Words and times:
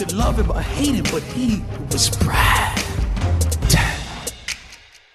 Could 0.00 0.12
love 0.12 0.42
him 0.42 0.50
or 0.50 0.60
hate 0.60 0.94
him, 0.94 1.04
but 1.12 1.22
he 1.22 1.60
was 1.92 2.18
Brad. 2.18 2.80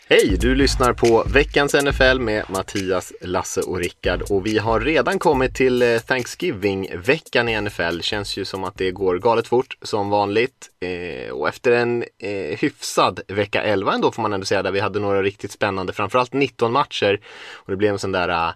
Hej! 0.09 0.37
Du 0.39 0.55
lyssnar 0.55 0.93
på 0.93 1.23
veckans 1.33 1.73
NFL 1.73 2.19
med 2.19 2.43
Mattias, 2.49 3.13
Lasse 3.21 3.61
och 3.61 3.77
Rickard 3.77 4.21
och 4.21 4.45
vi 4.45 4.57
har 4.57 4.79
redan 4.79 5.19
kommit 5.19 5.55
till 5.55 5.81
eh, 5.81 5.99
Thanksgiving-veckan 5.99 7.49
i 7.49 7.61
NFL. 7.61 7.99
Känns 8.01 8.37
ju 8.37 8.45
som 8.45 8.63
att 8.63 8.77
det 8.77 8.91
går 8.91 9.19
galet 9.19 9.47
fort 9.47 9.77
som 9.81 10.09
vanligt 10.09 10.69
eh, 10.79 11.31
och 11.31 11.49
efter 11.49 11.71
en 11.71 12.03
eh, 12.19 12.57
hyfsad 12.59 13.19
vecka 13.27 13.63
11 13.63 13.93
ändå 13.93 14.11
får 14.11 14.21
man 14.21 14.33
ändå 14.33 14.45
säga 14.45 14.63
där 14.63 14.71
vi 14.71 14.79
hade 14.79 14.99
några 14.99 15.23
riktigt 15.23 15.51
spännande, 15.51 15.93
framförallt 15.93 16.33
19 16.33 16.71
matcher 16.71 17.19
och 17.53 17.71
det 17.71 17.77
blev 17.77 17.93
en 17.93 17.99
sån 17.99 18.11
där 18.11 18.29
eh, 18.29 18.53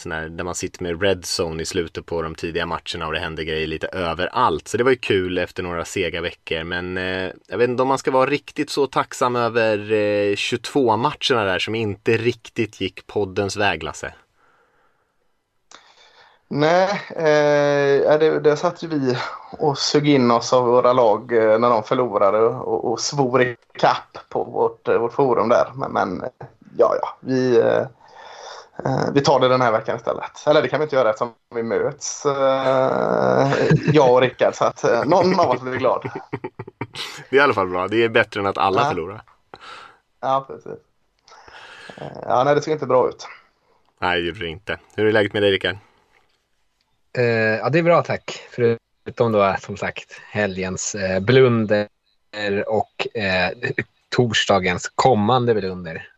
sån 0.00 0.12
här, 0.12 0.28
där 0.28 0.44
man 0.44 0.54
sitter 0.54 0.82
med 0.82 1.02
red 1.02 1.24
zone 1.24 1.62
i 1.62 1.66
slutet 1.66 2.06
på 2.06 2.22
de 2.22 2.34
tidiga 2.34 2.66
matcherna 2.66 3.06
och 3.06 3.12
det 3.12 3.18
händer 3.18 3.42
grejer 3.42 3.66
lite 3.66 3.86
överallt. 3.86 4.68
Så 4.68 4.76
det 4.76 4.84
var 4.84 4.90
ju 4.90 4.96
kul 4.96 5.38
efter 5.38 5.62
några 5.62 5.84
sega 5.84 6.20
veckor. 6.20 6.64
Men 6.64 6.96
eh, 6.96 7.30
jag 7.48 7.58
vet 7.58 7.68
inte 7.68 7.82
om 7.82 7.88
man 7.88 7.98
ska 7.98 8.10
vara 8.10 8.30
riktigt 8.30 8.70
så 8.70 8.86
tacksam 8.86 9.36
över 9.36 9.92
eh, 9.92 10.36
22 10.36 10.96
matcherna 10.96 11.44
där 11.44 11.58
som 11.58 11.74
inte 11.74 12.16
riktigt 12.16 12.80
gick 12.80 13.06
poddens 13.06 13.56
väg, 13.56 13.82
Lasse. 13.82 14.14
Nej, 16.48 16.88
eh, 17.16 18.18
det, 18.18 18.40
det 18.40 18.56
satt 18.56 18.82
ju 18.82 18.88
vi 18.88 19.16
och 19.58 19.78
sög 19.78 20.08
in 20.08 20.30
oss 20.30 20.52
av 20.52 20.66
våra 20.66 20.92
lag 20.92 21.32
eh, 21.32 21.58
när 21.58 21.70
de 21.70 21.82
förlorade 21.82 22.38
och, 22.38 22.92
och 22.92 23.00
svor 23.00 23.42
i 23.42 23.56
kapp 23.78 24.18
på 24.28 24.44
vårt, 24.44 24.88
eh, 24.88 24.98
vårt 24.98 25.12
forum 25.12 25.48
där. 25.48 25.72
Men, 25.74 25.92
men 25.92 26.22
ja, 26.76 26.94
ja, 27.02 27.18
vi, 27.20 27.58
Eh, 27.58 27.86
vi 29.14 29.20
tar 29.20 29.40
det 29.40 29.48
den 29.48 29.60
här 29.60 29.72
veckan 29.72 29.96
istället. 29.96 30.46
Eller 30.46 30.62
det 30.62 30.68
kan 30.68 30.80
vi 30.80 30.84
inte 30.84 30.96
göra 30.96 31.10
eftersom 31.10 31.34
vi 31.54 31.62
möts, 31.62 32.26
eh, 32.26 33.52
jag 33.92 34.12
och 34.12 34.20
Rickard. 34.20 34.54
Så 34.54 34.64
att 34.64 34.84
eh, 34.84 35.04
någon 35.04 35.40
av 35.40 35.50
oss 35.50 35.60
blir 35.60 35.76
glad. 35.78 36.10
Det 37.30 37.36
är 37.36 37.40
i 37.40 37.40
alla 37.40 37.54
fall 37.54 37.68
bra. 37.68 37.88
Det 37.88 38.04
är 38.04 38.08
bättre 38.08 38.40
än 38.40 38.46
att 38.46 38.58
alla 38.58 38.82
ja. 38.82 38.88
förlorar. 38.88 39.22
Ja, 40.20 40.44
precis. 40.48 40.78
Ja, 42.22 42.44
nej, 42.44 42.54
det 42.54 42.62
ser 42.62 42.72
inte 42.72 42.86
bra 42.86 43.08
ut. 43.08 43.26
Nej, 43.98 44.20
det 44.20 44.26
gjorde 44.26 44.40
det 44.40 44.48
inte. 44.48 44.78
Hur 44.96 45.06
är 45.06 45.12
läget 45.12 45.32
med 45.32 45.42
dig, 45.42 45.50
Rickard? 45.50 45.76
Uh, 47.18 47.24
ja, 47.24 47.68
det 47.68 47.78
är 47.78 47.82
bra 47.82 48.02
tack. 48.02 48.42
Förutom 48.50 49.32
då 49.32 49.56
som 49.60 49.76
sagt 49.76 50.20
helgens 50.30 50.94
uh, 50.94 51.20
blunder 51.20 51.88
och 52.66 53.06
uh, 53.16 53.72
torsdagens 54.08 54.92
kommande 54.94 55.54
blunder. 55.54 56.08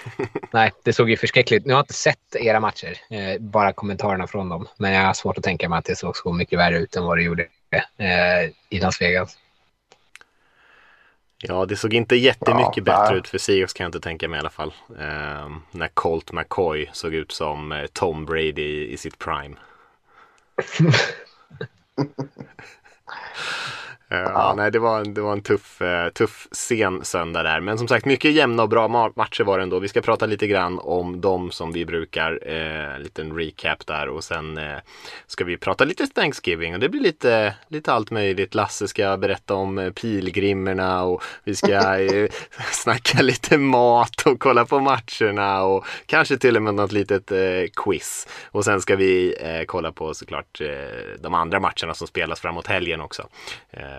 Nej, 0.50 0.72
det 0.82 0.92
såg 0.92 1.10
ju 1.10 1.16
förskräckligt 1.16 1.66
Nu 1.66 1.72
har 1.72 1.78
jag 1.78 1.82
inte 1.82 1.94
sett 1.94 2.36
era 2.36 2.60
matcher, 2.60 2.98
eh, 3.10 3.40
bara 3.40 3.72
kommentarerna 3.72 4.26
från 4.26 4.48
dem. 4.48 4.68
Men 4.76 4.92
jag 4.92 5.06
har 5.06 5.14
svårt 5.14 5.38
att 5.38 5.44
tänka 5.44 5.68
mig 5.68 5.78
att 5.78 5.84
det 5.84 5.96
såg 5.96 6.16
så 6.16 6.32
mycket 6.32 6.58
värre 6.58 6.78
ut 6.78 6.96
än 6.96 7.04
vad 7.04 7.18
det 7.18 7.22
gjorde 7.22 7.42
eh, 7.96 8.50
i 8.68 8.80
Las 8.80 9.00
Vegas. 9.00 9.38
Ja, 11.44 11.66
det 11.66 11.76
såg 11.76 11.94
inte 11.94 12.16
jättemycket 12.16 12.76
ja, 12.76 12.82
bättre 12.82 13.16
ut 13.16 13.28
för 13.28 13.38
Seahawks 13.38 13.72
kan 13.72 13.84
jag 13.84 13.88
inte 13.88 14.00
tänka 14.00 14.28
mig 14.28 14.36
i 14.36 14.40
alla 14.40 14.50
fall. 14.50 14.72
Eh, 14.98 15.50
när 15.70 15.88
Colt 15.94 16.32
McCoy 16.32 16.90
såg 16.92 17.14
ut 17.14 17.32
som 17.32 17.72
eh, 17.72 17.86
Tom 17.92 18.24
Brady 18.24 18.62
i, 18.62 18.92
i 18.92 18.96
sitt 18.96 19.18
prime. 19.18 19.56
Ja, 24.14 24.54
nej, 24.56 24.70
det 24.70 24.78
var, 24.78 25.04
det 25.04 25.20
var 25.20 25.32
en 25.32 25.42
tuff, 25.42 25.82
uh, 25.82 26.08
tuff 26.08 26.48
sen 26.52 27.04
söndag 27.04 27.42
där. 27.42 27.60
Men 27.60 27.78
som 27.78 27.88
sagt, 27.88 28.06
mycket 28.06 28.32
jämna 28.32 28.62
och 28.62 28.68
bra 28.68 28.88
matcher 28.88 29.44
var 29.44 29.58
det 29.58 29.62
ändå. 29.62 29.78
Vi 29.78 29.88
ska 29.88 30.00
prata 30.00 30.26
lite 30.26 30.46
grann 30.46 30.78
om 30.78 31.20
dem 31.20 31.50
som 31.50 31.72
vi 31.72 31.84
brukar. 31.84 32.48
En 32.48 33.02
liten 33.02 33.36
recap 33.36 33.86
där 33.86 34.08
och 34.08 34.24
sen 34.24 34.58
uh, 34.58 34.78
ska 35.26 35.44
vi 35.44 35.56
prata 35.56 35.84
lite 35.84 36.06
Thanksgiving 36.06 36.74
och 36.74 36.80
det 36.80 36.88
blir 36.88 37.00
lite, 37.00 37.54
lite 37.68 37.92
allt 37.92 38.10
möjligt. 38.10 38.54
Lasse 38.54 38.88
ska 38.88 39.16
berätta 39.16 39.54
om 39.54 39.92
pilgrimerna 40.00 41.02
och 41.02 41.22
vi 41.44 41.54
ska 41.54 41.98
snacka 42.72 43.22
lite 43.22 43.58
mat 43.58 44.26
och 44.26 44.40
kolla 44.40 44.64
på 44.64 44.80
matcherna 44.80 45.62
och 45.62 45.86
kanske 46.06 46.36
till 46.36 46.56
och 46.56 46.62
med 46.62 46.74
något 46.74 46.92
litet 46.92 47.32
quiz. 47.76 48.28
Och 48.50 48.64
sen 48.64 48.80
ska 48.80 48.96
vi 48.96 49.34
kolla 49.66 49.92
på 49.92 50.14
såklart 50.14 50.60
de 51.20 51.34
andra 51.34 51.60
matcherna 51.60 51.94
som 51.94 52.06
spelas 52.06 52.40
framåt 52.40 52.66
helgen 52.66 53.00
också. 53.00 53.28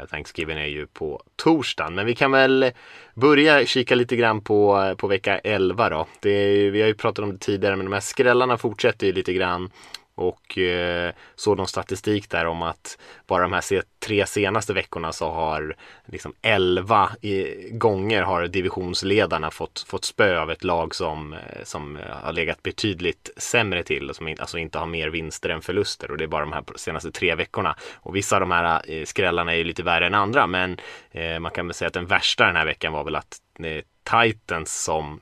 Thanksgiving 0.05 0.57
är 0.57 0.65
ju 0.65 0.87
på 0.87 1.21
torsdagen. 1.35 1.95
Men 1.95 2.05
vi 2.05 2.15
kan 2.15 2.31
väl 2.31 2.71
börja 3.13 3.65
kika 3.65 3.95
lite 3.95 4.15
grann 4.15 4.41
på, 4.41 4.95
på 4.97 5.07
vecka 5.07 5.39
11 5.39 5.89
då. 5.89 6.07
Det 6.19 6.29
är, 6.29 6.71
vi 6.71 6.81
har 6.81 6.87
ju 6.87 6.93
pratat 6.93 7.23
om 7.23 7.31
det 7.31 7.37
tidigare 7.37 7.75
men 7.75 7.85
de 7.85 7.93
här 7.93 7.99
skrällarna 7.99 8.57
fortsätter 8.57 9.07
ju 9.07 9.13
lite 9.13 9.33
grann. 9.33 9.69
Och 10.15 10.57
eh, 10.57 11.13
såg 11.35 11.57
någon 11.57 11.67
statistik 11.67 12.29
där 12.29 12.45
om 12.45 12.61
att 12.61 12.97
bara 13.27 13.43
de 13.43 13.53
här 13.53 13.83
tre 13.99 14.25
senaste 14.25 14.73
veckorna 14.73 15.11
så 15.11 15.31
har 15.31 15.75
liksom 16.05 16.33
11 16.41 17.09
eh, 17.21 17.45
gånger 17.71 18.21
har 18.21 18.47
divisionsledarna 18.47 19.51
fått, 19.51 19.85
fått 19.87 20.05
spö 20.05 20.39
av 20.39 20.51
ett 20.51 20.63
lag 20.63 20.95
som, 20.95 21.33
eh, 21.33 21.63
som 21.63 21.97
eh, 21.97 22.03
har 22.23 22.33
legat 22.33 22.63
betydligt 22.63 23.29
sämre 23.37 23.83
till 23.83 24.09
och 24.09 24.15
som 24.15 24.27
in, 24.27 24.39
alltså 24.39 24.57
inte 24.57 24.79
har 24.79 24.85
mer 24.85 25.07
vinster 25.07 25.49
än 25.49 25.61
förluster 25.61 26.11
och 26.11 26.17
det 26.17 26.23
är 26.23 26.27
bara 26.27 26.45
de 26.45 26.53
här 26.53 26.63
senaste 26.75 27.11
tre 27.11 27.35
veckorna. 27.35 27.75
Och 27.95 28.15
vissa 28.15 28.35
av 28.35 28.39
de 28.39 28.51
här 28.51 29.05
skrällarna 29.05 29.53
är 29.53 29.57
ju 29.57 29.63
lite 29.63 29.83
värre 29.83 30.07
än 30.07 30.13
andra 30.13 30.47
men 30.47 30.77
eh, 31.11 31.39
man 31.39 31.51
kan 31.51 31.67
väl 31.67 31.73
säga 31.73 31.87
att 31.87 31.93
den 31.93 32.05
värsta 32.05 32.45
den 32.45 32.55
här 32.55 32.65
veckan 32.65 32.93
var 32.93 33.03
väl 33.03 33.15
att 33.15 33.41
eh, 33.59 33.83
Titans 34.03 34.83
som 34.83 35.19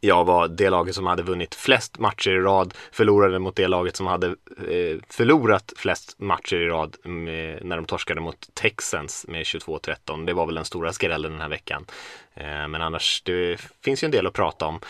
jag 0.00 0.24
var 0.24 0.48
det 0.48 0.70
laget 0.70 0.94
som 0.94 1.06
hade 1.06 1.22
vunnit 1.22 1.54
flest 1.54 1.98
matcher 1.98 2.30
i 2.30 2.40
rad, 2.40 2.74
förlorade 2.92 3.38
mot 3.38 3.56
det 3.56 3.68
laget 3.68 3.96
som 3.96 4.06
hade 4.06 4.26
eh, 4.26 4.98
förlorat 5.08 5.72
flest 5.76 6.18
matcher 6.18 6.56
i 6.56 6.68
rad 6.68 6.96
med, 7.04 7.64
när 7.64 7.76
de 7.76 7.84
torskade 7.84 8.20
mot 8.20 8.54
Texans 8.54 9.26
med 9.28 9.42
22-13. 9.42 10.26
Det 10.26 10.32
var 10.32 10.46
väl 10.46 10.54
den 10.54 10.64
stora 10.64 10.92
skrällen 10.92 11.32
den 11.32 11.40
här 11.40 11.48
veckan. 11.48 11.86
Eh, 12.34 12.68
men 12.68 12.74
annars, 12.74 13.22
det 13.24 13.60
finns 13.84 14.02
ju 14.02 14.06
en 14.06 14.12
del 14.12 14.26
att 14.26 14.32
prata 14.32 14.66
om. 14.66 14.80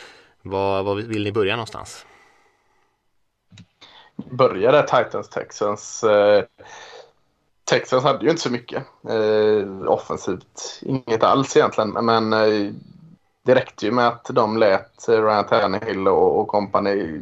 Vad, 0.43 0.97
vill 0.97 1.25
ni 1.25 1.33
börja 1.33 1.57
någonstans? 1.57 2.07
Börja 4.17 4.73
där 4.73 4.83
Titans 4.83 5.29
Texans. 5.29 6.05
Eh, 6.05 6.45
Texans 7.65 8.05
hade 8.05 8.25
ju 8.25 8.31
inte 8.31 8.43
så 8.43 8.51
mycket 8.51 8.85
eh, 9.09 9.87
offensivt. 9.87 10.81
Inget 10.83 11.23
alls 11.23 11.57
egentligen. 11.57 11.91
Men 11.91 12.33
eh, 12.33 12.73
det 13.45 13.55
räckte 13.55 13.87
ju 13.87 13.93
med 13.93 14.09
att 14.09 14.25
de 14.25 14.57
lät 14.57 15.09
Ryan 15.09 15.47
Tannehill 15.47 16.09
och, 16.09 16.41
och 16.41 16.49
company 16.49 17.21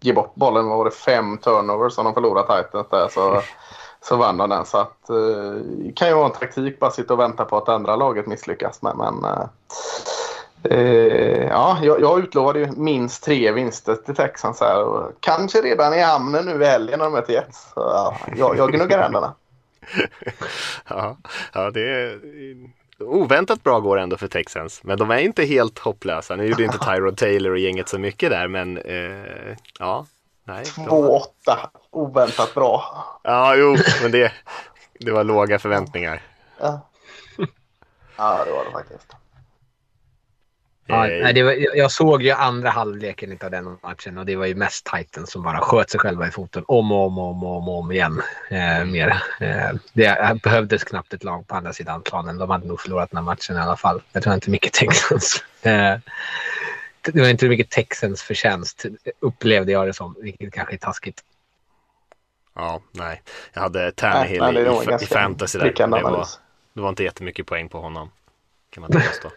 ge 0.00 0.12
bort 0.12 0.34
bollen. 0.34 0.68
Var 0.68 0.84
det 0.84 0.90
fem 0.90 1.38
turnovers 1.38 1.92
som 1.92 2.04
de 2.04 2.14
förlorade 2.14 2.62
Titans 2.62 2.86
där 2.90 3.08
så, 3.08 3.42
så 4.00 4.16
vann 4.16 4.36
de 4.36 4.50
den. 4.50 4.66
Så 4.66 4.78
att, 4.78 5.10
eh, 5.10 5.16
det 5.84 5.92
kan 5.92 6.08
ju 6.08 6.14
vara 6.14 6.26
en 6.26 6.32
taktik 6.32 6.80
bara 6.80 6.90
sitta 6.90 7.14
och 7.14 7.20
vänta 7.20 7.44
på 7.44 7.56
att 7.56 7.68
andra 7.68 7.96
laget 7.96 8.26
misslyckas 8.26 8.82
med. 8.82 8.96
Men, 8.96 9.24
eh, 9.24 9.46
eh, 10.78 11.46
ja, 11.46 11.78
jag, 11.82 12.00
jag 12.00 12.18
utlovade 12.18 12.58
ju 12.58 12.72
minst 12.76 13.24
tre 13.24 13.52
vinster 13.52 13.94
till 13.94 14.14
Texans 14.14 14.60
här. 14.60 14.84
Och 14.84 15.12
kanske 15.20 15.62
redan 15.62 15.94
i 15.94 16.00
hamnen 16.00 16.44
nu 16.44 16.62
i 16.62 16.66
helgen 16.66 16.98
när 16.98 17.04
de 17.06 17.12
möter 17.12 17.32
Jets. 17.32 17.72
Så, 17.74 17.80
ja, 17.80 18.16
jag, 18.36 18.56
jag 18.56 18.72
gnuggar 18.72 18.98
händerna. 18.98 19.34
ja, 20.88 21.16
ja, 21.52 21.70
det 21.70 21.80
är 21.80 22.20
oväntat 23.06 23.62
bra 23.62 23.80
går 23.80 23.98
ändå 23.98 24.16
för 24.16 24.28
Texans. 24.28 24.80
Men 24.84 24.98
de 24.98 25.10
är 25.10 25.18
inte 25.18 25.44
helt 25.44 25.78
hopplösa. 25.78 26.36
Nu 26.36 26.46
gjorde 26.46 26.64
inte 26.64 26.78
Tyrod 26.86 27.16
Taylor 27.16 27.50
och 27.50 27.58
gänget 27.58 27.88
så 27.88 27.98
mycket 27.98 28.30
där, 28.30 28.48
men 28.48 28.78
eh, 28.78 29.56
ja. 29.78 30.06
2-8, 30.46 31.22
oväntat 31.90 32.54
bra. 32.54 33.04
Ja, 33.22 33.54
jo, 33.56 33.76
men 34.02 34.10
det, 34.10 34.32
det 35.00 35.12
var 35.12 35.24
låga 35.24 35.58
förväntningar. 35.58 36.22
Ja, 36.60 36.80
ja 38.16 38.44
det 38.44 38.52
var 38.52 38.64
det 38.64 38.70
faktiskt. 38.70 39.21
Ja, 40.86 41.06
nej, 41.06 41.32
det 41.32 41.42
var, 41.42 41.76
jag 41.76 41.92
såg 41.92 42.22
ju 42.22 42.30
andra 42.30 42.70
halvleken 42.70 43.38
av 43.42 43.50
den 43.50 43.78
matchen 43.82 44.18
och 44.18 44.26
det 44.26 44.36
var 44.36 44.46
ju 44.46 44.54
mest 44.54 44.86
Titans 44.86 45.30
som 45.30 45.42
bara 45.42 45.60
sköt 45.60 45.90
sig 45.90 46.00
själva 46.00 46.28
i 46.28 46.30
foten 46.30 46.64
om 46.66 46.92
och 46.92 47.06
om 47.06 47.18
och 47.18 47.30
om, 47.30 47.44
om, 47.44 47.68
om 47.68 47.92
igen. 47.92 48.22
Eh, 48.50 48.84
mer. 48.84 49.22
Eh, 49.40 49.70
det 49.92 50.42
behövdes 50.42 50.84
knappt 50.84 51.14
ett 51.14 51.24
lag 51.24 51.46
på 51.46 51.54
andra 51.54 51.72
sidan 51.72 52.02
planen. 52.02 52.38
De 52.38 52.50
hade 52.50 52.66
nog 52.66 52.80
förlorat 52.80 53.10
den 53.10 53.16
här 53.16 53.24
matchen 53.24 53.56
i 53.56 53.60
alla 53.60 53.76
fall. 53.76 54.02
Jag 54.12 54.22
tror 54.22 54.34
inte 54.34 54.50
mycket 54.50 54.72
Texans. 54.72 55.44
Eh, 55.64 55.98
det 57.02 57.20
var 57.20 57.28
inte 57.28 57.48
mycket 57.48 57.70
Texans 57.70 58.22
förtjänst 58.22 58.86
upplevde 59.20 59.72
jag 59.72 59.86
det 59.86 59.92
som, 59.92 60.16
vilket 60.20 60.52
kanske 60.52 60.74
är 60.74 60.78
taskigt. 60.78 61.20
Ja, 62.54 62.80
nej. 62.92 63.22
Jag 63.52 63.62
hade 63.62 63.92
Tannehill 63.92 64.56
i, 64.56 64.60
i, 64.60 65.04
i 65.04 65.06
fantasy 65.06 65.58
där. 65.58 65.72
Det 65.72 65.86
var, 65.86 66.26
det 66.74 66.80
var 66.80 66.88
inte 66.88 67.04
jättemycket 67.04 67.46
poäng 67.46 67.68
på 67.68 67.80
honom. 67.80 68.10
Kan 68.70 68.80
man 68.80 68.90
påstå. 68.90 69.30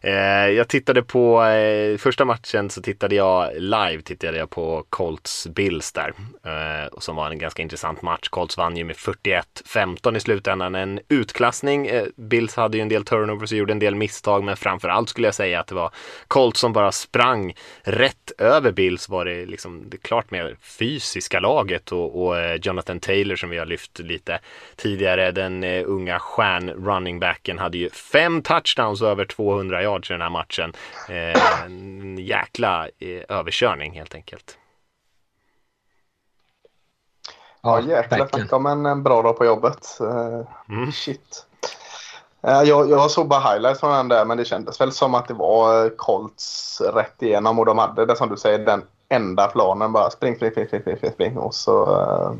Eh, 0.00 0.48
jag 0.48 0.68
tittade 0.68 1.02
på 1.02 1.44
eh, 1.44 1.96
första 1.96 2.24
matchen 2.24 2.70
så 2.70 2.82
tittade 2.82 3.14
jag 3.14 3.50
live 3.54 4.02
tittade 4.02 4.38
jag 4.38 4.50
på 4.50 4.84
Colts 4.90 5.46
Bills 5.46 5.92
där. 5.92 6.12
Eh, 6.44 6.98
som 6.98 7.16
var 7.16 7.30
en 7.30 7.38
ganska 7.38 7.62
intressant 7.62 8.02
match. 8.02 8.28
Colts 8.28 8.56
vann 8.56 8.76
ju 8.76 8.84
med 8.84 8.96
41-15 8.96 10.16
i 10.16 10.20
slutändan. 10.20 10.74
En 10.74 11.00
utklassning. 11.08 11.86
Eh, 11.86 12.04
Bills 12.16 12.56
hade 12.56 12.76
ju 12.76 12.82
en 12.82 12.88
del 12.88 13.04
turnovers 13.04 13.52
och 13.52 13.58
gjorde 13.58 13.72
en 13.72 13.78
del 13.78 13.94
misstag 13.94 14.44
men 14.44 14.56
framförallt 14.56 15.08
skulle 15.08 15.26
jag 15.26 15.34
säga 15.34 15.60
att 15.60 15.66
det 15.66 15.74
var 15.74 15.90
Colts 16.28 16.60
som 16.60 16.72
bara 16.72 16.92
sprang 16.92 17.54
rätt 17.82 18.32
över 18.38 18.72
Bills 18.72 19.08
var 19.08 19.24
det 19.24 19.46
liksom 19.46 19.90
det 19.90 19.96
klart 19.96 20.30
mer 20.30 20.56
fysiska 20.60 21.40
laget 21.40 21.92
och, 21.92 22.26
och 22.26 22.36
Jonathan 22.62 23.00
Taylor 23.00 23.36
som 23.36 23.50
vi 23.50 23.58
har 23.58 23.66
lyft 23.66 23.98
lite 23.98 24.38
tidigare. 24.76 25.32
Den 25.32 25.64
unga 25.64 26.18
stjärn 26.18 26.70
running 26.70 27.20
backen 27.20 27.58
hade 27.58 27.78
ju 27.78 27.90
fem 27.90 28.42
touchdowns 28.42 29.02
över 29.02 29.24
200 29.24 29.55
yards 29.62 30.10
i 30.10 30.14
den 30.14 30.22
här 30.22 30.30
matchen. 30.30 30.72
Eh, 31.08 31.64
en 31.64 32.18
jäkla 32.18 32.88
eh, 32.98 33.22
överkörning 33.28 33.92
helt 33.92 34.14
enkelt. 34.14 34.58
Ja, 37.62 37.80
jäklar. 37.80 38.38
Fick 38.38 38.50
de 38.50 38.66
en, 38.66 38.86
en 38.86 39.02
bra 39.02 39.22
dag 39.22 39.38
på 39.38 39.44
jobbet. 39.44 39.98
Uh, 40.00 40.48
mm. 40.68 40.92
Shit. 40.92 41.46
Jag, 42.40 42.90
jag 42.90 43.10
såg 43.10 43.28
bara 43.28 43.40
highlights 43.40 43.80
från 43.80 43.92
den 43.92 44.08
där 44.08 44.24
men 44.24 44.36
det 44.36 44.44
kändes 44.44 44.80
väl 44.80 44.92
som 44.92 45.14
att 45.14 45.28
det 45.28 45.34
var 45.34 45.96
Colts 45.96 46.80
rätt 46.80 47.22
igenom 47.22 47.58
och 47.58 47.66
de 47.66 47.78
hade 47.78 48.06
det 48.06 48.16
som 48.16 48.28
du 48.28 48.36
säger 48.36 48.58
den 48.58 48.82
enda 49.08 49.46
planen 49.46 49.92
bara 49.92 50.10
spring, 50.10 50.36
spring, 50.36 50.50
spring, 50.50 50.66
spring, 50.66 50.96
spring, 50.96 51.12
spring 51.12 51.38
och 51.38 51.54
så 51.54 51.86
uh, 51.86 52.34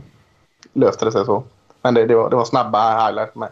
löste 0.72 1.04
det 1.04 1.12
sig 1.12 1.24
så. 1.24 1.44
Men 1.82 1.94
det, 1.94 2.06
det, 2.06 2.14
var, 2.14 2.30
det 2.30 2.36
var 2.36 2.44
snabba 2.44 3.06
highlights 3.06 3.34
med. 3.34 3.50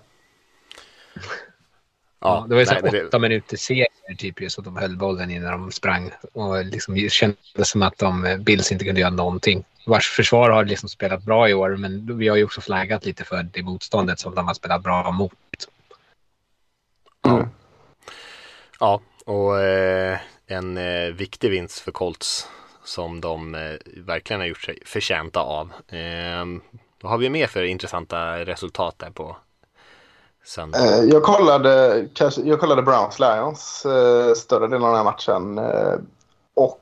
Ja, 2.25 2.47
det 2.49 2.55
var 2.55 2.61
ju 2.61 2.67
så 2.67 2.75
nej, 2.75 3.05
åtta 3.07 3.19
det... 3.19 3.19
minuter 3.19 3.57
serie 3.57 3.87
typ 4.19 4.41
just 4.41 4.59
att 4.59 4.65
de 4.65 4.77
höll 4.77 4.97
bollen 4.97 5.31
innan 5.31 5.61
de 5.61 5.73
sprang 5.73 6.11
och 6.33 6.65
liksom 6.65 6.95
det 6.95 7.13
kändes 7.13 7.69
som 7.69 7.83
att 7.83 7.99
de 7.99 8.25
eh, 8.25 8.39
Bills 8.39 8.73
inte 8.73 8.85
kunde 8.85 9.01
göra 9.01 9.11
någonting. 9.11 9.65
Vars 9.87 10.11
försvar 10.11 10.51
har 10.51 10.65
liksom 10.65 10.89
spelat 10.89 11.23
bra 11.23 11.49
i 11.49 11.55
år, 11.55 11.77
men 11.77 12.19
vi 12.19 12.29
har 12.29 12.37
ju 12.37 12.45
också 12.45 12.61
flaggat 12.61 13.05
lite 13.05 13.25
för 13.25 13.43
det 13.43 13.63
motståndet 13.63 14.19
som 14.19 14.35
de 14.35 14.47
har 14.47 14.55
spelat 14.55 14.83
bra 14.83 15.11
mot. 15.11 15.33
Mm. 17.27 17.49
Ja, 18.81 19.01
och 19.25 19.61
eh, 19.61 20.19
en 20.47 20.77
eh, 20.77 21.15
viktig 21.15 21.51
vinst 21.51 21.79
för 21.79 21.93
Colts 21.93 22.49
som 22.85 23.21
de 23.21 23.55
eh, 23.55 23.77
verkligen 23.85 24.41
har 24.41 24.47
gjort 24.47 24.63
sig 24.63 24.79
förtjänta 24.85 25.41
av. 25.41 25.73
Ehm, 25.89 26.61
vad 27.01 27.13
har 27.13 27.19
vi 27.19 27.31
mer 27.31 27.47
för 27.47 27.63
intressanta 27.63 28.45
resultat 28.45 28.99
där 28.99 29.11
på 29.11 29.37
Sen. 30.45 30.75
Eh, 30.75 31.05
jag 31.05 31.23
kollade, 31.23 32.07
jag 32.45 32.61
kollade 32.61 32.83
Browns 32.83 33.19
Lions 33.19 33.87
eh, 33.87 34.35
större 34.35 34.67
delen 34.67 34.83
av 34.83 34.89
den 34.89 34.97
här 34.97 35.05
matchen. 35.05 35.59
Eh, 35.59 35.99
och 36.55 36.81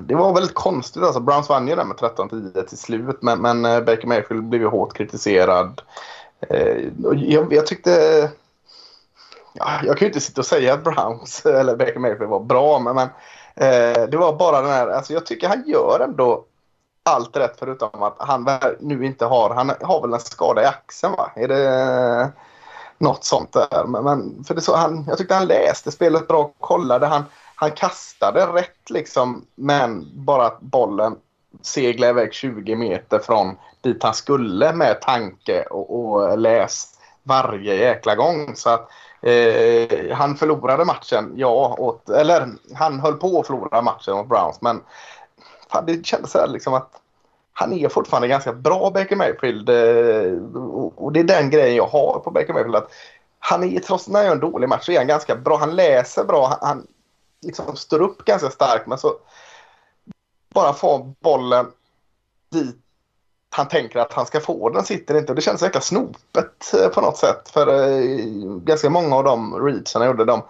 det 0.00 0.14
var 0.14 0.34
väldigt 0.34 0.54
konstigt. 0.54 1.02
Alltså, 1.02 1.20
Browns 1.20 1.48
vann 1.48 1.68
ju 1.68 1.76
den 1.76 1.88
med 1.88 1.96
13-10 1.96 2.62
till 2.62 2.78
slut. 2.78 3.18
Men, 3.22 3.40
men 3.40 3.62
Baker 3.62 4.06
Mayfield 4.06 4.44
blev 4.44 4.62
ju 4.62 4.68
hårt 4.68 4.96
kritiserad. 4.96 5.82
Jag, 7.14 7.52
jag 7.52 7.66
tyckte... 7.66 8.30
Ja, 9.52 9.80
jag 9.84 9.96
kan 9.98 10.06
ju 10.06 10.10
inte 10.10 10.20
sitta 10.20 10.40
och 10.40 10.46
säga 10.46 10.74
att 10.74 10.84
Browns 10.84 11.46
eller 11.46 11.76
Baker 11.76 11.98
Mayfield 11.98 12.30
var 12.30 12.40
bra. 12.40 12.78
Men, 12.78 12.94
men 12.94 13.08
det 14.10 14.16
var 14.16 14.36
bara 14.36 14.60
den 14.60 14.70
här... 14.70 14.88
Alltså, 14.88 15.12
jag 15.12 15.26
tycker 15.26 15.48
han 15.48 15.64
gör 15.66 16.00
ändå 16.00 16.44
allt 17.04 17.36
rätt 17.36 17.58
förutom 17.58 18.02
att 18.02 18.16
han 18.18 18.48
nu 18.80 19.06
inte 19.06 19.24
har, 19.24 19.50
han 19.50 19.72
har 19.80 20.00
väl 20.00 20.12
en 20.12 20.20
skada 20.20 20.62
i 20.62 20.66
axeln 20.66 21.12
va? 21.12 21.30
Är 21.36 21.48
det 21.48 22.32
något 22.98 23.24
sånt 23.24 23.52
där? 23.52 23.84
Men, 23.86 24.04
men 24.04 24.44
för 24.44 24.54
det 24.54 24.60
så, 24.60 24.76
han, 24.76 25.04
jag 25.08 25.18
tyckte 25.18 25.34
han 25.34 25.46
läste 25.46 25.92
spelet 25.92 26.28
bra, 26.28 26.52
kollade, 26.60 27.06
han, 27.06 27.24
han 27.54 27.70
kastade 27.70 28.46
rätt 28.46 28.90
liksom 28.90 29.46
men 29.54 30.10
bara 30.24 30.46
att 30.46 30.60
bollen 30.60 31.16
seglade 31.62 32.10
iväg 32.10 32.34
20 32.34 32.76
meter 32.76 33.18
från 33.18 33.56
dit 33.80 34.02
han 34.02 34.14
skulle 34.14 34.72
med 34.72 35.00
tanke 35.00 35.62
och, 35.62 36.14
och 36.14 36.38
läs 36.38 36.88
varje 37.22 37.74
jäkla 37.74 38.14
gång. 38.14 38.56
Så 38.56 38.70
att 38.70 38.88
eh, 39.22 40.16
han 40.16 40.36
förlorade 40.36 40.84
matchen, 40.84 41.32
ja, 41.36 41.76
åt, 41.78 42.08
eller 42.08 42.48
han 42.74 43.00
höll 43.00 43.14
på 43.14 43.40
att 43.40 43.46
förlora 43.46 43.82
matchen 43.82 44.16
mot 44.16 44.28
Browns 44.28 44.60
men 44.60 44.80
fan, 45.72 45.86
det 45.86 46.06
kändes 46.06 46.30
så 46.30 46.38
här 46.38 46.46
liksom 46.46 46.74
att 46.74 47.00
han 47.52 47.72
är 47.72 47.88
fortfarande 47.88 48.28
ganska 48.28 48.52
bra 48.52 48.90
Baker 48.90 49.16
Mayfield. 49.16 49.68
Eh, 49.68 50.56
och 50.94 51.12
det 51.12 51.20
är 51.20 51.24
den 51.24 51.50
grejen 51.50 51.76
jag 51.76 51.86
har 51.86 52.20
på 52.24 52.30
Baker 52.30 52.52
Mayfield. 52.52 52.76
Att 52.76 52.92
han 53.38 53.64
är 53.64 53.80
trots 53.80 54.08
när 54.08 54.18
han 54.18 54.26
gör 54.26 54.32
en 54.32 54.40
dålig 54.40 54.68
match 54.68 54.84
så 54.84 54.92
är 54.92 54.98
han 54.98 55.06
ganska 55.06 55.36
bra. 55.36 55.56
Han 55.56 55.76
läser 55.76 56.24
bra. 56.24 56.58
Han 56.60 56.86
liksom 57.42 57.76
står 57.76 58.02
upp 58.02 58.24
ganska 58.24 58.50
starkt. 58.50 58.86
Men 58.86 58.98
så 58.98 59.14
bara 60.54 60.72
få 60.72 61.14
bollen 61.20 61.66
dit 62.50 62.76
han 63.54 63.68
tänker 63.68 63.98
att 63.98 64.12
han 64.12 64.26
ska 64.26 64.40
få 64.40 64.70
den 64.70 64.84
sitter 64.84 65.18
inte. 65.18 65.32
Och 65.32 65.36
det 65.36 65.42
känns 65.42 65.60
så 65.60 65.66
jäkla 65.66 65.80
snopet 65.80 66.74
eh, 66.74 66.88
på 66.88 67.00
något 67.00 67.16
sätt. 67.16 67.48
För 67.48 67.68
eh, 67.68 68.16
ganska 68.64 68.90
många 68.90 69.16
av 69.16 69.24
de 69.24 69.66
readsen 69.66 70.02
han 70.02 70.10
gjorde, 70.10 70.24
de 70.24 70.42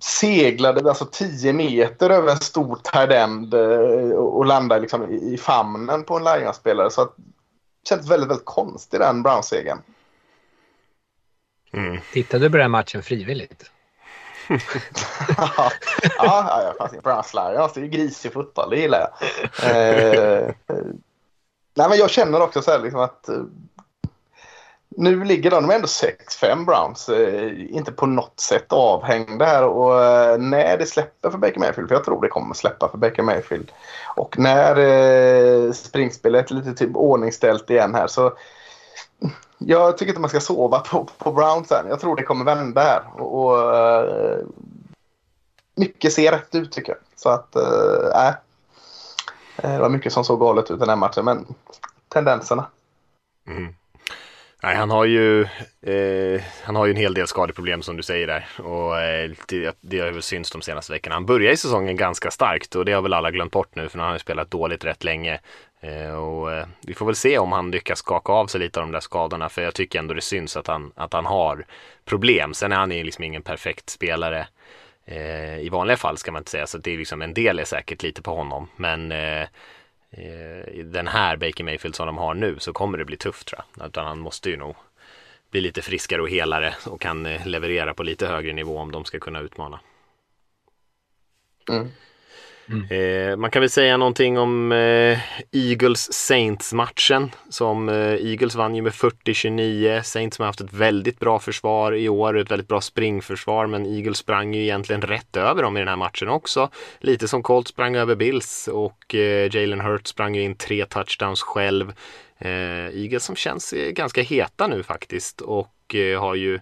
seglade 0.00 0.88
alltså 0.88 1.06
10 1.12 1.52
meter 1.52 2.10
över 2.10 2.32
en 2.32 2.38
stor 2.38 2.76
tight 2.76 3.54
eh, 3.54 4.16
och 4.16 4.46
landade 4.46 4.80
liksom 4.80 5.10
i 5.10 5.38
famnen 5.38 6.04
på 6.04 6.16
en 6.16 6.24
Lions-spelare. 6.24 6.90
Så 6.90 7.02
att, 7.02 7.16
det 7.16 7.88
kändes 7.88 8.10
väldigt, 8.10 8.30
väldigt 8.30 8.46
konstigt 8.46 9.00
den 9.00 9.22
Browns-segern. 9.22 9.78
Mm. 11.72 11.98
Tittade 12.12 12.44
du 12.44 12.50
på 12.50 12.56
den 12.56 12.70
matchen 12.70 13.02
frivilligt? 13.02 13.70
ja, 15.36 15.72
ja, 16.18 16.74
ja 16.78 16.90
Browns 17.02 17.34
Lions, 17.34 17.72
det 17.72 17.80
är 17.80 17.84
ju 17.84 17.88
grisig 17.88 18.32
fotboll, 18.32 18.70
det 18.70 18.76
gillar 18.76 18.98
jag. 18.98 19.10
Eh, 19.70 20.50
nej, 21.74 21.88
men 21.88 21.98
jag 21.98 22.10
känner 22.10 22.42
också 22.42 22.62
så 22.62 22.70
här 22.70 22.78
liksom 22.78 23.00
att 23.00 23.28
eh, 23.28 23.42
nu 24.96 25.24
ligger 25.24 25.50
de, 25.50 25.66
de 25.66 25.74
ändå 25.74 25.86
6-5 25.86 26.64
Browns. 26.64 27.08
Eh, 27.08 27.74
inte 27.76 27.92
på 27.92 28.06
något 28.06 28.40
sätt 28.40 28.72
avhängda 28.72 29.44
här. 29.44 29.62
Och 29.64 30.04
eh, 30.04 30.38
när 30.38 30.78
det 30.78 30.86
släpper 30.86 31.30
för 31.30 31.38
Baker 31.38 31.60
Mayfield, 31.60 31.88
för 31.88 31.94
jag 31.94 32.04
tror 32.04 32.22
det 32.22 32.28
kommer 32.28 32.54
släppa 32.54 32.88
för 32.88 32.98
Baker 32.98 33.22
Mayfield. 33.22 33.72
Och 34.16 34.38
när 34.38 34.76
eh, 34.76 35.72
springspelet 35.72 36.50
är 36.50 36.54
lite 36.54 36.74
typ 36.74 36.96
ordningställt 36.96 37.70
igen 37.70 37.94
här 37.94 38.06
så 38.06 38.32
jag 39.58 39.98
tycker 39.98 40.10
inte 40.10 40.20
man 40.20 40.30
ska 40.30 40.40
sova 40.40 40.80
på, 40.80 41.08
på 41.18 41.32
Browns 41.32 41.72
än. 41.72 41.88
Jag 41.88 42.00
tror 42.00 42.16
det 42.16 42.22
kommer 42.22 42.44
vända 42.44 42.80
här. 42.80 43.02
Och, 43.14 43.44
och 43.44 43.76
eh, 43.76 44.38
mycket 45.74 46.12
ser 46.12 46.32
rätt 46.32 46.54
ut 46.54 46.72
tycker 46.72 46.92
jag. 46.92 46.98
Så 47.16 47.28
att, 47.28 47.56
äh, 47.56 48.30
det 49.56 49.78
var 49.78 49.88
mycket 49.88 50.12
som 50.12 50.24
såg 50.24 50.40
galet 50.40 50.70
ut 50.70 50.80
den 50.80 50.88
här 50.88 50.96
matchen, 50.96 51.24
men 51.24 51.46
tendenserna. 52.08 52.66
Mm. 53.46 53.74
Nej, 54.66 54.76
han 54.76 54.90
har 54.90 55.04
ju 55.04 55.42
eh, 55.82 56.42
han 56.64 56.76
har 56.76 56.86
ju 56.86 56.90
en 56.90 56.96
hel 56.96 57.14
del 57.14 57.26
skadeproblem 57.26 57.82
som 57.82 57.96
du 57.96 58.02
säger 58.02 58.26
där 58.26 58.46
och 58.58 59.00
eh, 59.00 59.30
det, 59.48 59.76
det 59.80 59.98
har 59.98 60.10
väl 60.10 60.22
synts 60.22 60.50
de 60.50 60.62
senaste 60.62 60.92
veckorna. 60.92 61.14
Han 61.14 61.26
börjar 61.26 61.52
i 61.52 61.56
säsongen 61.56 61.96
ganska 61.96 62.30
starkt 62.30 62.74
och 62.74 62.84
det 62.84 62.92
har 62.92 63.02
väl 63.02 63.12
alla 63.12 63.30
glömt 63.30 63.52
bort 63.52 63.76
nu 63.76 63.88
för 63.88 63.98
han 63.98 64.06
har 64.06 64.14
ju 64.14 64.18
spelat 64.18 64.50
dåligt 64.50 64.84
rätt 64.84 65.04
länge. 65.04 65.40
Eh, 65.80 66.14
och 66.14 66.52
eh, 66.52 66.66
vi 66.86 66.94
får 66.94 67.06
väl 67.06 67.14
se 67.14 67.38
om 67.38 67.52
han 67.52 67.70
lyckas 67.70 67.98
skaka 67.98 68.32
av 68.32 68.46
sig 68.46 68.60
lite 68.60 68.80
av 68.80 68.86
de 68.86 68.92
där 68.92 69.00
skadorna 69.00 69.48
för 69.48 69.62
jag 69.62 69.74
tycker 69.74 69.98
ändå 69.98 70.14
det 70.14 70.20
syns 70.20 70.56
att 70.56 70.66
han, 70.66 70.92
att 70.94 71.12
han 71.12 71.26
har 71.26 71.66
problem. 72.04 72.54
Sen 72.54 72.72
är 72.72 72.76
han 72.76 72.90
ju 72.90 73.04
liksom 73.04 73.24
ingen 73.24 73.42
perfekt 73.42 73.90
spelare 73.90 74.46
eh, 75.04 75.58
i 75.58 75.68
vanliga 75.68 75.96
fall 75.96 76.18
ska 76.18 76.32
man 76.32 76.40
inte 76.40 76.50
säga 76.50 76.66
så 76.66 76.78
det 76.78 76.94
är 76.94 76.98
liksom 76.98 77.22
en 77.22 77.34
del 77.34 77.58
är 77.58 77.64
säkert 77.64 78.02
lite 78.02 78.22
på 78.22 78.34
honom 78.34 78.68
men 78.76 79.12
eh, 79.12 79.46
Eh, 80.16 80.68
i 80.74 80.82
den 80.82 81.06
här 81.06 81.36
Baker 81.36 81.64
Mayfield 81.64 81.94
som 81.94 82.06
de 82.06 82.18
har 82.18 82.34
nu 82.34 82.58
så 82.58 82.72
kommer 82.72 82.98
det 82.98 83.04
bli 83.04 83.16
tufft 83.16 83.46
tror 83.46 83.62
jag. 83.76 83.86
Utan 83.86 84.06
han 84.06 84.18
måste 84.18 84.50
ju 84.50 84.56
nog 84.56 84.76
bli 85.50 85.60
lite 85.60 85.82
friskare 85.82 86.22
och 86.22 86.30
helare 86.30 86.74
och 86.86 87.00
kan 87.00 87.26
eh, 87.26 87.46
leverera 87.46 87.94
på 87.94 88.02
lite 88.02 88.26
högre 88.26 88.52
nivå 88.52 88.78
om 88.78 88.92
de 88.92 89.04
ska 89.04 89.18
kunna 89.18 89.40
utmana. 89.40 89.80
Mm. 91.70 91.88
Mm. 92.68 92.86
Eh, 92.90 93.36
man 93.36 93.50
kan 93.50 93.60
väl 93.60 93.70
säga 93.70 93.96
någonting 93.96 94.38
om 94.38 94.72
eh, 94.72 95.18
Eagles 95.52 96.12
Saints-matchen. 96.12 97.30
Som 97.48 97.88
eh, 97.88 97.94
Eagles 97.96 98.54
vann 98.54 98.74
ju 98.74 98.82
med 98.82 98.92
40-29. 98.92 100.02
Saints 100.02 100.38
har 100.38 100.46
haft 100.46 100.60
ett 100.60 100.72
väldigt 100.72 101.18
bra 101.18 101.38
försvar 101.38 101.92
i 101.92 102.08
år, 102.08 102.38
ett 102.38 102.50
väldigt 102.50 102.68
bra 102.68 102.80
springförsvar. 102.80 103.66
Men 103.66 103.86
Eagles 103.86 104.18
sprang 104.18 104.54
ju 104.54 104.62
egentligen 104.62 105.02
rätt 105.02 105.36
över 105.36 105.62
dem 105.62 105.76
i 105.76 105.80
den 105.80 105.88
här 105.88 105.96
matchen 105.96 106.28
också. 106.28 106.70
Lite 107.00 107.28
som 107.28 107.42
Colts 107.42 107.70
sprang 107.70 107.96
över 107.96 108.14
Bills 108.14 108.68
och 108.72 109.14
eh, 109.14 109.56
Jalen 109.56 109.80
Hurts 109.80 110.10
sprang 110.10 110.34
ju 110.34 110.42
in 110.42 110.54
tre 110.54 110.84
touchdowns 110.84 111.42
själv. 111.42 111.92
Eh, 112.38 112.50
Eagles 113.02 113.24
som 113.24 113.36
känns 113.36 113.72
eh, 113.72 113.90
ganska 113.90 114.22
heta 114.22 114.66
nu 114.66 114.82
faktiskt 114.82 115.40
och 115.40 115.94
eh, 115.94 116.20
har 116.20 116.34
ju 116.34 116.60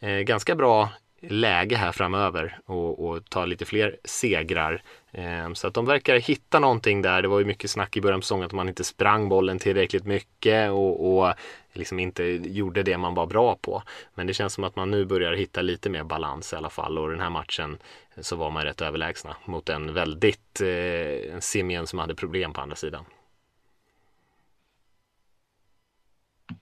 eh, 0.00 0.18
ganska 0.18 0.54
bra 0.54 0.88
läge 1.28 1.76
här 1.76 1.92
framöver 1.92 2.58
och, 2.66 3.06
och 3.06 3.30
ta 3.30 3.44
lite 3.44 3.64
fler 3.64 3.96
segrar. 4.04 4.82
Eh, 5.12 5.52
så 5.52 5.66
att 5.66 5.74
de 5.74 5.86
verkar 5.86 6.16
hitta 6.16 6.58
någonting 6.58 7.02
där. 7.02 7.22
Det 7.22 7.28
var 7.28 7.38
ju 7.38 7.44
mycket 7.44 7.70
snack 7.70 7.96
i 7.96 8.00
början 8.00 8.20
på 8.20 8.24
säsongen 8.24 8.46
att 8.46 8.52
man 8.52 8.68
inte 8.68 8.84
sprang 8.84 9.28
bollen 9.28 9.58
tillräckligt 9.58 10.04
mycket 10.04 10.70
och, 10.70 11.18
och 11.18 11.34
liksom 11.72 11.98
inte 11.98 12.24
gjorde 12.24 12.82
det 12.82 12.98
man 12.98 13.14
var 13.14 13.26
bra 13.26 13.56
på. 13.60 13.82
Men 14.14 14.26
det 14.26 14.34
känns 14.34 14.52
som 14.52 14.64
att 14.64 14.76
man 14.76 14.90
nu 14.90 15.04
börjar 15.04 15.32
hitta 15.32 15.62
lite 15.62 15.90
mer 15.90 16.04
balans 16.04 16.52
i 16.52 16.56
alla 16.56 16.70
fall 16.70 16.98
och 16.98 17.10
den 17.10 17.20
här 17.20 17.30
matchen 17.30 17.78
så 18.20 18.36
var 18.36 18.50
man 18.50 18.64
rätt 18.64 18.80
överlägsna 18.80 19.36
mot 19.44 19.68
en 19.68 19.94
väldigt 19.94 20.60
eh, 20.60 21.38
Simeon 21.40 21.86
som 21.86 21.98
hade 21.98 22.14
problem 22.14 22.52
på 22.52 22.60
andra 22.60 22.76
sidan. 22.76 23.04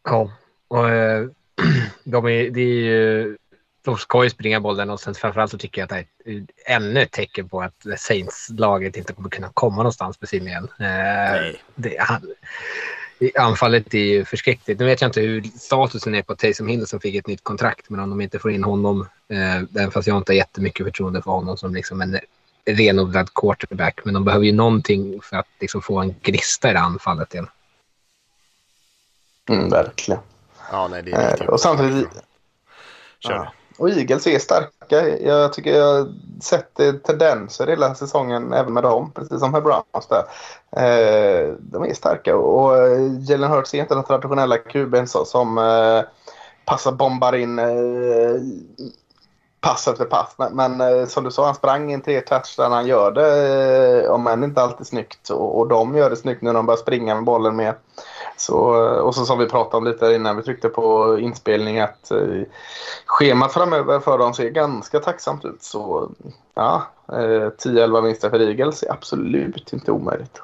Ja, 0.02 0.33
och 0.69 0.90
eh, 0.90 1.26
de, 2.05 2.26
är, 2.26 2.50
det 2.50 2.61
är 2.61 2.85
ju, 2.85 3.37
de 3.84 3.96
ska 3.96 4.25
ju 4.25 4.30
springa 4.30 4.60
bollen 4.60 4.90
och 4.90 5.00
sen 5.00 5.14
framförallt 5.14 5.50
så 5.50 5.58
tycker 5.58 5.80
jag 5.80 5.84
att 5.92 6.06
det 6.25 6.32
är 6.32 6.46
ännu 6.66 7.02
ett 7.02 7.10
tecken 7.10 7.49
på 7.49 7.62
att 7.62 7.87
Saints-laget 7.99 8.96
inte 8.96 9.12
kommer 9.12 9.28
kunna 9.28 9.50
komma 9.54 9.76
någonstans 9.76 10.20
med 10.20 10.28
Simeon. 10.28 10.68
Eh, 10.78 11.54
det, 11.75 11.96
han, 11.99 12.34
anfallet 13.38 13.94
är 13.94 13.99
ju 13.99 14.25
förskräckligt. 14.25 14.78
Nu 14.78 14.87
vet 14.87 15.00
jag 15.00 15.08
inte 15.08 15.20
hur 15.20 15.42
statusen 15.42 16.14
är 16.14 16.22
på 16.22 16.37
Taysom 16.37 16.68
Hill 16.68 16.87
som 16.87 17.00
fick 17.00 17.14
ett 17.14 17.26
nytt 17.26 17.44
kontrakt, 17.44 17.90
men 17.90 18.00
om 18.00 18.10
de 18.10 18.20
inte 18.20 18.38
får 18.38 18.50
in 18.50 18.64
honom, 18.64 19.08
eh, 19.28 19.90
fast 19.90 20.08
jag 20.08 20.16
inte 20.16 20.32
har 20.32 20.37
jättemycket 20.37 20.87
förtroende 20.87 21.22
för 21.22 21.30
honom 21.30 21.56
som 21.56 21.75
liksom 21.75 22.00
en 22.00 22.18
renodlad 22.64 23.34
quarterback, 23.34 24.00
men 24.04 24.14
de 24.14 24.25
behöver 24.25 24.44
ju 24.44 24.52
någonting 24.52 25.20
för 25.22 25.37
att 25.37 25.49
liksom 25.60 25.82
få 25.82 25.99
en 25.99 26.14
grista 26.22 26.70
i 26.70 26.72
det 26.72 26.80
anfallet 26.80 27.34
igen. 27.34 27.49
Mm, 29.49 29.68
verkligen. 29.68 30.20
Ja, 30.70 30.88
nej, 30.88 31.02
det 31.02 31.12
är 31.12 31.42
eh, 31.42 31.49
och 31.49 31.60
samtidigt... 31.60 32.08
Kör. 33.18 33.32
Ja. 33.34 33.52
Och 33.80 33.90
Eagles 33.90 34.26
är 34.26 34.38
starka. 34.38 35.08
Jag 35.18 35.52
tycker 35.52 35.78
jag 35.78 35.94
har 35.94 36.12
sett 36.42 37.04
tendenser 37.04 37.66
hela 37.66 37.94
säsongen 37.94 38.52
även 38.52 38.72
med 38.72 38.82
dem, 38.82 39.12
precis 39.14 39.40
som 39.40 39.52
med 39.52 39.62
Browns 39.62 40.06
där. 40.08 40.25
Eh, 40.76 41.54
de 41.60 41.84
är 41.84 41.94
starka 41.94 42.37
och 42.37 42.72
Jalen 43.28 43.50
Hurts 43.50 43.75
är 43.75 43.78
inte 43.78 43.94
den 43.94 44.04
traditionella 44.04 44.58
kuben 44.58 45.06
som 45.08 45.58
eh, 45.58 46.02
passar, 46.64 46.92
bombar 46.92 47.34
in 47.34 47.58
eh, 47.58 47.66
pass 49.60 49.88
efter 49.88 50.04
pass. 50.04 50.34
Men, 50.38 50.56
men 50.56 50.80
eh, 50.80 51.06
som 51.06 51.25
du 51.25 51.30
sa, 51.30 51.44
han 51.44 51.54
sprang 51.54 51.92
in 51.92 52.00
tre 52.00 52.20
touch 52.20 52.54
där 52.56 52.68
Han 52.68 52.87
gör 52.87 53.10
det, 53.12 54.04
eh, 54.04 54.10
om 54.10 54.26
än 54.26 54.44
inte 54.44 54.62
alltid 54.62 54.87
snyggt. 54.87 55.30
Och, 55.30 55.58
och 55.58 55.68
de 55.68 55.96
gör 55.96 56.10
det 56.10 56.16
snyggt 56.16 56.42
nu 56.42 56.49
när 56.49 56.54
de 56.54 56.66
börjar 56.66 56.78
springa 56.78 57.14
med 57.14 57.25
bollen 57.25 57.56
mer. 57.56 57.75
Så, 58.40 58.87
eh, 58.87 58.99
och 58.99 59.14
så 59.14 59.25
som 59.25 59.38
vi 59.38 59.47
pratade 59.47 59.76
om 59.76 59.85
lite 59.85 60.06
innan 60.06 60.37
vi 60.37 60.42
tryckte 60.42 60.68
på 60.68 61.18
inspelning 61.18 61.80
att 61.80 62.11
eh, 62.11 62.42
schemat 63.06 63.52
framöver 63.52 64.00
för 64.00 64.18
dem 64.18 64.35
ser 64.35 64.50
ganska 64.50 64.99
tacksamt 64.99 65.44
ut. 65.44 65.62
Så 65.62 66.11
ja, 66.54 66.82
eh, 67.09 67.50
10-11 67.64 68.00
vinster 68.00 68.30
för 68.30 68.40
Eagles 68.40 68.82
är 68.82 68.92
absolut 68.92 69.73
inte 69.73 69.92
omöjligt. 69.92 70.42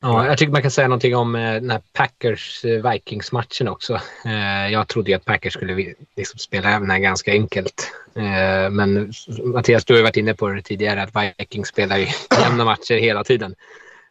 Ja, 0.00 0.26
jag 0.26 0.38
tycker 0.38 0.52
man 0.52 0.62
kan 0.62 0.70
säga 0.70 0.88
någonting 0.88 1.16
om 1.16 1.34
eh, 1.34 1.54
den 1.54 1.70
här 1.70 1.80
Packers-Vikings-matchen 1.92 3.68
också. 3.68 4.00
Eh, 4.24 4.72
jag 4.72 4.88
trodde 4.88 5.10
ju 5.10 5.16
att 5.16 5.24
Packers 5.24 5.52
skulle 5.52 5.94
liksom 6.16 6.38
spela 6.38 6.70
även 6.70 6.90
här 6.90 6.98
ganska 6.98 7.32
enkelt. 7.32 7.92
Eh, 8.14 8.70
men 8.70 9.12
Mattias, 9.44 9.84
du 9.84 9.92
har 9.92 9.98
ju 9.98 10.02
varit 10.02 10.16
inne 10.16 10.34
på 10.34 10.48
det 10.48 10.62
tidigare 10.62 11.02
att 11.02 11.10
Vikings 11.38 11.68
spelar 11.68 11.96
ju 11.96 12.06
jämna 12.40 12.64
matcher 12.64 12.94
hela 12.94 13.24
tiden. 13.24 13.54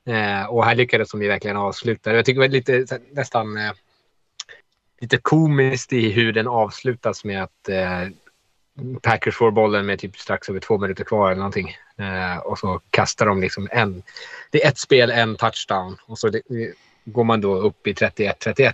Eh, 0.05 0.45
och 0.45 0.65
här 0.65 0.75
lyckades 0.75 1.11
de 1.11 1.21
ju 1.21 1.27
verkligen 1.27 1.57
avsluta. 1.57 2.13
Jag 2.13 2.25
tycker 2.25 2.41
det 2.41 2.47
var 2.47 2.53
lite 2.53 2.99
nästan 3.11 3.57
eh, 3.57 3.71
lite 5.01 5.17
komiskt 5.17 5.93
i 5.93 6.11
hur 6.11 6.33
den 6.33 6.47
avslutas 6.47 7.23
med 7.23 7.43
att 7.43 7.69
eh, 7.69 8.07
Packers 9.01 9.35
får 9.35 9.51
bollen 9.51 9.85
med 9.85 9.99
typ 9.99 10.17
strax 10.17 10.49
över 10.49 10.59
två 10.59 10.77
minuter 10.77 11.03
kvar 11.03 11.31
eller 11.31 11.39
någonting. 11.39 11.77
Eh, 11.97 12.37
och 12.37 12.59
så 12.59 12.81
kastar 12.89 13.25
de 13.25 13.41
liksom 13.41 13.67
en. 13.71 14.03
Det 14.51 14.63
är 14.63 14.69
ett 14.69 14.77
spel, 14.77 15.11
en 15.11 15.35
touchdown. 15.35 15.97
Och 16.05 16.19
så 16.19 16.29
det, 16.29 16.41
går 17.05 17.23
man 17.23 17.41
då 17.41 17.55
upp 17.55 17.87
i 17.87 17.93
31-31. 17.93 18.65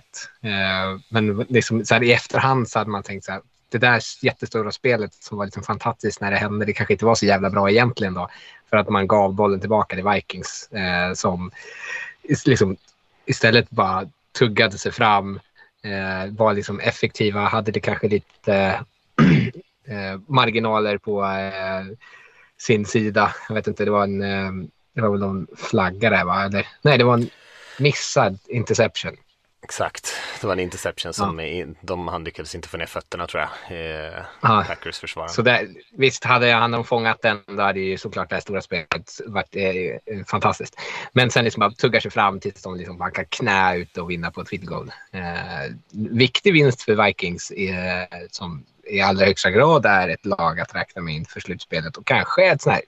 Eh, 0.42 1.00
men 1.08 1.46
liksom, 1.48 1.84
så 1.84 1.94
här, 1.94 2.02
i 2.02 2.12
efterhand 2.12 2.68
så 2.68 2.78
hade 2.78 2.90
man 2.90 3.02
tänkt 3.02 3.24
så 3.24 3.32
här. 3.32 3.40
Det 3.68 3.78
där 3.78 4.02
jättestora 4.22 4.70
spelet 4.70 5.14
som 5.14 5.38
var 5.38 5.44
liksom 5.44 5.62
fantastiskt 5.62 6.20
när 6.20 6.30
det 6.30 6.36
hände. 6.36 6.64
Det 6.64 6.72
kanske 6.72 6.94
inte 6.94 7.04
var 7.04 7.14
så 7.14 7.26
jävla 7.26 7.50
bra 7.50 7.70
egentligen 7.70 8.14
då. 8.14 8.28
För 8.72 8.76
att 8.76 8.88
man 8.88 9.06
gav 9.06 9.34
bollen 9.34 9.60
tillbaka 9.60 9.96
till 9.96 10.04
Vikings. 10.04 10.72
Eh, 10.72 11.12
som 11.14 11.50
liksom, 12.44 12.76
istället 13.26 13.70
bara 13.70 14.08
tuggade 14.38 14.78
sig 14.78 14.92
fram. 14.92 15.40
Eh, 15.82 16.32
var 16.32 16.54
liksom 16.54 16.80
effektiva. 16.80 17.40
Hade 17.40 17.72
det 17.72 17.80
kanske 17.80 18.08
lite 18.08 18.54
eh, 19.86 20.20
marginaler 20.26 20.98
på 20.98 21.24
eh, 21.24 21.96
sin 22.58 22.86
sida. 22.86 23.34
Jag 23.48 23.54
vet 23.54 23.66
inte, 23.66 23.84
det 23.84 23.90
var 23.90 24.02
en, 24.02 24.22
eh, 24.22 24.52
det 24.94 25.02
var 25.02 25.10
väl 25.10 25.20
någon 25.20 25.46
flagga 25.56 26.10
där 26.10 26.24
va? 26.24 26.44
Eller, 26.44 26.66
nej, 26.82 26.98
det 26.98 27.04
var 27.04 27.14
en 27.14 27.30
missad 27.78 28.38
interception. 28.48 29.16
Exakt, 29.64 30.12
det 30.40 30.46
var 30.46 30.52
en 30.52 30.60
interception 30.60 31.12
som 31.12 31.38
ja. 31.38 31.66
de 31.80 32.08
han 32.08 32.24
lyckades 32.24 32.54
inte 32.54 32.68
få 32.68 32.76
ner 32.76 32.86
fötterna 32.86 33.26
tror 33.26 33.42
jag. 33.42 33.78
Eh, 33.78 34.24
ja. 34.40 34.64
Packers 34.68 34.98
försvarare. 34.98 35.30
Så 35.30 35.42
där, 35.42 35.68
visst, 35.92 36.24
hade 36.24 36.52
han 36.52 36.84
fångat 36.84 37.22
den 37.22 37.40
då 37.46 37.62
hade 37.62 37.80
ju 37.80 37.98
såklart 37.98 38.28
det 38.28 38.36
här 38.36 38.40
stora 38.40 38.60
spelet 38.60 39.20
varit 39.26 39.56
eh, 39.56 40.24
fantastiskt. 40.26 40.80
Men 41.12 41.30
sen 41.30 41.44
liksom 41.44 41.60
bara 41.60 41.70
tuggar 41.70 42.00
sig 42.00 42.10
fram 42.10 42.40
tills 42.40 42.62
de 42.62 42.76
liksom 42.76 42.98
bankar 42.98 43.24
knä 43.24 43.76
ut 43.76 43.98
och 43.98 44.10
vinner 44.10 44.30
på 44.30 44.40
ett 44.40 44.48
field 44.48 44.66
goal. 44.66 44.92
Eh, 45.12 45.74
viktig 46.10 46.52
vinst 46.52 46.82
för 46.82 47.06
Vikings 47.06 47.50
eh, 47.50 48.06
som 48.30 48.64
i 48.84 49.00
allra 49.00 49.26
högsta 49.26 49.50
grad 49.50 49.86
är 49.86 50.08
ett 50.08 50.26
lag 50.26 50.60
att 50.60 50.74
räkna 50.74 51.02
med 51.02 51.14
inför 51.14 51.40
slutspelet 51.40 51.96
och 51.96 52.06
kanske 52.06 52.44
ett, 52.46 52.62
sån 52.62 52.72
här, 52.72 52.82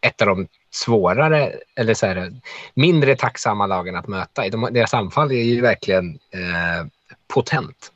ett 0.00 0.22
av 0.22 0.26
de 0.26 0.48
svårare 0.70 1.52
eller 1.74 1.94
så 1.94 2.06
här, 2.06 2.32
mindre 2.74 3.16
tacksamma 3.16 3.66
lagen 3.66 3.96
att 3.96 4.08
möta. 4.08 4.48
De, 4.48 4.68
deras 4.72 4.94
anfall 4.94 5.32
är 5.32 5.42
ju 5.42 5.60
verkligen 5.60 6.18
eh, 6.30 6.86
potent. 7.26 7.92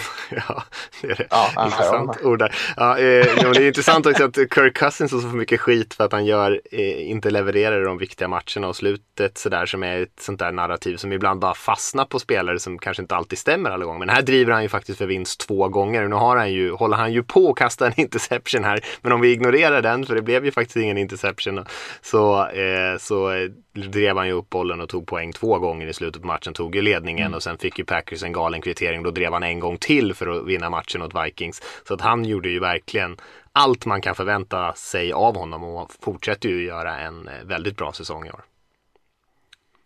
ja, 0.30 0.62
det 1.00 1.10
är 1.10 1.14
det. 1.14 1.26
Ja, 1.30 1.64
intressant 1.64 2.22
ord 2.22 2.38
där. 2.38 2.54
Ja, 2.76 2.98
eh, 2.98 3.52
det 3.52 3.58
är 3.58 3.66
intressant 3.66 4.06
också 4.06 4.24
att 4.24 4.36
Kirk 4.36 4.76
Cousins 4.76 5.10
får 5.10 5.18
så 5.18 5.26
mycket 5.26 5.60
skit 5.60 5.94
för 5.94 6.04
att 6.04 6.12
han 6.12 6.26
gör, 6.26 6.60
eh, 6.72 7.10
inte 7.10 7.30
levererar 7.30 7.84
de 7.84 7.98
viktiga 7.98 8.28
matcherna 8.28 8.68
och 8.68 8.76
slutet 8.76 9.38
sådär 9.38 9.66
som 9.66 9.82
är 9.82 10.02
ett 10.02 10.20
sånt 10.20 10.38
där 10.38 10.52
narrativ 10.52 10.96
som 10.96 11.12
ibland 11.12 11.40
bara 11.40 11.54
fastnar 11.54 12.04
på 12.04 12.18
spelare 12.18 12.58
som 12.58 12.78
kanske 12.78 13.02
inte 13.02 13.16
alltid 13.16 13.38
stämmer 13.38 13.70
alla 13.70 13.84
gånger. 13.84 13.98
Men 13.98 14.08
här 14.08 14.22
driver 14.22 14.52
han 14.52 14.62
ju 14.62 14.68
faktiskt 14.68 14.98
för 14.98 15.06
vinst 15.06 15.40
två 15.40 15.68
gånger. 15.68 16.08
Nu 16.08 16.16
har 16.16 16.36
han 16.36 16.52
ju, 16.52 16.72
håller 16.72 16.96
han 16.96 17.12
ju 17.12 17.22
på 17.22 17.50
att 17.50 17.56
kasta 17.56 17.86
en 17.86 17.92
interception 18.00 18.64
här. 18.64 18.80
Men 19.02 19.12
om 19.12 19.20
vi 19.20 19.32
ignorerar 19.32 19.82
den, 19.82 20.06
för 20.06 20.14
det 20.14 20.22
blev 20.22 20.44
ju 20.44 20.50
faktiskt 20.50 20.76
ingen 20.76 20.98
interception, 20.98 21.64
så, 22.02 22.48
eh, 22.48 22.98
så 22.98 23.48
drev 23.72 24.16
han 24.16 24.26
ju 24.26 24.32
upp 24.32 24.50
bollen 24.50 24.80
och 24.80 24.88
tog 24.88 25.06
poäng 25.06 25.32
två 25.32 25.58
gånger 25.58 25.86
i 25.86 25.92
slutet 25.92 26.22
på 26.22 26.28
matchen. 26.28 26.54
Tog 26.54 26.76
ju 26.76 26.82
ledningen 26.82 27.26
mm. 27.26 27.34
och 27.34 27.42
sen 27.42 27.58
fick 27.58 27.78
ju 27.78 27.84
Packers 27.84 28.22
en 28.22 28.32
galen 28.32 28.60
kvittering. 28.60 29.02
Då 29.02 29.10
drev 29.10 29.32
han 29.32 29.42
en 29.42 29.60
gång 29.60 29.76
till 29.76 30.14
för 30.14 30.26
att 30.26 30.46
vinna 30.46 30.70
matchen 30.70 31.02
åt 31.02 31.24
Vikings. 31.24 31.62
Så 31.88 31.94
att 31.94 32.00
han 32.00 32.24
gjorde 32.24 32.48
ju 32.48 32.60
verkligen 32.60 33.16
allt 33.52 33.86
man 33.86 34.00
kan 34.00 34.14
förvänta 34.14 34.72
sig 34.72 35.12
av 35.12 35.36
honom 35.36 35.64
och 35.64 35.92
fortsätter 36.00 36.48
ju 36.48 36.64
göra 36.64 36.98
en 36.98 37.28
eh, 37.28 37.44
väldigt 37.44 37.76
bra 37.76 37.92
säsong 37.92 38.26
i 38.26 38.30
år. 38.30 38.42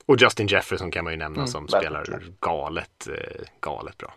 Och 0.07 0.17
Justin 0.21 0.47
Jefferson 0.47 0.91
kan 0.91 1.05
man 1.05 1.13
ju 1.13 1.19
nämna 1.19 1.39
mm, 1.39 1.49
som 1.49 1.69
spelar 1.69 2.23
galet, 2.41 3.09
eh, 3.09 3.45
galet 3.61 3.99
bra. 3.99 4.15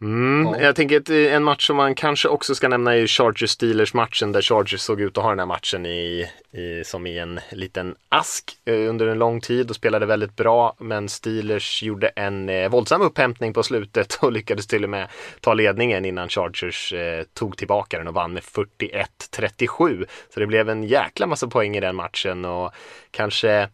Mm, 0.00 0.46
ja. 0.46 0.60
Jag 0.60 0.76
tänker 0.76 1.00
att 1.00 1.10
eh, 1.10 1.34
en 1.34 1.44
match 1.44 1.66
som 1.66 1.76
man 1.76 1.94
kanske 1.94 2.28
också 2.28 2.54
ska 2.54 2.68
nämna 2.68 2.96
är 2.96 3.06
Chargers 3.06 3.50
Steelers 3.50 3.94
matchen 3.94 4.32
där 4.32 4.42
Chargers 4.42 4.80
såg 4.80 5.00
ut 5.00 5.18
att 5.18 5.24
ha 5.24 5.30
den 5.30 5.38
här 5.38 5.46
matchen 5.46 5.86
i, 5.86 6.30
i, 6.52 6.84
som 6.84 7.06
i 7.06 7.18
en 7.18 7.40
liten 7.50 7.94
ask 8.08 8.56
eh, 8.64 8.88
under 8.88 9.06
en 9.06 9.18
lång 9.18 9.40
tid 9.40 9.70
och 9.70 9.76
spelade 9.76 10.06
väldigt 10.06 10.36
bra 10.36 10.76
men 10.78 11.08
Steelers 11.08 11.82
gjorde 11.82 12.08
en 12.08 12.48
eh, 12.48 12.68
våldsam 12.68 13.02
upphämtning 13.02 13.52
på 13.52 13.62
slutet 13.62 14.18
och 14.22 14.32
lyckades 14.32 14.66
till 14.66 14.84
och 14.84 14.90
med 14.90 15.08
ta 15.40 15.54
ledningen 15.54 16.04
innan 16.04 16.28
Chargers 16.28 16.92
eh, 16.92 17.24
tog 17.34 17.56
tillbaka 17.56 17.98
den 17.98 18.08
och 18.08 18.14
vann 18.14 18.32
med 18.32 18.42
41-37. 18.42 20.06
Så 20.34 20.40
det 20.40 20.46
blev 20.46 20.68
en 20.68 20.84
jäkla 20.84 21.26
massa 21.26 21.46
poäng 21.46 21.76
i 21.76 21.80
den 21.80 21.96
matchen 21.96 22.44
och 22.44 22.72
kanske 23.10 23.68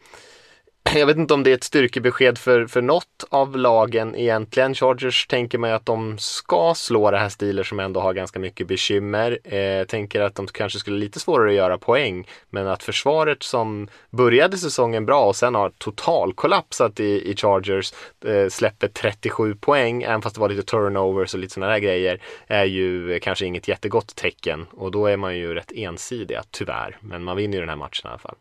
jag 0.94 1.06
vet 1.06 1.16
inte 1.16 1.34
om 1.34 1.42
det 1.42 1.50
är 1.50 1.54
ett 1.54 1.64
styrkebesked 1.64 2.38
för, 2.38 2.66
för 2.66 2.82
något 2.82 3.24
av 3.28 3.56
lagen 3.56 4.14
egentligen. 4.16 4.74
Chargers 4.74 5.26
tänker 5.26 5.58
man 5.58 5.70
ju 5.70 5.76
att 5.76 5.86
de 5.86 6.18
ska 6.18 6.74
slå 6.76 7.10
det 7.10 7.18
här 7.18 7.28
Steelers 7.28 7.68
som 7.68 7.80
ändå 7.80 8.00
har 8.00 8.12
ganska 8.12 8.38
mycket 8.38 8.66
bekymmer. 8.66 9.38
Eh, 9.54 9.84
tänker 9.84 10.20
att 10.20 10.34
de 10.34 10.46
kanske 10.46 10.78
skulle 10.78 10.98
lite 10.98 11.20
svårare 11.20 11.48
att 11.48 11.56
göra 11.56 11.78
poäng. 11.78 12.28
Men 12.50 12.66
att 12.66 12.82
försvaret 12.82 13.42
som 13.42 13.88
började 14.10 14.58
säsongen 14.58 15.06
bra 15.06 15.24
och 15.24 15.36
sen 15.36 15.54
har 15.54 15.70
totalkollapsat 15.70 17.00
i, 17.00 17.30
i 17.30 17.36
Chargers 17.36 17.92
eh, 18.24 18.48
släpper 18.48 18.88
37 18.88 19.54
poäng, 19.54 20.02
även 20.02 20.22
fast 20.22 20.34
det 20.34 20.40
var 20.40 20.48
lite 20.48 20.62
turnovers 20.62 21.34
och 21.34 21.40
lite 21.40 21.54
sådana 21.54 21.72
där 21.72 21.78
grejer, 21.78 22.22
är 22.46 22.64
ju 22.64 23.18
kanske 23.20 23.46
inget 23.46 23.68
jättegott 23.68 24.14
tecken. 24.14 24.66
Och 24.70 24.90
då 24.90 25.06
är 25.06 25.16
man 25.16 25.36
ju 25.36 25.54
rätt 25.54 25.72
ensidiga, 25.72 26.42
tyvärr. 26.50 26.96
Men 27.00 27.24
man 27.24 27.36
vinner 27.36 27.54
ju 27.54 27.60
den 27.60 27.68
här 27.68 27.76
matchen 27.76 28.06
i 28.06 28.08
alla 28.08 28.18
fall. 28.18 28.36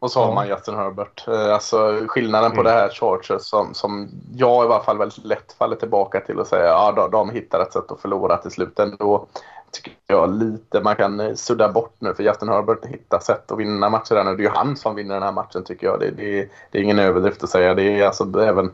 Och 0.00 0.10
så 0.10 0.24
har 0.24 0.34
man 0.34 0.48
Justin 0.48 0.74
Herbert. 0.74 1.28
Eh, 1.28 1.54
alltså 1.54 2.00
skillnaden 2.08 2.46
mm. 2.46 2.56
på 2.56 2.62
det 2.62 2.70
här 2.70 2.88
Chargers 2.88 3.42
som, 3.42 3.74
som 3.74 4.08
jag 4.34 4.64
i 4.64 4.68
varje 4.68 4.84
fall 4.84 4.98
väldigt 4.98 5.24
lätt 5.24 5.52
faller 5.52 5.76
tillbaka 5.76 6.20
till 6.20 6.38
och 6.38 6.46
säga 6.46 6.66
ja 6.66 6.92
de, 6.92 7.10
de 7.10 7.30
hittar 7.30 7.60
ett 7.60 7.72
sätt 7.72 7.92
att 7.92 8.00
förlora 8.00 8.36
till 8.36 8.50
slut 8.50 8.78
ändå. 8.78 9.26
Tycker 9.70 9.92
jag 10.06 10.30
lite 10.30 10.80
man 10.80 10.96
kan 10.96 11.20
eh, 11.20 11.34
sudda 11.34 11.72
bort 11.72 11.94
nu 11.98 12.14
för 12.14 12.22
Justin 12.22 12.48
Herbert 12.48 12.86
hittar 12.86 13.18
sätt 13.18 13.52
att 13.52 13.58
vinna 13.58 13.88
matcher 13.88 14.14
där 14.14 14.24
nu. 14.24 14.36
Det 14.36 14.42
är 14.42 14.44
ju 14.44 14.54
han 14.54 14.76
som 14.76 14.94
vinner 14.94 15.14
den 15.14 15.22
här 15.22 15.32
matchen 15.32 15.64
tycker 15.64 15.86
jag. 15.86 16.00
Det, 16.00 16.10
det, 16.10 16.48
det 16.70 16.78
är 16.78 16.82
ingen 16.82 16.98
överdrift 16.98 17.44
att 17.44 17.50
säga. 17.50 17.74
Det 17.74 17.82
är 17.82 18.06
alltså 18.06 18.42
även 18.42 18.72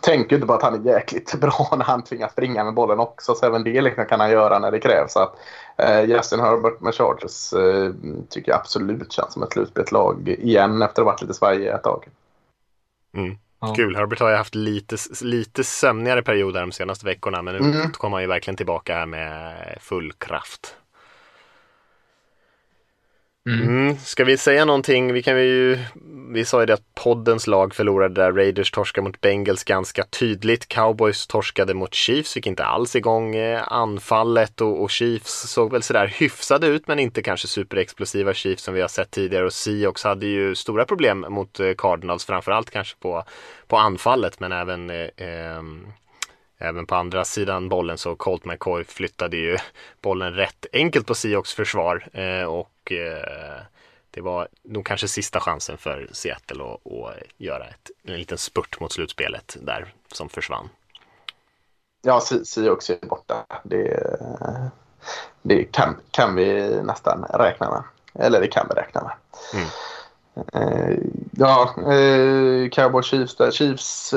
tänker 0.00 0.36
inte 0.36 0.46
på 0.46 0.54
att 0.54 0.62
han 0.62 0.74
är 0.86 0.92
jäkligt 0.92 1.34
bra 1.40 1.74
när 1.76 1.84
han 1.84 2.02
tvingas 2.02 2.32
springa 2.32 2.64
med 2.64 2.74
bollen 2.74 3.00
också. 3.00 3.34
Så 3.34 3.46
även 3.46 3.64
det 3.64 3.80
liksom 3.80 4.06
kan 4.06 4.20
han 4.20 4.30
göra 4.30 4.58
när 4.58 4.70
det 4.70 4.80
krävs. 4.80 5.12
Så 5.12 5.20
att, 5.20 5.36
eh, 5.76 6.00
Justin 6.00 6.40
Herbert 6.40 6.80
med 6.80 6.94
Chargers 6.94 7.52
eh, 7.52 7.92
tycker 8.28 8.52
jag 8.52 8.60
absolut 8.60 9.12
känns 9.12 9.32
som 9.32 9.42
ett 9.42 9.52
slutspelslag 9.52 10.28
igen 10.28 10.82
efter 10.82 11.02
att 11.02 11.06
ha 11.06 11.12
varit 11.12 11.22
lite 11.22 11.34
svajig 11.34 11.66
ett 11.66 11.82
tag. 11.82 12.08
Mm. 13.16 13.36
Ja. 13.60 13.74
Kul, 13.74 13.96
Herbert 13.96 14.20
har 14.20 14.30
ju 14.30 14.36
haft 14.36 14.54
lite, 14.54 14.96
lite 15.22 15.64
sömnigare 15.64 16.22
perioder 16.22 16.60
de 16.60 16.72
senaste 16.72 17.06
veckorna 17.06 17.42
men 17.42 17.54
nu 17.54 17.60
mm. 17.60 17.92
kommer 17.92 18.16
han 18.16 18.22
ju 18.22 18.28
verkligen 18.28 18.56
tillbaka 18.56 18.94
här 18.94 19.06
med 19.06 19.54
full 19.80 20.12
kraft. 20.12 20.76
Mm. 23.52 23.68
Mm. 23.68 23.96
Ska 23.96 24.24
vi 24.24 24.36
säga 24.36 24.64
någonting? 24.64 25.12
Vi, 25.12 25.22
kan 25.22 25.38
ju, 25.38 25.78
vi 26.32 26.44
sa 26.44 26.60
ju 26.60 26.66
det 26.66 26.74
att 26.74 26.94
poddens 26.94 27.46
lag 27.46 27.74
förlorade 27.74 28.14
där. 28.14 28.32
Raiders 28.32 28.70
torskade 28.70 29.04
mot 29.04 29.20
Bengals 29.20 29.64
ganska 29.64 30.04
tydligt. 30.04 30.68
Cowboys 30.68 31.26
torskade 31.26 31.74
mot 31.74 31.94
Chiefs, 31.94 32.34
fick 32.34 32.46
inte 32.46 32.64
alls 32.64 32.96
igång 32.96 33.36
eh, 33.36 33.72
anfallet 33.72 34.60
och, 34.60 34.82
och 34.82 34.90
Chiefs 34.90 35.50
såg 35.50 35.72
väl 35.72 35.82
sådär 35.82 36.06
hyfsade 36.06 36.66
ut 36.66 36.88
men 36.88 36.98
inte 36.98 37.22
kanske 37.22 37.48
superexplosiva 37.48 38.34
Chiefs 38.34 38.62
som 38.62 38.74
vi 38.74 38.80
har 38.80 38.88
sett 38.88 39.10
tidigare. 39.10 39.44
Och 39.44 39.52
Seahawks 39.52 40.04
hade 40.04 40.26
ju 40.26 40.54
stora 40.54 40.84
problem 40.84 41.26
mot 41.28 41.60
eh, 41.60 41.72
Cardinals, 41.78 42.24
framförallt 42.24 42.70
kanske 42.70 42.96
på, 43.00 43.24
på 43.66 43.76
anfallet 43.76 44.40
men 44.40 44.52
även 44.52 44.90
eh, 44.90 44.96
eh 44.96 45.62
Även 46.62 46.86
på 46.86 46.94
andra 46.94 47.24
sidan 47.24 47.68
bollen 47.68 47.98
så 47.98 48.16
Colt 48.16 48.44
McCoy 48.44 48.84
flyttade 48.84 49.36
ju 49.36 49.56
bollen 50.02 50.34
rätt 50.34 50.66
enkelt 50.72 51.06
på 51.06 51.14
Seahawks 51.14 51.54
försvar 51.54 52.08
eh, 52.12 52.44
och 52.44 52.92
eh, 52.92 53.62
det 54.10 54.20
var 54.20 54.48
nog 54.62 54.86
kanske 54.86 55.08
sista 55.08 55.40
chansen 55.40 55.78
för 55.78 56.08
Seattle 56.12 56.64
att, 56.64 56.86
att 56.86 57.16
göra 57.36 57.64
ett, 57.64 57.90
en 58.04 58.16
liten 58.16 58.38
spurt 58.38 58.80
mot 58.80 58.92
slutspelet 58.92 59.56
där 59.60 59.94
som 60.12 60.28
försvann. 60.28 60.68
Ja, 62.02 62.20
Seahawks 62.44 62.90
är 62.90 63.06
borta. 63.06 63.46
Det, 63.62 64.16
det 65.42 65.64
kan, 65.64 65.96
kan 66.10 66.34
vi 66.34 66.80
nästan 66.82 67.24
räkna 67.24 67.70
med. 67.70 67.82
Eller 68.24 68.40
det 68.40 68.48
kan 68.48 68.66
vi 68.68 68.74
räkna 68.74 69.02
med. 69.02 69.12
Mm. 69.54 69.68
Eh, 70.52 70.98
ja, 71.32 71.74
Cowboy 72.72 73.02
Chiefs 73.02 73.36
där. 73.36 73.50
Chiefs 73.50 74.14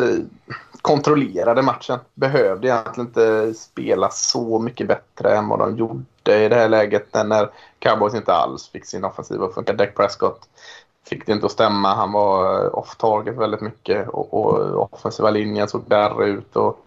kontrollerade 0.83 1.61
matchen. 1.61 1.99
Behövde 2.13 2.67
egentligen 2.67 3.07
inte 3.07 3.53
spela 3.53 4.09
så 4.09 4.59
mycket 4.59 4.87
bättre 4.87 5.35
än 5.35 5.47
vad 5.47 5.59
de 5.59 5.77
gjorde 5.77 6.43
i 6.45 6.49
det 6.49 6.55
här 6.55 6.69
läget 6.69 7.13
när 7.13 7.49
Cowboys 7.79 8.13
inte 8.13 8.33
alls 8.33 8.69
fick 8.69 8.85
sin 8.85 9.05
offensiv 9.05 9.43
att 9.43 9.53
funka. 9.53 9.73
Dak 9.73 9.95
Prescott 9.95 10.49
fick 11.09 11.25
det 11.25 11.31
inte 11.31 11.45
att 11.45 11.51
stämma. 11.51 11.95
Han 11.95 12.11
var 12.11 12.65
eh, 12.65 12.73
off 12.73 12.95
target 12.95 13.35
väldigt 13.35 13.61
mycket 13.61 14.09
och, 14.09 14.33
och 14.33 14.93
offensiva 14.93 15.29
linjen 15.29 15.67
såg 15.67 15.83
där 15.87 16.23
ut. 16.23 16.55
Och 16.55 16.85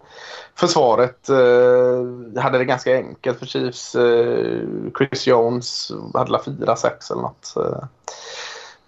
försvaret 0.55 1.29
eh, 1.29 2.41
hade 2.41 2.57
det 2.57 2.65
ganska 2.65 2.95
enkelt 2.95 3.39
för 3.39 3.45
Chiefs. 3.45 3.95
Eh, 3.95 4.61
Chris 4.97 5.27
Jones 5.27 5.91
hade 6.13 6.31
la 6.31 6.39
4-6 6.39 7.11
eller 7.11 7.21
något. 7.21 7.53
Eh, 7.57 7.83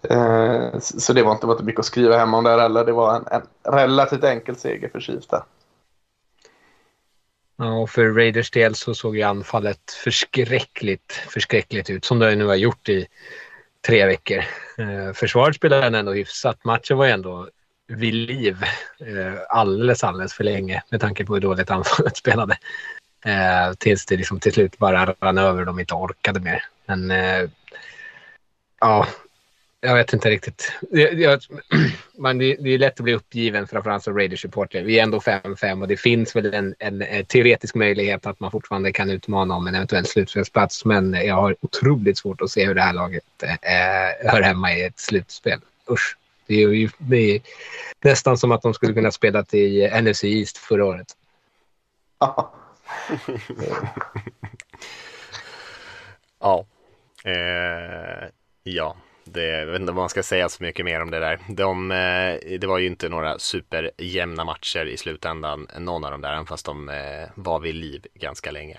Eh, 0.04 0.80
så 0.80 1.14
det 1.14 1.24
var 1.24 1.32
inte, 1.32 1.46
var 1.46 1.54
inte 1.54 1.64
mycket 1.64 1.80
att 1.80 1.86
skriva 1.86 2.18
hem 2.18 2.34
om 2.34 2.44
där 2.44 2.60
heller. 2.60 2.86
Det 2.86 2.92
var 2.92 3.16
en, 3.16 3.26
en 3.32 3.74
relativt 3.74 4.24
enkel 4.24 4.56
seger 4.56 4.90
för 4.90 5.00
Chiefs 5.00 5.28
där. 5.28 5.44
Ja, 7.58 7.74
och 7.74 7.90
för 7.90 8.06
Raiders 8.06 8.52
del 8.52 8.76
så 8.76 8.94
såg 8.96 9.18
ju 9.18 9.24
anfallet 9.24 9.92
förskräckligt, 10.04 11.12
förskräckligt 11.12 11.90
ut 11.90 12.06
som 12.06 12.20
det 12.20 12.36
nu 12.36 12.46
har 12.46 12.56
gjort 12.56 12.90
i 12.90 13.08
tre 13.88 14.06
veckor. 14.06 14.44
Eh, 14.78 15.14
försvaret 15.14 15.56
spelade 15.56 15.98
ändå 16.00 16.14
hyfsat. 16.14 16.64
Matchen 16.64 16.98
var 16.98 17.06
ju 17.06 17.12
ändå 17.12 17.50
vid 17.88 18.14
liv 18.14 18.64
eh, 19.00 19.40
alldeles, 19.50 20.04
alldeles 20.04 20.34
för 20.34 20.44
länge 20.44 20.84
med 20.90 21.02
tanke 21.02 21.26
på 21.26 21.34
hur 21.34 21.42
dåligt 21.42 21.72
anfallet 21.72 22.18
spelade. 22.24 22.58
Eh, 23.26 23.74
tills 23.78 24.06
det 24.06 24.18
liksom 24.18 24.40
till 24.40 24.54
slut 24.54 24.78
bara 24.78 25.16
rann 25.22 25.38
över 25.38 25.60
och 25.60 25.66
de 25.66 25.80
inte 25.80 25.94
orkade 25.94 26.40
mer. 26.40 26.64
Men 26.86 27.12
eh, 27.12 27.50
ja, 28.80 29.08
jag 29.82 29.96
vet 29.96 30.14
inte 30.14 30.30
riktigt. 30.30 30.72
Jag, 30.92 31.20
jag, 31.20 31.40
man, 32.18 32.38
det, 32.38 32.56
det, 32.60 32.70
är 32.70 32.78
lätt 32.78 33.00
att 33.00 33.04
bli 33.04 33.14
uppgiven 33.14 33.68
framförallt 33.68 34.04
som 34.04 34.18
Raiders-supporter. 34.18 34.84
Vi 34.84 35.00
är 35.00 35.04
ändå 35.04 35.20
5-5 35.20 35.82
och 35.82 35.88
det 35.88 35.98
finns 35.98 36.36
väl 36.36 36.54
en, 36.54 36.76
en, 36.80 37.02
en, 37.02 37.26
teoretisk 37.26 37.76
möjlighet 37.76 38.26
att 38.26 38.40
man 38.40 38.52
fortfarande 38.52 38.92
kan 38.92 39.10
utmana 39.10 39.56
om 39.56 39.68
en 39.68 39.76
eventuell 39.76 40.06
slutspelsplats. 40.06 40.86
Men 40.86 41.14
jag 41.14 41.36
har 41.36 41.56
otroligt 41.62 42.18
svårt 42.18 42.42
att 42.42 42.52
se 42.52 42.66
hur 42.66 42.76
det 42.76 42.82
här 42.82 42.94
laget 42.94 43.24
eh, 43.44 44.32
hör 44.32 44.42
hemma 44.42 44.74
i 44.74 44.84
ett 44.84 45.00
slutspel. 45.00 45.60
Usch. 45.92 46.16
Det 46.48 46.64
är, 46.64 46.70
ju, 46.70 46.90
det 46.98 47.36
är 47.36 47.42
nästan 48.02 48.38
som 48.38 48.52
att 48.52 48.62
de 48.62 48.74
skulle 48.74 48.94
kunna 48.94 49.12
spela 49.12 49.46
i 49.52 50.02
NFC 50.02 50.24
East 50.24 50.58
förra 50.58 50.86
året. 50.86 51.08
ja. 56.40 56.66
Eh, 57.24 58.30
ja 58.64 58.96
det, 59.34 59.46
jag 59.46 59.66
vet 59.66 59.82
inte 59.82 59.92
vad 59.92 60.02
man 60.02 60.10
ska 60.10 60.24
säga 60.24 60.50
så 60.50 60.64
mycket 60.64 60.86
mer 60.86 61.02
om 61.02 61.12
det 61.12 61.20
där. 61.20 61.40
De, 61.48 61.92
eh, 61.92 62.58
det 62.60 62.68
var 62.68 62.78
ju 62.78 62.88
inte 62.88 63.10
några 63.10 63.40
superjämna 63.40 64.44
matcher 64.44 64.86
i 64.86 64.98
slutändan, 64.98 65.68
någon 65.78 66.06
av 66.06 66.12
dem 66.12 66.22
där, 66.22 66.34
även 66.34 66.46
fast 66.46 66.66
de 66.66 66.90
eh, 66.90 67.30
var 67.36 67.60
vid 67.60 67.76
liv 67.76 68.06
ganska 68.14 68.52
länge. 68.52 68.78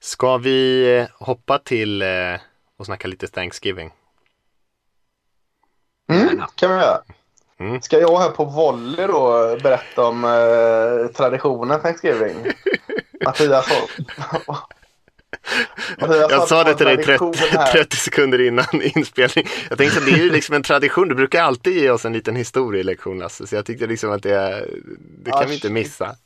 Ska 0.00 0.36
vi 0.36 0.90
eh, 0.96 1.06
hoppa 1.26 1.58
till 1.58 2.04
och 2.76 2.86
snacka 2.86 3.08
lite 3.08 3.26
Thanksgiving? 3.26 3.90
Mm, 6.10 6.42
kan 6.54 6.70
vi 6.70 6.76
göra. 6.76 7.02
Mm. 7.60 7.80
Ska 7.82 8.00
jag 8.00 8.18
här 8.18 8.30
på 8.30 8.44
volley 8.44 9.06
då 9.06 9.56
berätta 9.62 10.06
om 10.06 10.24
eh, 10.24 11.12
traditionen 11.12 11.80
Thanksgiving? 11.80 12.36
Mattias, 13.24 13.68
jag 15.98 16.48
sa 16.48 16.64
det 16.64 16.74
till 16.74 16.86
dig 16.86 17.04
30, 17.04 17.32
30, 17.72 17.96
sekunder 17.96 18.40
innan 18.40 18.64
inspelning. 18.82 19.46
Jag 19.68 19.78
tänkte 19.78 19.98
att 19.98 20.06
det 20.06 20.12
är 20.12 20.16
ju 20.24 20.30
liksom 20.30 20.54
en 20.54 20.62
tradition. 20.62 21.08
Du 21.08 21.14
brukar 21.14 21.42
alltid 21.42 21.76
ge 21.76 21.90
oss 21.90 22.04
en 22.04 22.12
liten 22.12 22.36
historielektion 22.36 23.18
Lasse. 23.18 23.46
Så 23.46 23.54
jag 23.54 23.66
tyckte 23.66 23.86
liksom 23.86 24.12
att 24.12 24.22
det, 24.22 24.66
det 24.98 25.30
kan 25.30 25.40
Asch. 25.40 25.50
vi 25.50 25.54
inte 25.54 25.70
missa. 25.70 26.16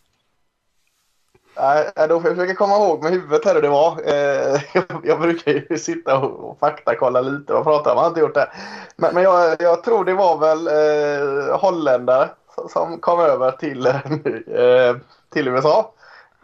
Nej, 1.56 1.92
då 2.08 2.20
får 2.20 2.30
jag 2.30 2.36
försöka 2.36 2.54
komma 2.54 2.76
ihåg 2.76 3.02
med 3.02 3.12
huvudet 3.12 3.44
här 3.44 3.54
hur 3.54 3.62
det 3.62 3.68
var. 3.68 4.00
Eh, 4.06 4.60
jag 5.02 5.20
brukar 5.20 5.52
ju 5.52 5.78
sitta 5.78 6.18
och 6.18 6.58
faktakolla 6.58 7.20
lite. 7.20 7.52
Vad 7.52 7.64
pratar 7.64 7.90
om? 7.90 7.96
Jag 7.96 8.02
har 8.02 8.08
inte 8.08 8.20
gjort 8.20 8.34
det. 8.34 8.48
Men, 8.96 9.14
men 9.14 9.22
jag, 9.22 9.56
jag, 9.58 9.82
tror 9.82 10.04
det 10.04 10.14
var 10.14 10.38
väl 10.38 10.66
eh, 10.66 11.58
holländare 11.58 12.28
som 12.68 13.00
kom 13.00 13.20
över 13.20 13.50
till, 13.50 13.86
eh, 13.86 14.96
till 15.32 15.48
USA. 15.48 15.92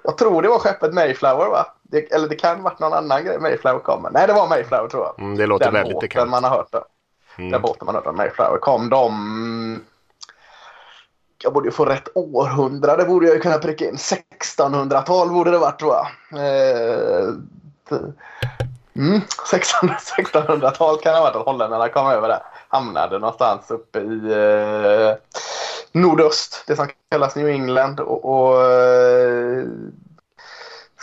Jag 0.02 0.18
tror 0.18 0.42
det 0.42 0.48
var 0.48 0.58
skeppet 0.58 0.94
Mayflower 0.94 1.48
va? 1.48 1.66
Det, 1.90 2.12
eller 2.12 2.29
det 2.29 2.37
kan 2.37 2.62
varit 2.62 2.79
någon 2.79 2.92
annan 2.92 3.24
grej 3.24 3.38
Mayflower 3.38 3.79
kommer. 3.79 4.11
Nej, 4.11 4.26
det 4.26 4.33
var 4.33 4.48
Mayflower 4.48 4.88
tror 4.88 5.05
jag. 5.05 5.18
Mm, 5.18 5.37
det 5.37 5.46
låter 5.46 5.64
Den 5.64 5.74
väldigt 5.74 6.00
bekant. 6.00 6.31
man 6.31 6.44
har 6.44 6.50
hört 6.50 6.72
det. 6.72 6.83
Mm. 7.38 7.50
Den 7.50 7.62
båten 7.62 7.87
man 7.87 7.94
har 7.94 8.03
hört 8.03 8.11
om 8.11 8.16
Mayflower. 8.16 8.59
Kom 8.59 8.88
de... 8.88 9.85
Jag 11.42 11.53
borde 11.53 11.68
ju 11.68 11.72
få 11.72 11.85
rätt 11.85 12.09
århundrade 12.14 13.05
borde 13.05 13.26
jag 13.26 13.35
ju 13.35 13.40
kunna 13.40 13.59
pricka 13.59 13.85
in. 13.88 13.96
1600-tal 13.96 15.31
borde 15.31 15.50
det 15.50 15.59
varit 15.59 15.79
tror 15.79 15.94
jag. 15.94 16.07
Eh, 16.44 17.29
mm, 18.96 19.20
1600-tal 19.53 20.98
kan 21.03 21.12
det 21.12 21.18
ha 21.18 21.24
varit 21.24 21.37
att 21.37 21.46
holländarna 21.46 21.88
kom 21.88 22.07
över 22.07 22.29
där. 22.29 22.42
Hamnade 22.68 23.18
någonstans 23.18 23.70
uppe 23.70 23.98
i 23.98 24.33
eh, 24.33 25.14
nordöst, 25.92 26.64
det 26.66 26.76
som 26.76 26.88
kallas 27.11 27.37
New 27.37 27.48
England. 27.48 28.00
Och, 28.00 28.24
och 28.24 28.62
eh, 28.62 29.64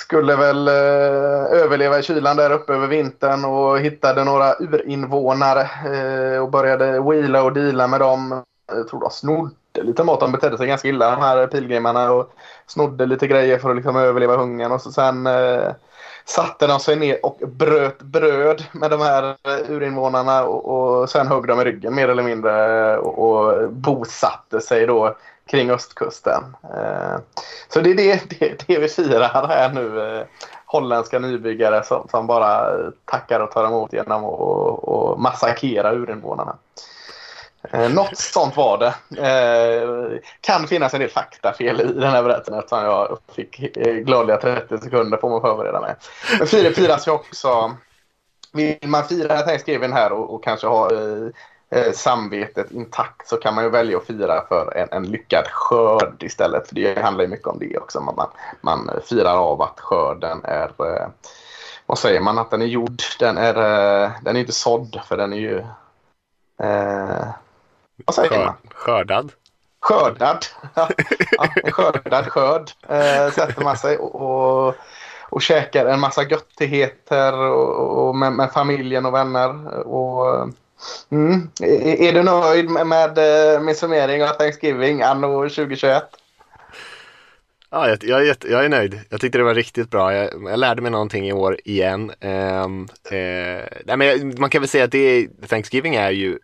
skulle 0.07 0.35
väl 0.35 0.67
eh, 0.67 1.61
överleva 1.63 1.99
i 1.99 2.03
kylan 2.03 2.37
där 2.37 2.51
uppe 2.51 2.73
över 2.73 2.87
vintern 2.87 3.45
och 3.45 3.79
hittade 3.79 4.23
några 4.23 4.55
urinvånare 4.59 5.61
eh, 5.61 6.43
och 6.43 6.51
började 6.51 7.01
wheela 7.01 7.43
och 7.43 7.53
deala 7.53 7.87
med 7.87 7.99
dem. 7.99 8.43
Jag 8.67 8.87
tror 8.87 8.99
de 8.99 9.09
snodde 9.09 9.53
lite 9.73 10.03
mat. 10.03 10.19
De 10.19 10.31
betedde 10.31 10.57
sig 10.57 10.67
ganska 10.67 10.87
illa 10.87 11.11
de 11.11 11.21
här 11.21 11.47
pilgrimarna 11.47 12.11
och 12.11 12.31
snodde 12.67 13.05
lite 13.05 13.27
grejer 13.27 13.59
för 13.59 13.69
att 13.69 13.75
liksom 13.75 13.95
överleva 13.95 14.37
hungern. 14.37 14.71
Och 14.71 14.81
så 14.81 14.91
sen 14.91 15.27
eh, 15.27 15.71
satte 16.25 16.67
de 16.67 16.79
sig 16.79 16.95
ner 16.95 17.25
och 17.25 17.41
bröt 17.47 18.01
bröd 18.01 18.63
med 18.71 18.91
de 18.91 19.01
här 19.01 19.23
eh, 19.23 19.71
urinvånarna 19.71 20.43
och, 20.43 20.65
och 20.65 21.09
sen 21.09 21.27
högg 21.27 21.47
de 21.47 21.61
i 21.61 21.63
ryggen 21.63 21.95
mer 21.95 22.09
eller 22.09 22.23
mindre 22.23 22.91
eh, 22.93 22.97
och, 22.97 23.19
och 23.19 23.71
bosatte 23.71 24.61
sig 24.61 24.85
då 24.85 25.15
kring 25.47 25.69
östkusten. 25.69 26.55
Eh, 26.63 27.17
så 27.69 27.81
det 27.81 27.91
är 27.91 27.95
det, 27.95 28.29
det, 28.39 28.67
det 28.67 28.79
vi 28.79 28.87
firar 28.87 29.47
här 29.47 29.73
nu. 29.73 30.01
Eh, 30.01 30.25
holländska 30.65 31.19
nybyggare 31.19 31.83
som, 31.83 32.07
som 32.11 32.27
bara 32.27 32.77
tackar 33.05 33.39
och 33.39 33.51
tar 33.51 33.67
emot 33.67 33.93
genom 33.93 34.25
att 34.25 35.19
massakrera 35.19 35.93
urinvånarna. 35.93 36.57
Eh, 37.71 37.89
något 37.89 38.17
sånt 38.17 38.57
var 38.57 38.77
det. 38.77 38.93
Eh, 39.21 40.19
kan 40.41 40.67
finnas 40.67 40.93
en 40.93 40.99
del 40.99 41.09
faktafel 41.09 41.81
i 41.81 41.83
den 41.83 42.11
här 42.11 42.23
berättelsen 42.23 42.59
eftersom 42.59 42.83
jag 42.83 43.17
fick 43.35 43.77
eh, 43.77 43.93
glada 43.93 44.37
30 44.37 44.77
sekunder 44.77 45.17
på 45.17 45.29
mig 45.29 45.35
att 45.35 45.41
förbereda 45.41 45.81
mig. 45.81 45.95
Men 46.39 46.47
fira 46.47 46.73
firas 46.73 47.07
ju 47.07 47.11
också. 47.11 47.75
Vill 48.53 48.77
man 48.81 49.03
fira 49.03 49.41
Thanksgiving 49.41 49.91
här 49.91 50.11
och, 50.11 50.33
och 50.33 50.43
kanske 50.43 50.67
ha 50.67 50.93
eh, 50.93 51.27
eh, 51.69 51.91
samvetet 51.91 52.71
intakt 52.71 53.27
så 53.27 53.37
kan 53.37 53.55
man 53.55 53.63
ju 53.63 53.69
välja 53.69 53.97
att 53.97 54.05
fira 54.07 54.45
för 54.47 54.77
en, 54.77 54.87
en 54.91 55.03
lyckad 55.03 55.47
skörd 55.47 56.23
istället. 56.23 56.67
För 56.67 56.75
det 56.75 56.99
handlar 56.99 57.23
ju 57.23 57.29
mycket 57.29 57.47
om 57.47 57.59
det 57.59 57.77
också. 57.77 58.01
Man, 58.01 58.29
man 58.61 58.89
firar 59.03 59.35
av 59.37 59.61
att 59.61 59.79
skörden 59.79 60.41
är 60.43 60.71
eh, 60.79 61.07
vad 61.85 61.99
säger 61.99 62.21
man 62.21 62.37
att 62.37 62.51
den 62.51 62.61
är 62.61 62.65
gjord? 62.65 63.01
Den 63.19 63.37
är, 63.37 63.55
eh, 63.55 64.11
den 64.21 64.35
är 64.35 64.39
inte 64.39 64.51
sådd 64.51 65.01
för 65.07 65.17
den 65.17 65.33
är 65.33 65.37
ju 65.37 65.57
eh, 66.63 67.27
vad 68.05 68.15
säger 68.15 68.29
Skör, 68.29 68.45
man? 68.45 68.55
Skördad. 68.73 69.31
Skördad. 69.81 70.45
ja, 70.75 70.89
en 71.63 71.71
skördad 71.71 72.27
skörd 72.27 72.71
eh, 72.87 73.31
sätter 73.31 73.63
man 73.63 73.77
sig 73.77 73.97
och, 73.97 74.15
och, 74.15 74.75
och 75.29 75.41
käkar 75.41 75.85
en 75.85 75.99
massa 75.99 76.23
göttigheter 76.23 77.33
och, 77.33 78.07
och 78.07 78.15
med, 78.15 78.33
med 78.33 78.51
familjen 78.51 79.05
och 79.05 79.13
vänner. 79.13 79.77
Och, 79.87 80.49
mm, 81.11 81.49
är, 81.61 82.13
du 82.13 82.23
nöjd 82.23 82.69
med, 82.69 82.87
med 82.87 83.17
eh, 83.17 83.61
min 83.61 83.75
summering 83.75 84.23
av 84.23 84.27
Thanksgiving 84.27 85.01
anno 85.01 85.49
2021? 85.49 86.03
Ja, 87.69 87.89
jag, 87.89 88.03
jag, 88.03 88.27
är 88.27 88.37
jag 88.49 88.65
är 88.65 88.69
nöjd. 88.69 88.99
Jag 89.09 89.21
tyckte 89.21 89.37
det 89.37 89.43
var 89.43 89.55
riktigt 89.55 89.89
bra. 89.89 90.13
Jag, 90.13 90.43
jag 90.43 90.59
lärde 90.59 90.81
mig 90.81 90.91
någonting 90.91 91.27
i 91.27 91.33
år 91.33 91.57
igen. 91.65 92.11
Ehm, 92.19 92.87
eh, 93.11 93.63
nej, 93.85 93.97
men 93.97 94.35
man 94.39 94.49
kan 94.49 94.61
väl 94.61 94.69
säga 94.69 94.83
att 94.83 94.91
det 94.91 95.27
Thanksgiving 95.47 95.95
är 95.95 96.11
ju, 96.11 96.39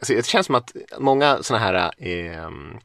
alltså 0.00 0.14
det 0.14 0.26
känns 0.26 0.46
som 0.46 0.54
att 0.54 0.72
många 0.98 1.42
sådana 1.42 1.64
här 1.64 1.90
ehm, 1.98 2.78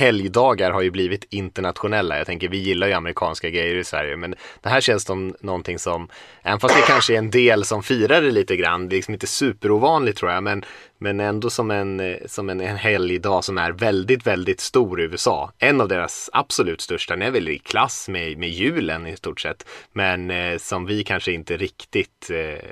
helgdagar 0.00 0.70
har 0.70 0.82
ju 0.82 0.90
blivit 0.90 1.26
internationella. 1.30 2.18
Jag 2.18 2.26
tänker, 2.26 2.48
vi 2.48 2.58
gillar 2.58 2.86
ju 2.86 2.92
amerikanska 2.92 3.50
grejer 3.50 3.74
i 3.74 3.84
Sverige, 3.84 4.16
men 4.16 4.34
det 4.60 4.68
här 4.68 4.80
känns 4.80 5.04
som 5.04 5.34
någonting 5.40 5.78
som, 5.78 6.08
även 6.42 6.60
fast 6.60 6.74
det 6.74 6.82
kanske 6.86 7.14
är 7.14 7.18
en 7.18 7.30
del 7.30 7.64
som 7.64 7.82
firar 7.82 8.22
det 8.22 8.30
lite 8.30 8.56
grann, 8.56 8.88
det 8.88 8.94
är 8.94 8.98
liksom 8.98 9.14
inte 9.14 9.26
superovanligt 9.26 10.18
tror 10.18 10.30
jag, 10.30 10.42
men, 10.42 10.64
men 10.98 11.20
ändå 11.20 11.50
som 11.50 11.70
en, 11.70 12.16
som 12.26 12.50
en, 12.50 12.60
en 12.60 12.76
helgdag 12.76 13.44
som 13.44 13.58
är 13.58 13.72
väldigt, 13.72 14.26
väldigt 14.26 14.60
stor 14.60 15.00
i 15.00 15.04
USA. 15.04 15.52
En 15.58 15.80
av 15.80 15.88
deras 15.88 16.30
absolut 16.32 16.80
största, 16.80 17.16
den 17.16 17.22
är 17.22 17.30
väl 17.30 17.48
i 17.48 17.58
klass 17.58 18.08
med, 18.08 18.38
med 18.38 18.48
julen 18.48 19.06
i 19.06 19.16
stort 19.16 19.40
sett, 19.40 19.66
men 19.92 20.30
eh, 20.30 20.58
som 20.58 20.86
vi 20.86 21.04
kanske 21.04 21.32
inte 21.32 21.56
riktigt 21.56 22.30
eh, 22.30 22.64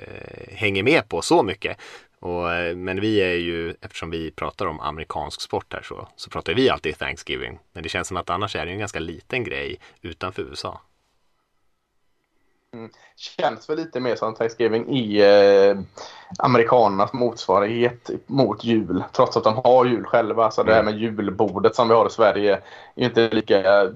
hänger 0.53 0.83
med 0.83 1.09
på 1.09 1.23
så 1.23 1.43
mycket. 1.43 1.77
Och, 2.21 2.53
eh, 2.53 2.77
men 2.77 3.01
vi 3.01 3.21
är 3.21 3.35
ju, 3.35 3.75
eftersom 3.81 4.11
vi 4.11 4.31
pratar 4.31 4.67
om 4.67 4.81
amerikansk 4.81 5.41
sport 5.41 5.75
här 5.75 5.83
så, 5.83 6.09
så 6.17 6.31
pratar 6.31 6.55
vi 6.55 6.71
alltid 6.71 6.99
Thanksgiving. 6.99 7.59
Men 7.73 7.83
det 7.83 7.89
känns 7.89 8.09
som 8.09 8.17
att 8.17 8.31
annars 8.31 8.57
är 8.57 8.67
det 8.67 8.73
en 8.73 8.79
ganska 8.79 8.99
liten 8.99 9.45
grej 9.45 9.81
utanför 10.03 10.43
USA. 10.43 10.81
Känns 13.17 13.71
väl 13.71 13.77
lite 13.77 14.01
mer 14.01 14.17
som 14.17 14.35
Thanksgiving 14.35 14.97
i 14.97 15.21
eh, 15.21 15.79
amerikanernas 16.39 17.13
motsvarighet 17.13 18.11
mot 18.27 18.65
jul. 18.65 19.05
Trots 19.13 19.37
att 19.37 19.45
de 19.45 19.57
har 19.65 19.85
jul 19.85 20.05
själva. 20.05 20.51
Så 20.51 20.63
det 20.63 20.75
här 20.75 20.83
med 20.83 20.99
julbordet 20.99 21.75
som 21.75 21.89
vi 21.89 21.95
har 21.95 22.07
i 22.07 22.11
Sverige 22.11 22.61
är 22.95 23.05
inte 23.05 23.29
lika 23.29 23.89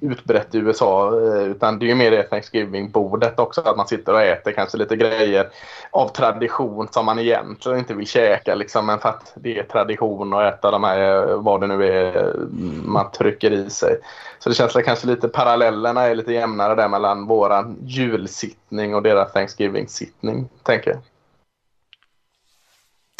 utbrett 0.00 0.54
i 0.54 0.58
USA. 0.58 1.20
Eh, 1.20 1.42
utan 1.42 1.78
det 1.78 1.86
är 1.86 1.88
ju 1.88 1.94
mer 1.94 2.10
det 2.10 2.22
Thanksgiving-bordet 2.22 3.38
också. 3.38 3.60
Att 3.60 3.76
man 3.76 3.88
sitter 3.88 4.12
och 4.12 4.22
äter 4.22 4.52
kanske 4.52 4.78
lite 4.78 4.96
grejer 4.96 5.48
av 5.90 6.08
tradition 6.08 6.88
som 6.90 7.06
man 7.06 7.18
egentligen 7.18 7.78
inte 7.78 7.94
vill 7.94 8.06
käka. 8.06 8.54
Liksom, 8.54 8.86
men 8.86 8.98
för 8.98 9.08
att 9.08 9.32
det 9.34 9.58
är 9.58 9.62
tradition 9.62 10.34
att 10.34 10.54
äta 10.54 10.70
de 10.70 10.84
här, 10.84 11.28
eh, 11.28 11.36
vad 11.36 11.60
det 11.60 11.66
nu 11.66 11.86
är 11.86 12.30
mm, 12.30 12.92
man 12.92 13.10
trycker 13.10 13.50
i 13.50 13.70
sig. 13.70 13.96
Så 14.38 14.48
det 14.48 14.54
känns 14.54 14.76
väl 14.76 14.82
kanske 14.82 15.06
lite 15.06 15.28
parallellerna 15.28 16.02
är 16.02 16.14
lite 16.14 16.32
jämnare 16.32 16.74
där 16.74 16.88
mellan 16.88 17.26
våran 17.26 17.76
julsittning 17.80 18.94
och 18.94 19.02
deras 19.02 19.32
Thanksgiving-sittning, 19.32 20.48
tänker 20.62 20.90
jag. 20.90 20.98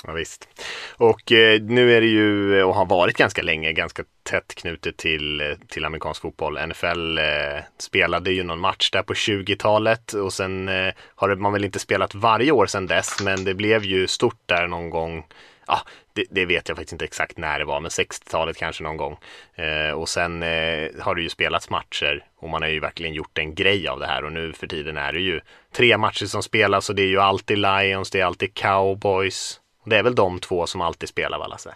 Ja, 0.07 0.13
visst. 0.13 0.49
Och 0.97 1.33
eh, 1.33 1.63
nu 1.63 1.93
är 1.97 2.01
det 2.01 2.07
ju, 2.07 2.63
och 2.63 2.75
har 2.75 2.87
varit 2.87 3.17
ganska 3.17 3.43
länge, 3.43 3.73
ganska 3.73 4.05
tätt 4.23 4.55
knutet 4.55 4.97
till, 4.97 5.57
till 5.69 5.85
amerikansk 5.85 6.23
fotboll. 6.23 6.59
NFL 6.69 7.19
eh, 7.19 7.63
spelade 7.79 8.33
ju 8.33 8.43
någon 8.43 8.61
match 8.61 8.91
där 8.91 9.03
på 9.03 9.15
20-talet 9.15 10.13
och 10.13 10.33
sen 10.33 10.69
eh, 10.69 10.95
har 11.15 11.37
man 11.37 11.53
väl 11.53 11.65
inte 11.65 11.79
spelat 11.79 12.15
varje 12.15 12.53
år 12.53 12.67
sedan 12.67 12.87
dess, 12.87 13.21
men 13.23 13.45
det 13.45 13.55
blev 13.55 13.85
ju 13.85 14.07
stort 14.07 14.41
där 14.47 14.67
någon 14.67 14.91
gång. 14.91 15.27
ah, 15.67 15.81
det, 16.13 16.25
det 16.31 16.47
vet 16.47 16.69
jag 16.69 16.77
faktiskt 16.77 16.93
inte 16.93 17.05
exakt 17.05 17.39
när 17.39 17.59
det 17.59 17.65
var, 17.65 17.81
men 17.81 17.91
60-talet 17.91 18.57
kanske 18.57 18.83
någon 18.83 18.97
gång. 18.97 19.17
Eh, 19.55 19.91
och 19.91 20.09
sen 20.09 20.43
eh, 20.43 20.89
har 21.01 21.15
det 21.15 21.23
ju 21.23 21.29
spelats 21.29 21.71
matcher 21.71 22.25
och 22.37 22.49
man 22.49 22.63
har 22.63 22.69
ju 22.69 22.81
verkligen 22.81 23.15
gjort 23.15 23.39
en 23.39 23.55
grej 23.55 23.89
av 23.89 23.99
det 23.99 24.07
här 24.07 24.25
och 24.25 24.33
nu 24.33 24.53
för 24.53 24.67
tiden 24.67 24.97
är 24.97 25.13
det 25.13 25.21
ju 25.21 25.41
tre 25.73 25.99
matcher 25.99 26.27
som 26.27 26.43
spelas 26.43 26.91
och 26.91 26.97
det 26.97 27.03
är 27.03 27.09
ju 27.09 27.21
alltid 27.21 27.59
Lions, 27.59 28.11
det 28.11 28.21
är 28.21 28.25
alltid 28.25 28.55
Cowboys. 28.55 29.61
Det 29.89 29.99
är 29.99 30.03
väl 30.03 30.15
de 30.15 30.39
två 30.39 30.67
som 30.67 30.81
alltid 30.81 31.09
spelar 31.09 31.39
va 31.39 31.47
Lasse? 31.47 31.75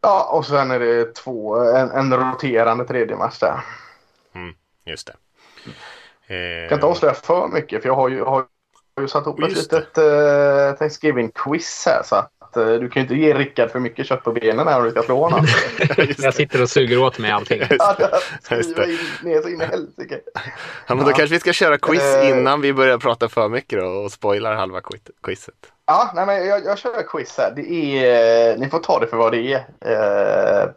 Ja, 0.00 0.28
och 0.32 0.46
sen 0.46 0.70
är 0.70 0.78
det 0.78 1.14
två, 1.14 1.56
en, 1.56 1.90
en 1.90 2.16
roterande 2.16 2.84
tredje 2.84 3.16
match 3.16 3.38
där. 3.38 3.60
Just 4.84 5.06
det. 5.06 5.16
Eh, 6.26 6.36
Jag 6.36 6.68
kan 6.68 6.76
inte 6.76 6.86
avslöja 6.86 7.14
för 7.14 7.48
mycket 7.48 7.82
för 7.82 7.88
jag 7.88 7.96
har 7.96 8.08
ju, 8.08 8.24
har 8.24 8.46
ju 9.00 9.08
satt 9.08 9.26
ihop 9.26 9.40
ett 9.42 9.56
litet 9.56 9.98
uh, 9.98 10.74
Thanksgiving-quiz 10.78 11.86
här. 11.86 12.02
Så 12.04 12.16
att 12.16 12.32
uh, 12.56 12.80
du 12.80 12.88
kan 12.88 13.00
ju 13.00 13.00
inte 13.00 13.14
ge 13.14 13.34
Rickard 13.34 13.70
för 13.70 13.80
mycket 13.80 14.06
kött 14.06 14.24
på 14.24 14.32
benen 14.32 14.68
här 14.68 14.78
om 14.78 14.84
du 14.84 14.90
ska 14.90 15.02
slå 15.02 15.20
honom. 15.22 15.46
Jag 16.18 16.34
sitter 16.34 16.62
och 16.62 16.70
suger 16.70 17.02
åt 17.02 17.18
mig 17.18 17.30
allting. 17.30 17.62
Ja, 17.78 17.96
det. 17.98 18.90
in 18.90 18.98
ner 19.22 19.42
så 19.42 19.48
in 19.48 19.60
i 19.60 19.64
helsike. 19.64 20.20
Ja, 20.86 20.94
men 20.94 21.04
då 21.04 21.10
Ja. 21.10 21.14
kanske 21.16 21.34
vi 21.34 21.40
ska 21.40 21.52
köra 21.52 21.78
quiz 21.78 22.02
Eh. 22.02 22.28
innan 22.30 22.60
vi 22.60 22.72
börjar 22.72 22.98
prata 22.98 23.28
för 23.28 23.48
mycket 23.48 23.80
då 23.80 23.86
och 23.86 24.12
spoilar 24.12 24.54
halva 24.54 24.80
quizet. 25.24 25.54
Ja, 25.86 26.12
nej, 26.14 26.26
men 26.26 26.46
jag, 26.46 26.64
jag 26.64 26.78
kör 26.78 27.02
quiz 27.02 27.38
här. 27.38 27.52
Det 27.56 27.72
är, 27.72 28.52
eh, 28.52 28.58
ni 28.58 28.68
får 28.68 28.78
ta 28.78 28.98
det 28.98 29.06
för 29.06 29.16
vad 29.16 29.32
det 29.32 29.52
är. 29.52 29.64
Eh, 29.80 30.70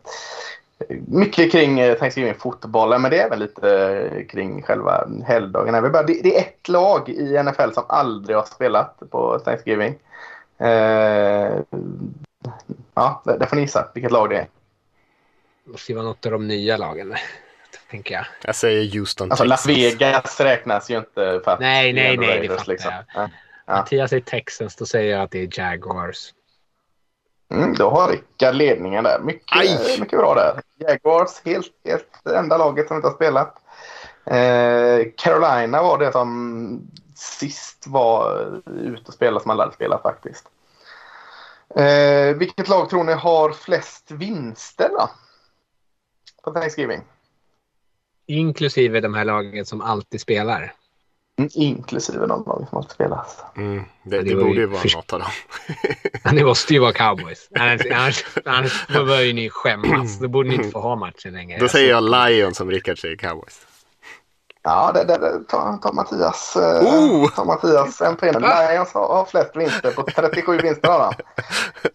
mycket 1.08 1.52
kring 1.52 1.80
eh, 1.80 1.98
Thanksgiving-fotbollen, 1.98 3.02
men 3.02 3.12
det 3.12 3.20
är 3.20 3.26
även 3.26 3.40
lite 3.40 3.70
eh, 4.14 4.26
kring 4.26 4.64
själva 4.64 5.08
helgdagen. 5.26 6.06
det 6.08 6.36
är 6.36 6.40
ett 6.40 6.68
lag 6.68 7.10
i 7.10 7.44
NFL 7.44 7.72
som 7.74 7.84
aldrig 7.90 8.38
har 8.38 8.46
spelat 8.46 9.00
på 9.12 9.40
Thanksgiving. 9.40 9.96
Eh, 10.60 11.60
ja, 12.94 13.22
där 13.26 13.46
får 13.46 13.56
ni 13.56 13.62
gissa 13.62 13.92
vilket 13.94 14.12
lag 14.12 14.30
det 14.30 14.38
är. 14.38 14.48
Det 15.66 15.72
måste 15.72 15.92
ju 15.92 15.96
vara 15.96 16.08
något 16.08 16.26
av 16.26 16.32
de 16.32 16.48
nya 16.48 16.78
lagen, 16.78 17.16
tänker 17.92 18.16
jag. 18.16 18.26
Jag 18.44 18.56
säger 18.56 19.00
Houston 19.00 19.32
Alltså 19.32 19.46
Las. 19.46 19.68
Vegas 19.68 20.40
räknas 20.40 20.90
ju 20.90 20.98
inte 20.98 21.42
för 21.44 21.52
att 21.52 21.60
Nej, 21.60 21.94
det 21.94 22.02
är 22.02 22.04
nej, 22.04 22.18
nej, 22.18 22.28
det 22.28 22.34
Raiders, 22.34 22.58
fattar 22.82 22.92
jag. 22.92 23.24
Ja. 23.24 23.30
Ja. 23.66 23.76
Mattias 23.76 24.14
är 24.14 24.20
Texans, 24.20 24.76
då 24.76 24.86
säger 24.86 25.12
jag 25.16 25.24
att 25.24 25.32
det 25.32 25.40
är 25.40 25.60
Jaguars. 25.60 26.34
Mm, 27.54 27.74
då 27.74 27.90
har 27.90 28.12
Rickard 28.12 28.56
ledningen 28.56 29.04
där. 29.04 29.20
Mycket, 29.20 29.58
Aj! 29.58 29.98
mycket 30.00 30.20
bra 30.20 30.36
där. 30.36 30.62
Jaguars, 30.88 31.42
helt, 31.46 31.72
helt 31.86 32.08
det 32.24 32.38
enda 32.38 32.58
laget 32.58 32.88
som 32.88 32.96
inte 32.96 33.08
har 33.08 33.16
spelat. 33.16 33.56
Eh, 34.26 35.08
Carolina 35.18 35.82
var 35.82 35.98
det 35.98 36.12
som 36.12 36.92
sist 37.18 37.88
var 37.88 38.48
ute 38.82 39.04
och 39.08 39.14
spelade 39.14 39.42
som 39.42 39.52
alla 39.52 39.64
hade 39.64 39.76
spelat 39.76 40.02
faktiskt. 40.02 40.46
Eh, 41.76 42.36
vilket 42.38 42.68
lag 42.68 42.90
tror 42.90 43.04
ni 43.04 43.14
har 43.14 43.52
flest 43.52 44.12
vinster 44.12 44.90
då? 44.90 45.10
På 46.44 46.52
Thanksgiving? 46.52 47.02
Inklusive 48.28 49.02
de 49.02 49.14
här 49.14 49.26
lagen 49.26 49.66
som 49.66 49.82
alltid 49.82 50.22
spelar. 50.22 50.74
Mm, 51.40 51.50
inklusive 51.54 52.20
de 52.28 52.44
lag 52.46 52.66
som 52.70 52.76
har 52.76 52.84
spelat. 52.84 53.58
Mm, 53.58 53.84
det, 54.04 54.18
det 54.18 54.24
det 54.24 54.36
borde 54.36 54.60
ju 54.60 54.66
vara 54.66 54.82
för- 54.82 54.96
något 54.98 55.14
av 55.14 55.20
dem. 55.20 55.30
Det 56.38 56.44
måste 56.44 56.74
ju 56.74 56.80
vara 56.80 56.94
cowboys. 56.94 57.50
Annars, 57.60 57.82
annars, 57.92 58.26
annars 58.46 58.86
då 58.88 59.06
bör 59.06 59.20
ju 59.22 59.34
ni 59.34 59.50
skämmas. 59.50 60.20
Då 60.20 60.28
borde 60.28 60.50
ni 60.50 60.56
inte 60.56 60.70
få 60.70 60.80
ha 60.80 60.96
matchen 60.96 61.34
längre. 61.34 61.60
Då 61.60 61.68
säger 61.68 61.90
jag 61.90 62.04
Lion 62.04 62.54
som 62.54 62.72
Rickard 62.72 63.00
säger 63.00 63.16
Cowboys. 63.16 63.68
Ja, 64.70 64.92
det, 64.94 65.04
det, 65.04 65.18
det 65.18 65.44
tar, 65.48 65.78
tar 65.78 65.94
Mattias, 65.94 66.56
eh, 66.56 66.82
Oh! 66.84 67.30
tar 67.30 67.46
Mattias 67.46 68.02
en 68.02 68.16
pinne. 68.16 68.40
Lions 68.40 68.94
har, 68.94 69.08
har 69.08 69.26
flest 69.26 69.56
vinster 69.56 69.92
på 69.92 70.04
37 70.04 70.58
vinster 70.58 70.90
har 70.90 71.00
han. 71.00 71.14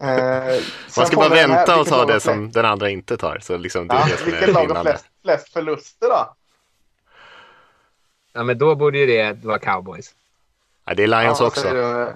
Eh, 0.09 0.61
Man 0.97 1.07
ska 1.07 1.15
bara 1.15 1.29
den 1.29 1.37
här, 1.37 1.47
vänta 1.47 1.79
och 1.79 1.87
ta 1.87 2.05
det 2.05 2.11
flest- 2.13 2.25
som 2.25 2.51
den 2.51 2.65
andra 2.65 2.89
inte 2.89 3.17
tar. 3.17 3.39
Så 3.41 3.57
liksom 3.57 3.87
det 3.87 3.95
är 3.95 3.99
Ja, 3.99 4.05
det 4.05 4.17
som 4.17 4.25
vilket 4.25 4.49
är 4.49 4.53
lag 4.53 4.67
har 4.75 4.83
flest, 4.83 5.05
flest 5.23 5.53
förluster 5.53 6.09
då? 6.09 6.33
Ja, 8.33 8.43
men 8.43 8.57
då 8.57 8.75
borde 8.75 8.97
ju 8.97 9.05
det 9.05 9.43
vara 9.45 9.59
cowboys. 9.59 10.11
Ja, 10.85 10.93
det 10.93 11.03
är 11.03 11.07
Lions 11.07 11.39
Ja, 11.39 11.45
också. 11.47 11.69
du. 11.69 12.13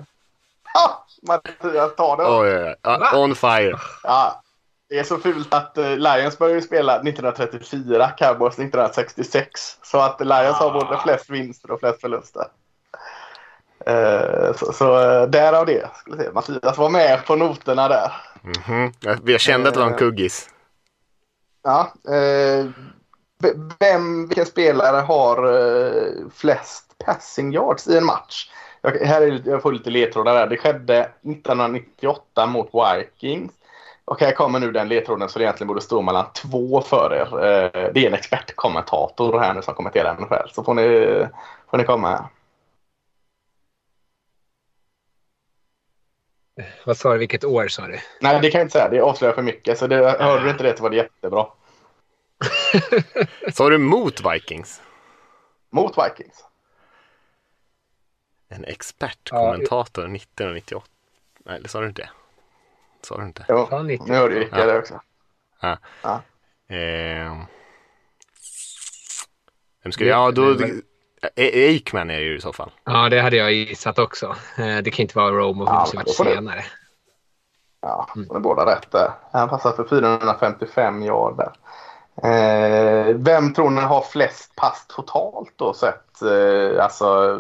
Ja, 0.73 1.05
Mattias 1.27 1.95
tar 1.95 2.17
det. 2.17 2.23
Oj, 2.25 2.65
oj. 2.67 2.75
Ja, 2.81 3.17
on 3.17 3.35
fire. 3.35 3.77
Ja, 4.03 4.41
det 4.89 4.99
är 4.99 5.03
så 5.03 5.17
fult 5.17 5.53
att 5.53 5.77
uh, 5.77 5.97
Lions 5.97 6.37
började 6.37 6.61
spela 6.61 6.93
1934, 6.95 8.09
Cowboys 8.09 8.53
1966. 8.53 9.77
Så 9.83 9.99
att 9.99 10.19
Lions 10.21 10.57
har 10.57 10.73
både 10.73 10.99
flest 11.03 11.29
vinster 11.29 11.71
och 11.71 11.79
flest 11.79 12.01
förluster. 12.01 12.45
Eh, 13.85 14.53
så 14.55 14.73
så 14.73 14.99
uh, 14.99 15.29
därav 15.29 15.65
det. 15.65 15.89
Skulle 15.95 16.17
säga. 16.17 16.31
Mattias 16.33 16.77
var 16.77 16.89
med 16.89 17.25
på 17.25 17.35
noterna 17.35 17.87
där. 17.87 18.11
Mhm. 18.41 18.91
Jag, 18.99 19.29
jag 19.29 19.39
kände 19.39 19.69
att 19.69 19.73
det 19.73 19.79
var 19.79 19.87
en 19.87 19.93
Eh. 19.93 19.99
kuggis. 19.99 20.49
Ja, 21.63 21.93
eh, 22.09 22.65
vem, 23.79 24.27
vilken 24.27 24.45
spelare 24.45 24.97
har 25.01 25.37
eh, 25.55 26.11
flest 26.35 26.95
passing 27.05 27.53
yards 27.53 27.87
i 27.87 27.97
en 27.97 28.05
match? 28.05 28.49
Jag, 28.81 28.91
här 28.91 29.21
är, 29.21 29.41
jag 29.45 29.61
får 29.61 29.71
lite 29.71 29.89
ledtrådar 29.89 30.33
där. 30.33 30.47
Det 30.47 30.57
skedde 30.57 30.99
1998 30.99 32.45
mot 32.45 32.69
Vikings. 32.73 33.51
Och 34.07 34.19
här 34.19 34.31
kommer 34.31 34.59
nu 34.59 34.71
den 34.71 34.87
ledtråden 34.87 35.29
som 35.29 35.41
egentligen 35.41 35.67
borde 35.67 35.81
stå 35.81 36.01
mellan 36.01 36.25
två 36.33 36.81
för 36.81 37.13
er. 37.13 37.45
Eh, 37.45 37.91
det 37.93 38.03
är 38.03 38.07
en 38.07 38.13
expertkommentator 38.13 39.39
här 39.39 39.53
nu 39.53 39.61
som 39.61 39.73
kommenterar 39.73 40.13
NFL. 40.13 40.49
Så 40.53 40.63
får 40.63 40.73
ni, 40.73 41.25
får 41.71 41.77
ni 41.77 41.83
komma 41.83 42.09
här. 42.09 42.25
Vad 46.85 46.97
sa 46.97 47.13
du? 47.13 47.19
Vilket 47.19 47.43
år 47.43 47.67
sa 47.67 47.87
du? 47.87 47.99
Nej, 48.21 48.39
det 48.41 48.51
kan 48.51 48.59
jag 48.59 48.65
inte 48.65 48.71
säga. 48.71 48.89
Det 48.89 49.01
avslöjar 49.01 49.33
för 49.33 49.41
mycket. 49.41 49.77
Så 49.77 49.87
det, 49.87 49.95
hörde 50.19 50.43
du 50.43 50.49
inte 50.49 50.63
det 50.63 50.77
så 50.77 50.83
var 50.83 50.89
det 50.89 50.95
jättebra. 50.95 51.47
Sa 53.53 53.69
du 53.69 53.77
mot 53.77 54.21
Vikings? 54.33 54.81
Mot 55.69 55.95
Vikings. 55.97 56.45
En 58.49 58.65
expertkommentator 58.65 60.15
1998. 60.15 60.87
Nej, 61.45 61.59
det 61.61 61.69
sa 61.69 61.81
du 61.81 61.87
inte. 61.87 62.09
Sa 63.07 63.17
du 63.17 63.23
inte? 63.25 63.45
Jo, 63.49 63.67
90. 63.83 64.05
nu 64.07 64.15
hörde 64.15 64.33
ju 64.33 64.39
Rickard 64.39 64.69
Ja. 64.69 64.77
också. 64.79 64.93
Eh, 66.69 67.45
vem 69.83 69.91
skulle 69.91 70.09
Ja, 70.09 70.31
då... 70.31 70.55
E- 71.35 71.67
Aikman 71.67 72.09
är 72.09 72.15
det 72.19 72.25
ju 72.25 72.37
i 72.37 72.41
så 72.41 72.53
fall. 72.53 72.71
Ja, 72.83 73.09
det 73.09 73.21
hade 73.21 73.35
jag 73.35 73.53
gissat 73.53 73.99
också. 73.99 74.35
Eh, 74.57 74.77
Det 74.77 74.91
kan 74.91 75.03
inte 75.03 75.17
vara 75.17 75.31
Rome 75.31 75.63
och 75.63 75.69
Ja, 75.69 75.87
varit 75.93 76.15
senare. 76.15 76.65
Ja, 77.81 78.09
de 78.15 78.35
är 78.35 78.39
båda 78.39 78.65
rätt 78.65 78.91
där. 78.91 79.11
Han 79.31 79.49
passar 79.49 79.71
för 79.71 79.83
455 79.87 81.03
yard 81.03 81.37
där. 81.37 81.51
Eh, 82.23 83.15
vem 83.15 83.53
tror 83.53 83.69
ni 83.69 83.81
har 83.81 84.01
flest 84.01 84.55
pass 84.55 84.85
totalt 84.87 85.53
då 85.55 85.73
sett? 85.73 86.21
Eh, 86.21 86.83
alltså 86.83 87.39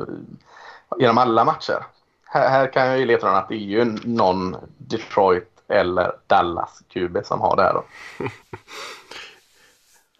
genom 0.97 1.17
alla 1.17 1.45
matcher. 1.45 1.85
Här, 2.25 2.49
här 2.49 2.73
kan 2.73 2.87
jag 2.87 2.99
ju 2.99 3.05
leta 3.05 3.31
att 3.31 3.49
det 3.49 3.55
är 3.55 3.57
ju 3.57 3.85
någon 4.03 4.55
Detroit 4.77 5.49
eller 5.69 6.15
Dallas 6.27 6.83
QB 6.89 7.17
som 7.25 7.41
har 7.41 7.55
det 7.55 7.63
här 7.63 7.73
då. 7.73 7.83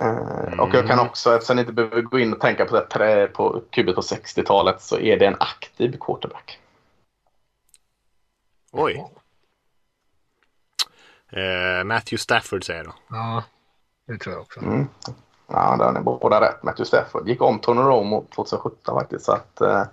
Eh, 0.02 0.60
och 0.60 0.70
jag 0.74 0.88
kan 0.88 1.00
också, 1.00 1.36
eftersom 1.36 1.56
ni 1.56 1.62
inte 1.62 1.74
behöver 1.74 2.02
gå 2.02 2.20
in 2.20 2.34
och 2.34 2.40
tänka 2.40 2.66
på, 2.66 2.86
det, 2.98 3.28
på 3.28 3.64
QB 3.70 3.96
på 3.96 4.02
60-talet 4.02 4.82
så 4.82 5.00
är 5.00 5.20
det 5.20 5.26
en 5.26 5.38
aktiv 5.40 5.98
quarterback. 6.00 6.60
Oj. 8.72 9.06
Eh, 11.32 11.84
Matthew 11.84 12.18
Stafford 12.18 12.66
säger 12.66 12.80
jag 12.80 12.88
då. 12.88 12.94
Ja, 13.10 13.44
det 14.08 14.18
tror 14.18 14.36
jag 14.36 14.42
också. 14.42 14.60
Mm. 14.60 14.88
Ja, 15.48 15.76
där 15.78 15.86
har 15.86 15.92
ni 15.92 16.00
båda 16.00 16.42
rätt. 16.42 16.64
Matthew 16.64 16.86
Stafford 16.86 17.28
gick 17.28 17.42
om 17.42 17.60
Tony 17.60 17.82
Romo 17.82 18.26
2017 18.36 19.00
faktiskt. 19.00 19.26
Så 19.26 19.32
att, 19.32 19.62
eh, 19.62 19.84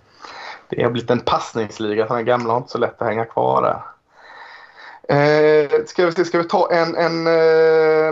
det 0.69 0.83
har 0.83 0.91
blivit 0.91 1.11
en 1.11 1.21
passningsliga 1.21 2.07
för 2.07 2.15
den 2.15 2.25
gamla 2.25 2.53
har 2.53 2.59
inte 2.59 2.71
så 2.71 2.79
lätt 2.79 3.03
att 3.03 3.09
hänga 3.09 3.25
kvar 3.25 3.63
där. 3.63 3.94
Eh, 5.09 5.85
ska, 5.87 6.07
vi, 6.07 6.25
ska 6.25 6.39
vi 6.39 6.45
ta 6.45 6.73
en, 6.73 6.97
en, 6.97 7.27
eh, 7.27 8.09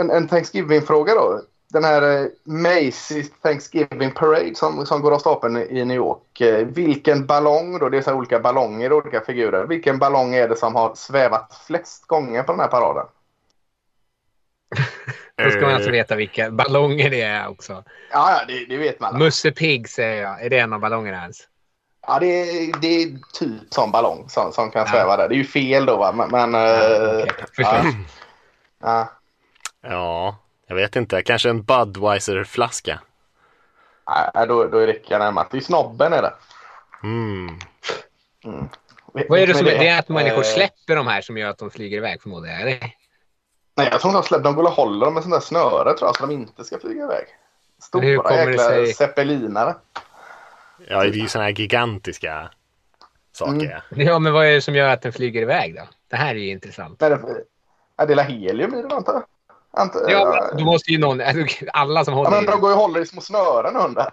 en, 0.00 0.10
en 0.10 0.28
Thanksgiving-fråga 0.28 1.14
då? 1.14 1.40
Den 1.72 1.84
här 1.84 2.02
eh, 2.02 2.26
Macy's 2.44 3.30
Thanksgiving 3.42 4.10
Parade 4.10 4.54
som, 4.54 4.86
som 4.86 5.00
går 5.00 5.14
av 5.14 5.18
stapeln 5.18 5.56
i 5.56 5.84
New 5.84 5.96
York. 5.96 6.40
Eh, 6.40 6.66
vilken 6.66 7.26
ballong 7.26 7.78
då? 7.78 7.88
Det 7.88 7.98
är 7.98 8.02
så 8.02 8.14
olika 8.14 8.40
ballonger, 8.40 8.92
olika 8.92 9.20
figurer. 9.20 9.66
Vilken 9.66 9.98
ballong 9.98 10.34
är 10.34 10.48
det 10.48 10.56
som 10.56 10.74
har 10.74 10.94
svävat 10.94 11.62
flest 11.66 12.06
gånger 12.06 12.42
på 12.42 12.52
den 12.52 12.60
här 12.60 12.68
paraden? 12.68 13.06
Då 15.44 15.50
ska 15.50 15.60
man 15.60 15.74
alltså 15.74 15.90
veta 15.90 16.16
vilka 16.16 16.50
ballonger 16.50 17.10
det 17.10 17.22
är 17.22 17.48
också. 17.48 17.84
Ja, 18.10 18.40
det, 18.48 18.64
det 18.64 18.76
vet 18.76 19.00
man. 19.00 19.18
Musse 19.18 19.50
Pigg 19.50 19.88
säger 19.88 20.22
jag. 20.22 20.44
Är 20.44 20.50
det 20.50 20.58
en 20.58 20.72
av 20.72 20.80
ballongerna 20.80 21.22
ens? 21.22 21.48
Ja, 22.06 22.18
det 22.18 22.26
är, 22.26 22.80
det 22.80 23.02
är 23.02 23.18
typ 23.32 23.74
som 23.74 23.90
ballong 23.92 24.28
som, 24.28 24.52
som 24.52 24.70
kan 24.70 24.82
Ja. 24.86 24.92
sväva 24.92 25.16
där. 25.16 25.28
Det 25.28 25.34
är 25.34 25.36
ju 25.36 25.44
fel 25.44 25.86
då 25.86 25.96
va, 25.96 26.12
men... 26.12 26.30
men 26.30 26.54
eh, 26.54 27.22
okej. 27.22 27.30
Förstår. 27.56 27.74
ja. 27.74 27.84
Ja. 28.82 29.08
Ja, 29.82 30.36
jag 30.66 30.76
vet 30.76 30.96
inte. 30.96 31.22
Kanske 31.22 31.50
en 31.50 31.62
Budweiser-flaska. 31.62 33.00
Nej, 34.34 34.46
då, 34.46 34.64
då 34.64 34.78
är 34.78 34.86
Rickard 34.86 35.20
närmast. 35.20 35.50
Det 35.50 35.56
är 35.56 35.60
snobben 35.60 36.12
är 36.12 36.22
det. 36.22 36.32
Mm. 37.02 37.58
Vad 39.28 39.38
är 39.40 39.46
det 39.46 39.54
som 39.54 39.64
Men 39.66 39.78
det 39.78 39.88
är 39.88 39.98
att 39.98 40.08
människor 40.08 40.38
eh, 40.38 40.42
släpper 40.54 40.96
de 40.96 41.06
här 41.06 41.20
som 41.20 41.36
gör 41.38 41.50
att 41.50 41.58
de 41.58 41.70
flyger 41.70 41.96
iväg? 41.96 42.20
Är 42.24 42.64
det? 42.64 42.92
Nej, 43.76 43.88
jag 43.92 44.00
tror 44.00 44.12
de 44.12 44.22
släpper. 44.22 44.44
De 44.44 44.54
går 44.54 44.62
och 44.62 44.70
håller 44.70 45.04
dem 45.06 45.14
med 45.14 45.22
sån 45.22 45.32
där 45.32 45.40
snöre 45.40 45.94
tror 45.98 46.08
jag, 46.08 46.16
så 46.16 46.26
de 46.26 46.32
inte 46.32 46.64
ska 46.64 46.78
flyga 46.78 47.04
iväg. 47.04 47.24
Stora 47.82 48.04
det 48.04 48.36
jäkla 48.46 48.62
sig- 48.62 48.92
zeppelinare. 48.92 49.74
Ja, 50.88 51.00
det 51.02 51.08
är 51.08 51.12
ju 51.12 51.28
sådana 51.28 51.44
här 51.44 51.52
gigantiska 51.52 52.50
saker. 53.32 53.52
Mm. 53.52 53.70
ja. 53.70 54.02
Ja, 54.02 54.18
men 54.18 54.32
vad 54.32 54.46
är 54.46 54.52
det 54.52 54.60
som 54.60 54.74
gör 54.74 54.88
att 54.88 55.02
den 55.02 55.12
flyger 55.12 55.42
iväg 55.42 55.74
då? 55.74 55.82
Det 56.08 56.16
här 56.16 56.34
är 56.34 56.38
ju 56.38 56.48
intressant. 56.48 57.00
Nej, 57.00 57.10
det, 57.10 57.20
ja, 57.96 58.06
det 58.06 58.12
är 58.12 58.22
helium 58.22 58.74
i 58.74 58.82
den 58.82 58.92
antar 58.92 59.12
jag. 59.12 59.24
Antar, 59.72 60.10
Ja, 60.10 60.48
men 60.50 60.58
då 60.58 60.64
måste 60.64 60.92
ju 60.92 60.98
någon... 60.98 61.20
Alla 61.72 62.04
som 62.04 62.12
ja, 62.12 62.18
håller 62.18 62.30
men 62.30 62.44
i 62.44 62.46
de 62.46 62.60
går 62.60 62.70
ju 62.70 62.74
och 62.74 62.80
håller 62.82 63.00
i 63.00 63.06
små 63.06 63.20
snören 63.20 63.76
under. 63.76 64.12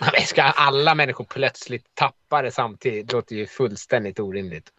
Men 0.00 0.10
Ska 0.26 0.42
alla 0.42 0.94
människor 0.94 1.24
plötsligt 1.24 1.94
tappa 1.94 2.42
det 2.42 2.50
samtidigt? 2.50 3.08
Det 3.08 3.14
låter 3.14 3.36
ju 3.36 3.46
fullständigt 3.46 4.20
orimligt. 4.20 4.72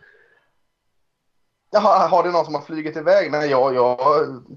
Jaha, 1.76 2.08
har 2.08 2.24
det 2.24 2.32
någon 2.32 2.46
som 2.46 2.56
har 2.56 2.62
flugit 2.62 2.98
iväg? 2.98 3.32
Nej, 3.32 3.50
jag... 3.50 3.76
jag 3.76 3.98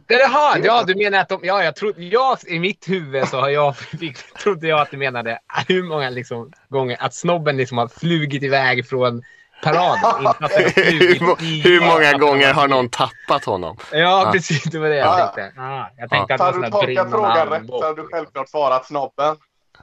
Jaha, 0.09 0.59
ja, 0.62 0.83
du 0.87 0.94
menar 0.94 1.18
att 1.18 1.28
de... 1.28 1.40
Ja, 1.42 1.64
jag 1.64 1.76
trodde... 1.76 2.04
Ja, 2.04 2.37
i 2.46 2.59
mitt 2.59 2.88
huvud 2.88 3.28
så 3.28 3.40
har 3.40 3.48
jag... 3.48 3.76
Fick, 4.00 4.16
trodde 4.35 4.68
jag 4.68 4.81
att 4.81 4.90
du 4.90 4.96
menade 4.96 5.38
hur 5.68 5.83
många 5.83 6.11
liksom, 6.11 6.52
gånger... 6.68 6.96
Att 7.00 7.14
snobben 7.14 7.57
liksom 7.57 7.78
har 7.78 7.88
flugit 7.88 8.42
iväg 8.42 8.88
från 8.88 9.22
paraden. 9.62 10.35
Hur, 10.76 11.26
må- 11.26 11.37
hur 11.64 11.81
många 11.81 12.12
gånger 12.12 12.52
har 12.52 12.68
någon 12.68 12.88
tappat 12.88 13.44
honom? 13.44 13.76
Ja, 13.92 13.98
Ja. 13.98 14.31
precis. 14.33 14.62
Det 14.62 14.78
var 14.78 14.88
det 14.88 14.96
jag 14.96 15.07
Ja. 15.07 15.33
tänkte. 15.35 15.61
Ah, 15.61 15.90
jag 15.96 16.11
tänkte 16.11 16.35
att 16.35 16.38
det 16.40 16.44
var 16.44 16.52
sån 16.52 16.61
du 16.61 16.66
här 16.66 16.70
tolkat 16.70 16.87
brinnande 16.87 17.11
frågan 17.11 17.48
rätt 17.48 17.52
armbåge. 17.52 17.81
så 17.81 17.87
har 17.87 17.94
du 17.94 18.09
självklart 18.12 18.48
svarat 18.48 18.87
snobben. 18.87 19.37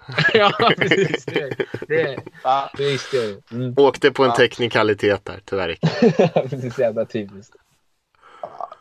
Ja, 0.34 0.72
precis. 0.78 1.26
Det, 1.26 1.56
det, 1.88 2.18
Ja. 2.44 2.72
det 2.78 2.86
visste 2.86 3.18
jag 3.18 3.26
ju. 3.26 3.42
Mm. 3.52 3.74
Åkte 3.78 4.12
på 4.12 4.24
en 4.24 4.30
Ja. 4.30 4.36
teknikalitet 4.36 5.26
där, 5.26 5.40
tyvärr. 5.46 5.78
Precis, 6.50 6.80
jävla 6.80 7.06
typiskt. 7.06 7.56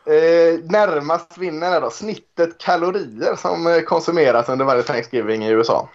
Eh, 0.05 0.59
närmast 0.63 1.37
vinner 1.37 1.71
är 1.75 1.81
då 1.81 1.89
snittet 1.89 2.57
kalorier 2.57 3.35
som 3.35 3.67
eh, 3.67 3.81
konsumeras 3.81 4.49
under 4.49 4.65
varje 4.65 4.83
Thanksgiving 4.83 5.43
i 5.45 5.49
USA. 5.49 5.89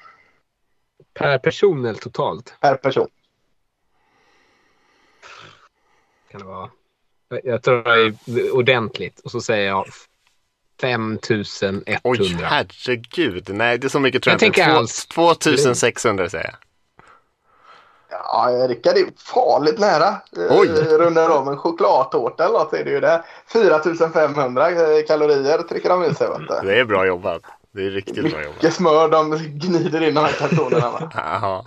Per 1.15 1.39
person 1.39 1.85
eller 1.85 1.99
totalt? 1.99 2.55
Per 2.61 2.75
person. 2.75 3.09
Kan 6.31 6.41
det 6.41 6.47
vara? 6.47 6.71
Jag 7.45 7.63
tror 7.63 7.83
det 7.83 8.41
är 8.41 8.55
ordentligt. 8.55 9.21
Och 9.21 9.31
så 9.31 9.41
säger 9.41 9.67
jag 9.69 9.87
5100. 10.81 11.99
Oj, 12.05 12.37
herregud. 12.43 13.49
Nej, 13.55 13.79
det 13.79 13.87
är 13.87 13.89
så 13.89 14.01
mycket 14.01 14.23
tror 14.23 14.33
Jag 14.33 14.43
jag, 14.43 14.47
inte. 14.49 14.57
tänker 14.59 14.73
Två- 14.73 14.79
alls. 14.79 15.07
2600 15.07 16.31
säger 16.31 16.45
jag. 16.45 16.55
Ja, 18.11 18.67
Rickard 18.69 18.97
är 18.97 19.05
farligt 19.35 19.79
nära. 19.79 20.09
Eh, 20.09 20.59
Oj. 20.59 20.69
Rundar 20.99 21.31
om 21.31 21.49
en 21.49 21.57
chokladtårta 21.57 22.45
eller 22.45 22.59
något 22.59 22.73
är 22.73 22.85
det 22.85 22.91
ju 22.91 23.01
det. 23.01 23.25
4500 23.47 24.71
eh, 24.71 24.77
kalorier 25.07 25.59
trycker 25.59 25.89
de 25.89 26.05
i 26.05 26.15
sig. 26.15 26.29
Vet 26.29 26.39
du. 26.63 26.69
Det 26.69 26.81
är 26.81 26.85
bra 26.85 27.07
jobbat. 27.07 27.43
Det 27.73 27.87
är 27.87 27.91
riktigt 27.91 28.31
bra 28.33 28.43
jobbat. 28.43 28.55
Mycket 28.57 28.75
smör 28.75 29.09
de 29.09 29.37
gnider 29.37 30.01
in 30.03 30.15
de 30.15 30.21
här 30.25 30.33
kartonerna. 30.33 30.91
va? 30.91 31.11
Jaha. 31.15 31.65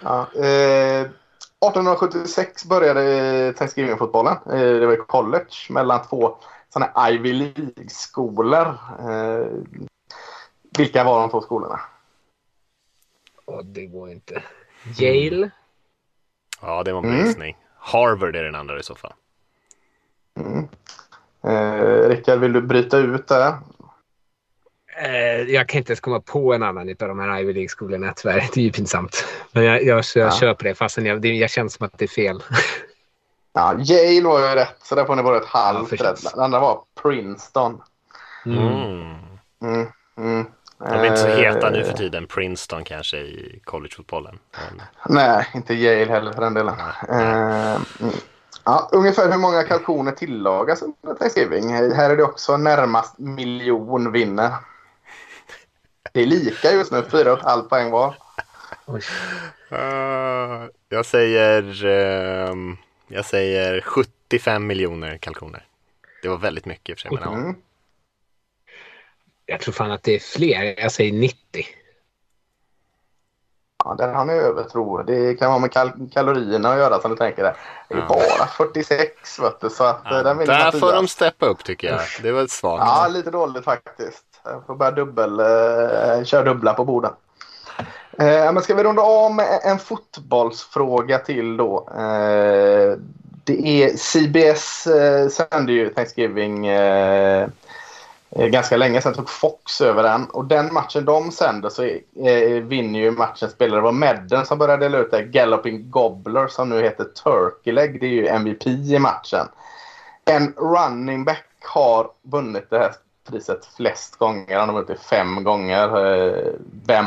Ja, 0.00 0.26
eh, 0.44 1.00
1876 1.00 2.64
började 2.64 3.52
Thanksgiving-fotbollen. 3.52 4.36
Eh, 4.52 4.58
det 4.60 4.86
var 4.86 4.92
i 4.92 4.96
college 4.96 5.44
mellan 5.70 6.00
två 6.08 6.36
sådana 6.74 6.92
här 6.94 7.12
Ivy 7.12 7.32
League-skolor. 7.32 8.66
Eh, 9.00 9.46
vilka 10.78 11.04
var 11.04 11.20
de 11.20 11.30
två 11.30 11.40
skolorna? 11.40 11.80
Åh, 13.46 13.62
det 13.64 13.86
går 13.86 14.10
inte. 14.10 14.42
Yale? 14.98 15.50
Ja, 16.62 16.82
det 16.82 16.92
var 16.92 17.02
en 17.02 17.08
Mm. 17.14 17.26
gissning. 17.26 17.56
Harvard 17.78 18.36
är 18.36 18.42
den 18.42 18.54
andra 18.54 18.78
i 18.78 18.82
så 18.82 18.94
fall. 18.94 19.12
Eh, 21.44 22.08
Rickard, 22.08 22.38
vill 22.40 22.52
du 22.52 22.60
bryta 22.62 22.98
ut 22.98 23.28
det? 23.28 23.54
Eh, 25.02 25.40
jag 25.42 25.68
kan 25.68 25.78
inte 25.78 25.90
ens 25.92 26.00
komma 26.00 26.20
på 26.20 26.54
en 26.54 26.62
annan 26.62 26.88
av 26.88 27.08
de 27.08 27.18
här 27.18 27.40
Ivy 27.40 27.52
League-skolorna 27.52 28.12
tyvärr. 28.16 28.48
Det 28.54 28.60
är 28.60 28.64
ju 28.64 28.72
pinsamt. 28.72 29.24
Men 29.52 29.64
jag, 29.64 29.82
jag, 29.84 30.04
jag 30.14 30.26
Ja. 30.26 30.30
köper 30.40 30.64
det 30.64 30.74
fastän 30.74 31.06
jag, 31.06 31.20
det, 31.22 31.28
jag 31.28 31.50
känner 31.50 31.68
som 31.68 31.86
att 31.86 31.98
det 31.98 32.04
är 32.04 32.08
fel. 32.08 32.42
Ja, 33.56 33.74
Yale 33.78 34.28
var 34.28 34.40
ju 34.40 34.54
rätt, 34.54 34.76
så 34.82 34.94
där 34.94 35.04
får 35.04 35.16
ni 35.16 35.22
bara 35.22 35.36
ett 35.36 35.46
halvt 35.46 35.92
Ja, 36.00 36.10
rätt. 36.10 36.32
Den 36.34 36.44
andra 36.44 36.60
var 36.60 36.80
Princeton. 37.02 37.82
Mm. 38.46 39.14
Mm, 39.62 39.86
mm. 40.16 40.46
De 40.78 40.84
är 40.86 41.04
inte 41.04 41.16
så 41.16 41.28
heta 41.28 41.70
nu 41.70 41.80
Eh, 41.80 41.86
för 41.86 41.92
tiden. 41.92 42.26
Princeton 42.26 42.84
kanske 42.84 43.16
i 43.16 43.60
collegefotbollen. 43.64 44.38
Men... 44.52 44.82
Nej, 45.08 45.46
inte 45.54 45.74
Yale 45.74 46.12
heller 46.12 46.32
för 46.32 46.40
den 46.40 46.54
delen. 46.54 46.74
Eh, 47.08 47.74
mm. 48.00 48.14
Ja, 48.64 48.88
ungefär 48.92 49.30
hur 49.30 49.38
många 49.38 49.62
kalkoner 49.62 50.12
tillagas 50.12 50.82
under 50.82 51.18
Thanksgiving? 51.18 51.68
Här 51.74 52.10
är 52.10 52.16
det 52.16 52.22
också 52.22 52.56
närmast 52.56 53.18
miljon 53.18 54.12
vinner. 54.12 54.52
Det 56.12 56.20
är 56.20 56.26
lika 56.26 56.72
just 56.72 56.92
nu, 56.92 57.00
4,5 57.00 57.68
poäng 57.68 57.90
var. 57.90 58.14
Uh, 59.72 60.68
jag 60.88 61.06
säger 61.06 61.84
uh, 61.84 62.54
jag 63.06 63.24
säger 63.24 63.80
75 63.80 64.66
miljoner 64.66 65.16
kalkoner. 65.16 65.66
Det 66.22 66.28
var 66.28 66.36
väldigt 66.36 66.64
mycket 66.66 66.88
i 66.90 66.92
och 66.92 66.98
för 66.98 67.08
sig. 67.18 67.30
Men, 67.30 67.40
Mm. 67.44 67.56
Jag 69.46 69.60
tror 69.60 69.72
fan 69.72 69.90
att 69.90 70.02
det 70.02 70.14
är 70.14 70.18
fler. 70.18 70.80
Jag 70.80 70.92
säger 70.92 71.12
90. 71.12 71.36
Ja, 73.84 73.94
där 73.98 74.12
har 74.12 74.24
ni 74.24 74.32
övertro. 74.32 75.02
Det 75.02 75.34
kan 75.34 75.50
ha 75.52 75.58
med 75.58 75.72
kal 75.72 75.90
kalorierna 76.12 76.68
att 76.72 76.78
göra 76.78 77.00
som 77.00 77.10
du 77.10 77.16
tänker. 77.16 77.42
Det 77.42 77.56
Det 77.88 77.94
är 77.94 77.98
Ja. 77.98 78.06
bara 78.08 78.46
46 78.46 79.38
vet 79.40 79.60
du. 79.60 79.70
Så 79.70 79.84
att, 79.84 80.00
ja, 80.04 80.18
eh, 80.18 80.24
den 80.24 80.38
vinner 80.38 80.58
där 80.58 80.70
får 80.80 80.92
de 80.92 81.08
steppa 81.08 81.46
upp 81.46 81.64
tycker 81.64 81.88
jag. 81.88 82.00
Det 82.22 82.32
var 82.32 82.46
svagt. 82.46 82.84
Ja, 82.86 83.08
lite 83.08 83.30
dåligt 83.30 83.64
faktiskt. 83.64 84.24
Jag 84.44 84.66
får 84.66 84.74
börja 84.76 84.90
dubbel, 84.90 85.40
eh, 85.40 86.24
köra 86.24 86.42
dubbla 86.42 86.74
på 86.74 86.84
borden. 86.84 87.12
Eh, 88.18 88.52
men 88.52 88.62
ska 88.62 88.74
vi 88.74 88.84
runda 88.84 89.02
av 89.02 89.34
med 89.34 89.60
en 89.62 89.78
fotbollsfråga 89.78 91.18
till 91.18 91.56
då? 91.56 91.88
Eh, 91.90 92.98
det 93.44 93.66
är 93.66 93.96
CBS 93.96 94.86
eh, 94.86 95.28
sände 95.28 95.72
ju 95.72 95.88
Thanksgiving 95.88 96.66
eh, 96.66 97.48
eh 98.30 98.46
ganska 98.46 98.76
länge. 98.76 99.00
Sen 99.00 99.14
tog 99.14 99.28
Fox 99.28 99.80
över 99.80 100.02
den. 100.02 100.24
Och 100.24 100.44
den 100.44 100.74
matchen 100.74 101.04
de 101.04 101.32
sände 101.32 101.70
så 101.70 101.84
eh, 101.84 102.62
vinner 102.62 103.00
ju 103.00 103.10
matchen 103.10 103.50
spelare. 103.50 103.78
Det 103.78 103.84
var 103.84 103.92
Madden 103.92 104.46
som 104.46 104.58
började 104.58 104.84
dela 104.84 104.98
ut 104.98 105.10
det. 105.10 105.22
Galloping 105.22 105.90
Gobbler 105.90 106.46
som 106.46 106.68
nu 106.68 106.82
heter 106.82 107.04
Turkey 107.04 107.72
Leg. 107.72 108.00
Det 108.00 108.06
är 108.06 108.10
ju 108.10 108.26
MVP 108.26 108.66
i 108.66 108.98
matchen. 108.98 109.46
En 110.24 110.52
running 110.56 111.24
back 111.24 111.46
har 111.60 112.10
vunnit 112.22 112.70
det 112.70 112.78
här 112.78 112.92
priset 113.30 113.68
flest 113.76 114.16
gånger. 114.16 114.58
Han 114.58 114.68
har 114.68 114.74
vunnit 114.74 114.88
det 114.88 115.08
fem 115.08 115.44
gånger. 115.44 116.06
Eh, 116.06 116.52
Vem? 116.86 117.06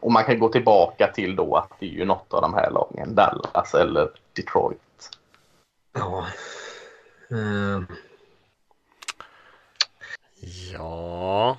Och 0.00 0.12
man 0.12 0.24
kan 0.24 0.38
gå 0.38 0.48
tillbaka 0.48 1.06
till 1.06 1.36
då 1.36 1.56
att 1.56 1.70
det 1.80 1.86
är 1.86 1.90
ju 1.90 2.04
något 2.04 2.32
av 2.34 2.42
de 2.42 2.54
här 2.54 2.70
lagen. 2.70 3.14
Dallas 3.14 3.74
eller 3.74 4.10
Detroit. 4.32 4.80
Ja. 5.94 6.26
Ehm, 7.30 7.86
Ja. 10.72 11.58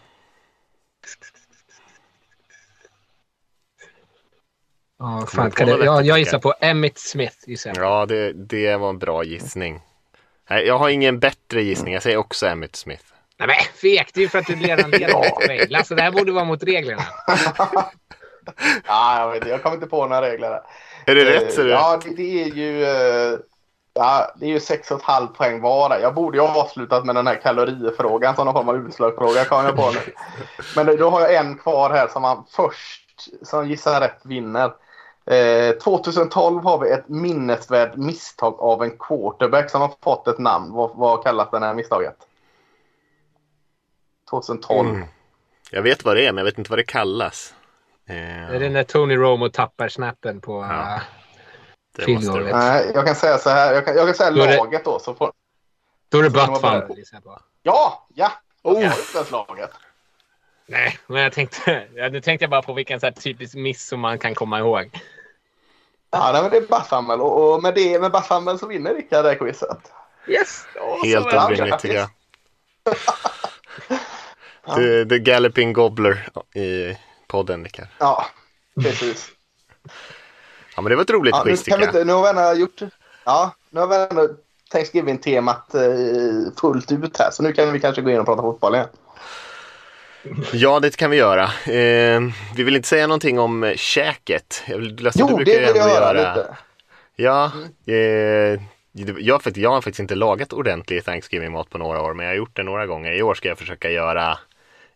ja, 4.99 5.25
fan, 5.27 5.51
kan 5.51 5.67
det, 5.67 5.85
jag, 5.85 6.05
jag 6.05 6.19
gissar 6.19 6.39
på 6.39 6.53
Emmett 6.61 6.97
Smith. 6.97 7.35
Gissar 7.47 7.73
jag. 7.75 7.85
Ja, 7.85 8.05
det, 8.05 8.33
det 8.33 8.77
var 8.77 8.89
en 8.89 8.99
bra 8.99 9.23
gissning. 9.23 9.81
Nej, 10.49 10.65
jag 10.65 10.77
har 10.77 10.89
ingen 10.89 11.19
bättre 11.19 11.63
gissning. 11.63 11.93
Jag 11.93 12.03
säger 12.03 12.17
också 12.17 12.47
Emmett 12.47 12.75
Smith. 12.75 13.03
Nej 13.37 13.47
men 13.47 13.55
fegt, 13.55 14.13
det 14.13 14.19
är 14.19 14.21
ju 14.21 14.29
för 14.29 14.39
att 14.39 14.47
du 14.47 14.55
redan 14.55 14.91
leder 14.91 15.19
med 15.19 15.33
poäng. 15.33 15.59
Lasse, 15.69 15.95
det 15.95 16.01
här 16.01 16.11
borde 16.11 16.31
vara 16.31 16.45
mot 16.45 16.63
reglerna. 16.63 17.03
Ja, 18.87 19.19
jag, 19.19 19.27
vet, 19.27 19.35
inte, 19.35 19.49
jag 19.49 19.63
kommer 19.63 19.75
inte 19.75 19.87
på 19.87 20.07
några 20.07 20.21
regler. 20.21 20.49
där. 20.49 20.61
Är 21.05 21.15
det 21.15 21.25
rätt 21.25 21.53
så 21.53 21.61
är 21.61 21.65
det 21.65 21.71
Ja, 21.71 21.93
rätt. 21.95 22.01
det, 22.05 22.23
det 22.23 22.43
är 22.43 22.47
ju... 22.47 22.83
eh, 22.85 23.39
Ja, 23.93 24.31
det 24.35 24.45
är 24.45 24.49
ju 24.49 24.57
6,5 24.57 25.27
poäng 25.27 25.61
var. 25.61 25.99
Jag 25.99 26.13
borde 26.15 26.37
ju 26.37 26.43
ha 26.43 26.61
avslutat 26.63 27.05
med 27.05 27.15
den 27.15 27.27
här 27.27 27.35
kalorifrågan 27.41 28.35
som 28.35 28.45
någon 28.45 28.53
form 28.53 28.69
av 28.69 28.87
utslagsfråga 28.87 29.45
kom 29.45 29.65
jag 29.65 29.75
på 29.75 29.91
nu. 29.91 29.99
Men 30.75 30.97
då 30.97 31.09
har 31.09 31.21
jag 31.21 31.35
en 31.35 31.57
kvar 31.57 31.89
här 31.89 32.07
som 32.07 32.21
man 32.21 32.45
först 32.49 33.05
som 33.41 33.69
gissar 33.69 34.01
rätt 34.01 34.19
vinner. 34.23 34.71
Eh, 35.25 35.71
2012 35.75 36.63
har 36.63 36.79
vi 36.79 36.89
ett 36.89 37.09
minnesvärt 37.09 37.95
misstag 37.95 38.59
av 38.59 38.83
en 38.83 38.97
quarterback 38.97 39.69
som 39.69 39.81
har 39.81 39.91
fått 40.03 40.27
ett 40.27 40.39
namn. 40.39 40.71
Vad, 40.73 40.91
vad 40.95 41.23
kallas 41.23 41.51
det 41.51 41.59
här 41.59 41.73
misstaget? 41.73 42.15
2012. 44.29 44.89
Mm. 44.89 45.07
Jag 45.71 45.81
vet 45.81 46.05
vad 46.05 46.15
det 46.15 46.25
är, 46.25 46.31
men 46.31 46.37
jag 46.37 46.45
vet 46.45 46.57
inte 46.57 46.69
vad 46.69 46.79
det 46.79 46.83
kallas. 46.83 47.53
Eh, 48.09 48.49
Är 48.55 48.59
det 48.59 48.69
när 48.69 48.83
Tony 48.83 49.15
Romo 49.15 49.49
tappar 49.49 49.89
snappen 49.89 50.41
på... 50.41 50.61
Ja. 50.69 50.95
eh, 50.95 51.01
det 51.95 52.03
field 52.03 52.15
måste 52.17 52.31
goal, 52.31 52.39
det 52.39 52.45
vet 52.45 52.53
vara. 52.53 52.63
Nej, 52.63 52.91
jag 52.93 53.05
kan 53.05 53.15
säga 53.15 53.37
så 53.37 53.49
här. 53.49 53.73
Jag 53.73 53.85
kan, 53.85 53.95
jag 53.95 54.05
kan 54.05 54.15
säga 54.15 54.31
Då 54.31 54.45
laget 54.45 54.85
då. 54.85 54.99
Så 54.99 55.13
får, 55.13 55.31
Då 56.09 56.19
är 56.19 56.23
det 56.23 56.29
butt 56.29 56.61
fumble, 56.61 57.03
jag 57.11 57.21
ja, 57.63 58.07
ja! 58.13 58.31
Jag 58.61 58.73
Oh. 58.73 58.83
har 58.83 58.99
utlandslaget. 58.99 59.69
Nej, 60.65 60.97
men 61.07 61.21
jag 61.21 61.33
tänkte... 61.33 61.87
Nu 62.11 62.21
tänkte 62.21 62.43
jag 62.43 62.49
bara 62.49 62.61
på 62.61 62.73
vilken 62.73 62.99
så 62.99 63.05
här 63.05 63.13
typisk 63.13 63.55
miss 63.55 63.87
som 63.87 63.99
man 63.99 64.19
kan 64.19 64.35
komma 64.35 64.59
ihåg. 64.59 64.99
Ja, 66.11 66.29
nej, 66.33 66.41
men 66.41 66.51
det 66.51 66.57
är 66.57 66.67
Baffhammel 66.67 67.21
och, 67.21 67.53
och 67.53 67.63
med 67.63 67.75
det 67.75 67.99
med 68.01 68.11
Baffhammel 68.11 68.59
så 68.59 68.67
vinner 68.67 68.93
Rickard 68.93 69.25
det 69.25 69.29
här 69.29 69.37
quizet. 69.37 69.91
Yes! 70.27 70.65
Helt 71.03 71.33
orimligt 71.33 71.79
tycker 71.79 71.95
jag. 71.95 72.09
The, 74.75 75.05
the 75.05 75.19
Galloping 75.19 75.73
Gobbler 75.73 76.29
i 76.55 76.97
podden, 77.29 77.63
Rickard. 77.63 77.87
Ja, 77.99 78.25
precis. 78.81 79.31
Ja, 80.75 80.81
men 80.81 80.89
det 80.89 80.95
var 80.95 81.03
ett 81.03 81.09
roligt 81.09 81.35
Ja, 81.35 81.43
quiz 81.43 81.63
tycker 81.63 81.79
jag. 81.79 81.87
inte, 81.89 82.03
nu 82.05 82.13
har 82.13 82.23
vi 82.23 82.29
ändå 82.29 82.61
gjort... 82.61 82.81
Ja, 83.25 83.55
nu 83.69 83.79
har 83.79 83.87
vi 83.87 83.95
ändå 83.95 84.29
Thanksgiving-temat 84.71 85.75
eh, 85.75 85.81
fullt 86.61 86.91
ut 86.91 87.17
här. 87.19 87.31
Så 87.31 87.43
nu 87.43 87.53
kan 87.53 87.73
vi 87.73 87.79
kanske 87.79 88.01
gå 88.01 88.09
in 88.11 88.19
och 88.19 88.25
prata 88.25 88.41
fotboll 88.41 88.75
igen. 88.75 88.87
Ja, 90.53 90.79
det 90.79 90.95
kan 90.97 91.11
vi 91.11 91.17
göra. 91.17 91.43
Eh, 91.73 92.21
vi 92.55 92.63
vill 92.63 92.75
inte 92.75 92.87
säga 92.87 93.07
någonting 93.07 93.39
om 93.39 93.73
käket. 93.75 94.63
Lasse, 94.99 95.19
du 95.19 95.25
Jo, 95.29 95.37
det 95.37 95.43
brukar 95.43 95.51
ju 95.51 95.65
vill 95.73 95.75
jag 95.75 95.89
göra. 95.89 96.11
lite. 96.35 96.57
Ja, 97.15 97.51
eh, 97.87 98.61
jag, 98.91 99.57
jag 99.57 99.69
har 99.71 99.81
faktiskt 99.81 99.99
inte 99.99 100.15
lagat 100.15 100.53
ordentlig 100.53 101.05
Thanksgiving-mat 101.05 101.69
på 101.69 101.77
några 101.77 102.01
år, 102.01 102.13
men 102.13 102.25
jag 102.25 102.31
har 102.33 102.37
gjort 102.37 102.55
det 102.55 102.63
några 102.63 102.85
gånger. 102.85 103.11
I 103.11 103.21
år 103.23 103.33
ska 103.33 103.47
jag 103.47 103.57
försöka 103.57 103.89
göra 103.89 104.37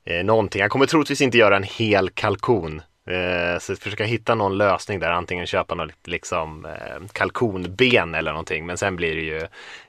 eh, 0.06 0.24
någonting. 0.24 0.62
Jag 0.62 0.72
kommer 0.72 0.86
troligtvis 0.86 1.22
inte 1.22 1.38
göra 1.38 1.56
en 1.56 1.64
hel 1.64 2.10
kalkon. 2.10 2.82
Eh, 3.08 3.60
så 3.60 3.76
försöka 3.76 4.04
hitta 4.04 4.36
någon 4.36 4.58
lösning 4.58 5.00
där, 5.00 5.12
antingen 5.12 5.46
köpa 5.46 5.76
något 5.76 6.08
liksom, 6.08 6.66
eh, 6.66 7.08
kalkonben 7.14 8.16
eller 8.16 8.32
någonting. 8.32 8.66
Men 8.66 8.78
sen 8.78 8.96
blir 8.96 9.16
det 9.16 9.22
ju 9.22 9.42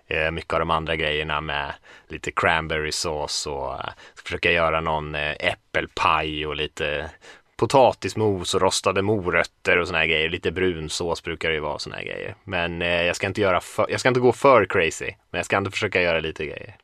eh, 0.06 0.30
mycket 0.30 0.52
av 0.52 0.58
de 0.58 0.70
andra 0.70 0.96
grejerna 0.96 1.40
med 1.40 1.72
lite 2.08 2.30
cranberrysås 2.30 3.46
och 3.46 3.74
eh, 3.74 3.90
försöka 4.24 4.52
göra 4.52 4.80
någon 4.80 5.14
eh, 5.14 5.32
äppelpaj 5.40 6.46
och 6.46 6.56
lite 6.56 7.10
potatismos 7.56 8.54
och 8.54 8.60
rostade 8.60 9.02
morötter 9.02 9.78
och 9.78 9.86
såna 9.86 9.98
här 9.98 10.06
grejer. 10.06 10.28
Lite 10.28 10.52
brunsås 10.52 11.22
brukar 11.22 11.48
det 11.48 11.54
ju 11.54 11.60
vara 11.60 11.78
såna 11.78 11.96
här 11.96 12.04
grejer. 12.04 12.34
Men 12.44 12.82
eh, 12.82 13.02
jag 13.02 13.16
ska 13.16 13.26
inte 13.26 13.40
göra 13.40 13.60
för, 13.60 13.86
jag 13.90 14.00
ska 14.00 14.08
inte 14.08 14.20
gå 14.20 14.32
för 14.32 14.64
crazy. 14.64 15.10
Men 15.30 15.38
jag 15.38 15.46
ska 15.46 15.56
ändå 15.56 15.70
försöka 15.70 16.02
göra 16.02 16.20
lite 16.20 16.44
grejer. 16.44 16.76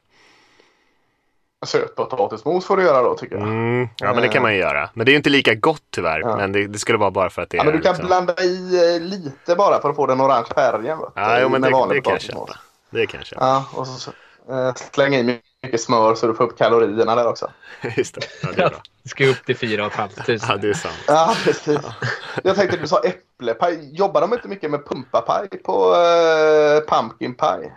Sötpotatismos 1.66 2.66
får 2.66 2.76
du 2.76 2.82
göra 2.82 3.02
då 3.02 3.14
tycker 3.14 3.36
jag. 3.36 3.48
Mm, 3.48 3.88
ja 3.96 4.12
men 4.14 4.22
det 4.22 4.28
kan 4.28 4.42
man 4.42 4.52
ju 4.54 4.58
göra. 4.60 4.90
Men 4.94 5.06
det 5.06 5.10
är 5.10 5.12
ju 5.12 5.16
inte 5.16 5.30
lika 5.30 5.54
gott 5.54 5.82
tyvärr. 5.90 6.20
Ja. 6.20 6.36
Men 6.36 6.52
det, 6.52 6.66
det 6.66 6.78
skulle 6.78 6.98
vara 6.98 7.10
bara 7.10 7.30
för 7.30 7.42
att 7.42 7.50
det 7.50 7.56
Ja, 7.56 7.64
men 7.64 7.72
är 7.74 7.76
du 7.76 7.82
kan 7.82 7.92
liksom- 7.92 8.06
blanda 8.06 8.42
i 8.42 8.94
eh, 8.96 9.00
lite 9.02 9.54
bara 9.56 9.80
för 9.80 9.90
att 9.90 9.96
få 9.96 10.06
den 10.06 10.20
orange 10.20 10.46
färgen. 10.54 10.98
Ja, 11.14 11.40
jo, 11.40 11.48
men 11.48 11.60
det, 11.60 11.68
det 11.68 11.72
kan 11.72 11.80
jag 11.94 12.04
potatismos. 12.04 12.48
köpa. 12.48 12.60
Det 12.90 13.06
kan 13.06 13.20
jag 13.20 13.26
köpa. 13.26 13.44
Ja, 13.46 13.64
och 13.74 13.86
så 13.86 14.10
eh, 14.50 14.74
släng 14.74 15.14
i 15.14 15.40
mycket 15.62 15.80
smör 15.80 16.14
så 16.14 16.26
du 16.26 16.34
får 16.34 16.44
upp 16.44 16.58
kalorierna 16.58 17.14
där 17.14 17.26
också. 17.28 17.50
Just 17.96 18.14
det. 18.14 18.20
Ja, 18.42 18.48
det 18.56 18.62
är 18.62 18.68
bra. 18.68 18.78
Ska 19.04 19.26
upp 19.26 19.44
till 19.46 19.56
4 19.56 19.90
500. 19.90 20.22
Ja, 20.26 20.56
det 20.56 20.68
är 20.68 20.74
sant. 20.74 20.94
Ja, 21.06 21.34
precis. 21.44 21.78
Jag 22.44 22.56
tänkte 22.56 22.76
du 22.76 22.88
sa 22.88 23.00
äpplepaj. 23.00 23.96
Jobbar 23.98 24.20
de 24.20 24.32
inte 24.32 24.48
mycket 24.48 24.70
med 24.70 24.86
pumpapaj 24.88 25.48
på 25.48 25.94
eh, 25.94 26.96
pumpkin 26.96 27.34
pie? 27.34 27.72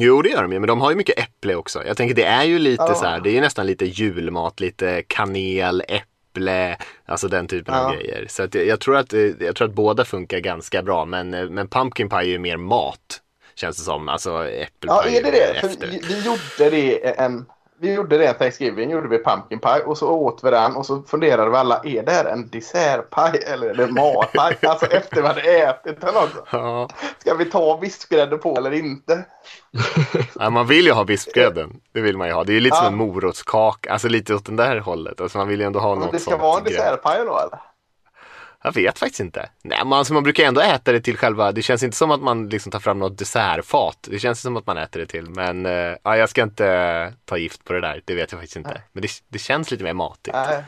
Jo, 0.00 0.22
det 0.22 0.28
gör 0.28 0.42
de 0.42 0.52
ju, 0.52 0.58
men 0.60 0.68
de 0.68 0.80
har 0.80 0.90
ju 0.90 0.96
mycket 0.96 1.18
äpple 1.18 1.54
också. 1.54 1.84
Jag 1.86 1.96
tänker 1.96 2.14
det 2.14 2.24
är 2.24 2.44
ju 2.44 2.58
lite 2.58 2.84
Ja. 2.88 2.94
så 2.94 3.04
här, 3.06 3.20
det 3.20 3.30
är 3.30 3.32
ju 3.32 3.40
nästan 3.40 3.66
lite 3.66 3.84
julmat, 3.84 4.60
lite 4.60 5.02
kanel, 5.06 5.82
äpple, 5.88 6.76
alltså 7.06 7.28
den 7.28 7.46
typen 7.48 7.74
av 7.74 7.92
Ja. 7.94 7.98
grejer. 8.00 8.26
Så 8.28 8.42
att 8.42 8.54
jag, 8.54 8.66
jag, 8.66 8.80
tror 8.80 8.96
att, 8.96 9.12
eh, 9.12 9.20
jag 9.20 9.56
tror 9.56 9.68
att 9.68 9.74
båda 9.74 10.04
funkar 10.04 10.38
ganska 10.38 10.82
bra, 10.82 11.04
men, 11.04 11.34
eh, 11.34 11.44
men 11.48 11.68
pumpkin 11.68 12.08
pie 12.08 12.18
är 12.18 12.22
ju 12.22 12.38
mer 12.38 12.56
mat, 12.56 13.20
känns 13.54 13.76
det 13.76 13.82
som. 13.82 14.08
Alltså 14.08 14.48
äppelpaj 14.48 15.12
Ja, 15.12 15.18
är 15.18 15.22
det 15.22 15.30
det? 15.30 15.60
För 15.60 15.68
efter. 15.68 15.86
vi, 15.86 16.00
vi 16.08 16.24
gjorde 16.26 16.70
det 16.76 17.18
en... 17.18 17.46
Vi 17.80 17.94
gjorde 17.94 18.18
det 18.18 18.32
Thanksgiving, 18.32 18.90
gjorde 18.90 19.08
vi 19.08 19.24
pumpkin 19.24 19.58
pie 19.58 19.80
och 19.86 19.98
så 19.98 20.08
åt 20.10 20.40
vi 20.44 20.50
den 20.50 20.76
och 20.76 20.86
så 20.86 21.02
funderade 21.02 21.50
vi 21.50 21.56
alla, 21.56 21.80
är 21.84 22.02
det 22.02 22.12
här 22.12 22.24
en 22.24 22.48
dessertpaj 22.48 23.42
eller 23.46 23.70
är 23.70 23.74
det 23.74 23.86
matpaj? 23.86 24.56
alltså 24.68 24.86
efter 24.86 25.22
vi 25.22 25.28
hade 25.28 25.40
ätit 25.40 26.00
den 26.00 26.16
också. 26.16 26.44
Ja. 26.52 26.88
Ska 27.18 27.34
vi 27.34 27.44
ta 27.44 27.76
vispgrädde 27.76 28.36
på 28.38 28.56
eller 28.56 28.72
inte? 28.72 29.24
Ja, 30.40 30.50
man 30.50 30.66
vill 30.66 30.86
ju 30.86 30.92
ha 30.92 31.04
bispgrädden, 31.04 31.80
det 31.92 32.00
vill 32.00 32.16
man 32.16 32.26
ju 32.28 32.34
ha. 32.34 32.44
Det 32.44 32.52
är 32.52 32.54
ju 32.54 32.60
lite 32.60 32.76
Ja. 32.76 32.82
som 32.84 32.92
en 32.92 32.98
morotskaka, 32.98 33.92
alltså 33.92 34.08
lite 34.08 34.34
åt 34.34 34.46
den 34.46 34.56
där 34.56 34.78
hållet. 34.78 35.20
Alltså 35.20 35.38
man 35.38 35.48
vill 35.48 35.60
ju 35.60 35.66
ändå 35.66 35.80
ha 35.80 35.94
något 35.94 36.12
det 36.12 36.18
ska 36.18 36.30
sånt 36.30 36.42
vara 36.42 36.58
en 36.58 36.64
dessertpaj 36.64 37.18
då 37.18 37.38
eller? 37.38 37.58
Jag 38.64 38.72
vet 38.74 38.98
faktiskt 38.98 39.20
inte. 39.20 39.50
Nej, 39.62 39.78
men 39.84 39.92
alltså 39.92 40.14
man 40.14 40.22
brukar 40.22 40.44
ändå 40.44 40.60
äta 40.60 40.92
det 40.92 41.00
till 41.00 41.16
själva, 41.16 41.52
det 41.52 41.62
känns 41.62 41.82
inte 41.82 41.96
som 41.96 42.10
att 42.10 42.20
man 42.20 42.48
liksom 42.48 42.72
tar 42.72 42.78
fram 42.80 42.98
något 42.98 43.18
dessertfat. 43.18 43.98
Det 44.10 44.18
känns 44.18 44.40
som 44.40 44.56
att 44.56 44.66
man 44.66 44.78
äter 44.78 45.00
det 45.00 45.06
till. 45.06 45.30
Men 45.30 45.66
eh, 45.66 45.96
ja, 46.02 46.16
jag 46.16 46.28
ska 46.28 46.42
inte 46.42 47.12
ta 47.24 47.36
gift 47.36 47.64
på 47.64 47.72
det 47.72 47.80
där, 47.80 48.02
det 48.04 48.14
vet 48.14 48.32
jag 48.32 48.40
faktiskt 48.40 48.56
inte. 48.56 48.82
Men 48.92 49.02
det, 49.02 49.08
det 49.28 49.38
känns 49.38 49.70
lite 49.70 49.84
mer 49.84 49.92
matigt. 49.92 50.34
Nej. 50.34 50.64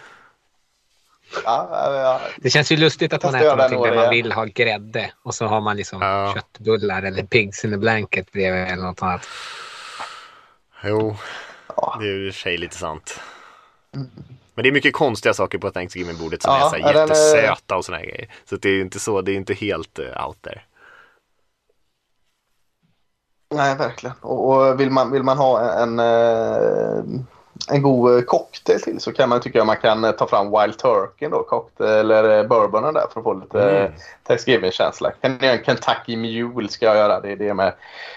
Ja, 1.44 1.68
ja, 1.72 2.20
Det 2.36 2.50
känns 2.50 2.72
ju 2.72 2.76
lustigt 2.76 3.12
att 3.12 3.22
man 3.22 3.34
äter 3.34 3.56
någonting 3.56 3.82
där 3.82 3.94
man 3.94 4.10
vill 4.10 4.32
ha 4.32 4.44
grädde 4.44 5.12
och 5.22 5.34
så 5.34 5.46
har 5.46 5.60
man 5.60 5.76
liksom 5.76 6.02
Ja. 6.02 6.34
köttbullar 6.34 7.02
eller 7.02 7.22
pigs 7.22 7.64
in 7.64 7.74
a 7.74 7.76
blanket 7.78 8.32
bredvid 8.32 8.62
eller 8.62 8.82
något 8.82 9.02
annat. 9.02 9.28
Jo, 10.84 11.16
Ja. 11.76 11.96
det 12.00 12.06
är 12.06 12.12
ju 12.12 12.26
i 12.26 12.30
och 12.30 12.34
för 12.34 12.40
sig 12.40 12.58
lite 12.58 12.76
sant. 12.76 13.20
Men 14.60 14.62
det 14.62 14.68
är 14.68 14.72
mycket 14.72 14.94
konstiga 14.94 15.34
saker 15.34 15.58
på 15.58 15.70
Thanksgiving-bordet 15.70 16.42
som 16.42 16.52
Ja, 16.52 16.66
är 16.66 16.70
så 16.70 16.86
här 16.86 16.94
jättesöta 16.94 17.76
och 17.76 17.84
här 17.92 18.04
grejer. 18.04 18.28
Så 18.44 18.56
det 18.56 18.68
är 18.68 18.80
inte 18.80 18.98
så, 18.98 19.20
det 19.20 19.32
är 19.32 19.36
inte 19.36 19.54
helt 19.54 19.98
uh, 19.98 20.26
out 20.26 20.42
there. 20.42 20.60
Nej, 23.54 23.76
verkligen. 23.76 24.16
Och, 24.20 24.48
och 24.48 24.80
vill, 24.80 24.90
man, 24.90 25.10
vill 25.10 25.22
man 25.22 25.38
ha 25.38 25.72
en, 25.72 25.98
eh, 25.98 27.22
en 27.70 27.82
god 27.82 28.16
eh, 28.16 28.22
cocktail 28.22 28.80
till 28.80 29.00
så 29.00 29.12
kan 29.12 29.28
man 29.28 29.40
tycka 29.40 29.60
att 29.60 29.66
man 29.66 29.76
kan 29.76 30.04
eh, 30.04 30.10
ta 30.10 30.26
fram 30.26 30.46
Wild 30.46 30.78
Turkey 30.78 31.28
då, 31.28 31.42
cocktail, 31.42 31.90
eller 31.90 32.38
eh, 32.38 32.46
bourbonen 32.48 32.94
där 32.94 33.06
för 33.12 33.20
att 33.20 33.24
få 33.24 33.34
lite 33.34 33.60
Mm. 33.70 33.92
Thanksgiving-känsla. 34.26 35.10
Kan 35.10 35.32
jag 35.32 35.42
göra 35.42 35.58
en 35.58 35.64
Kentucky 35.64 36.16
Mule 36.16 36.68
ska 36.68 36.86
jag 36.86 36.96
göra. 36.96 37.20
Det 37.20 37.32
är 37.32 37.36
det 37.36 37.54
med, 37.54 37.74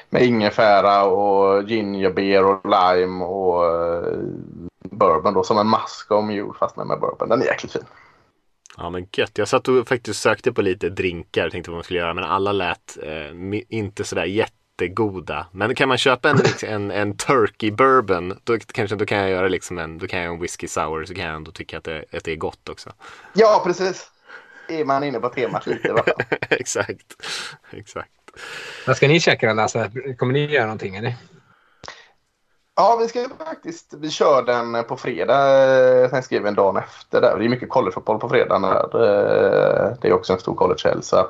med 0.10 0.22
ingefära 0.22 1.04
och 1.06 1.64
gingerbeer 1.64 2.46
och 2.46 2.62
lime 2.66 3.26
och 3.26 3.64
bourbon 4.92 5.34
då 5.34 5.44
som 5.44 5.58
en 5.58 5.68
Moscow 5.68 6.24
Mule 6.24 6.54
fast 6.60 6.78
med, 6.78 6.88
med 6.88 7.00
bourbon. 7.00 7.30
Den 7.30 7.42
är 7.42 7.46
jäkligt 7.46 7.72
fin. 7.72 7.84
Ja 8.78 8.90
men 8.90 9.08
gött. 9.12 9.38
Jag 9.38 9.48
satt 9.48 9.68
och 9.68 9.88
faktiskt 9.88 10.22
sökte 10.22 10.54
på 10.54 10.62
lite 10.62 10.90
drinkar 10.90 11.50
tänkte 11.50 11.72
vad 11.72 11.78
man 11.78 11.84
skulle 11.84 12.00
göra 12.00 12.14
men 12.14 12.24
alla 12.24 12.52
lät 12.52 12.98
eh, 13.04 13.62
inte 13.70 14.04
sådär 14.04 14.26
jättegoda. 14.82 15.48
Men 15.52 15.76
kan 15.76 15.88
man 15.90 15.98
köpa 15.98 16.30
en, 16.30 16.38
liksom, 16.38 16.70
en, 16.70 16.92
en 16.92 17.18
turkey 17.18 17.72
bourbon 17.72 18.40
då 18.44 18.58
kanske 18.60 18.96
då 18.96 19.06
kan 19.06 19.18
jag 19.18 19.30
göra 19.30 19.48
liksom 19.48 19.78
en, 19.78 19.98
då 19.98 20.08
kan 20.08 20.20
jag 20.20 20.34
en 20.34 20.40
whisky 20.40 20.68
sour 20.68 21.06
så 21.06 21.14
kan 21.14 21.26
jag 21.26 21.36
ändå 21.36 21.52
tycka 21.52 21.78
att 21.78 21.84
det, 21.84 22.06
att 22.14 22.24
det 22.24 22.32
är 22.32 22.36
gott 22.36 22.70
också. 22.70 22.94
Ja, 23.34 23.62
precis. 23.66 24.10
Är 24.68 24.86
man 24.86 25.04
inne 25.04 25.20
på 25.20 25.30
temat 25.30 25.68
lite 25.68 25.88
i 25.88 25.92
alla 25.92 26.04
fall. 26.04 26.14
exakt. 26.50 27.16
Exakt. 27.72 28.10
Vad 28.88 28.98
ska 28.98 29.08
ni 29.08 29.20
käka 29.20 29.48
då 29.48 29.54
Lasse? 29.54 29.92
Kommer 30.18 30.34
ni 30.34 30.46
göra 30.46 30.66
någonting 30.66 30.96
eller? 30.96 31.16
Ja, 32.76 32.98
vi 33.02 33.08
ska 33.08 33.28
faktiskt, 33.46 33.94
vi 33.94 34.10
kör 34.10 34.44
den 34.44 34.84
på 34.84 34.98
fredag, 34.98 35.64
eh, 35.64 36.10
Jag 36.12 36.24
skriver 36.24 36.48
en 36.48 36.56
dagen 36.56 36.78
efter. 36.78 37.22
Där. 37.22 37.38
Det 37.38 37.46
är 37.46 37.50
mycket 37.50 37.70
collegefotboll 37.70 38.20
på 38.20 38.30
fredagen. 38.30 38.62
Där. 38.62 38.84
Eh, 38.94 39.94
det 40.02 40.08
är 40.08 40.14
också 40.14 40.34
en 40.34 40.40
stor 40.40 40.56
collegehelg. 40.56 41.04
Så 41.04 41.28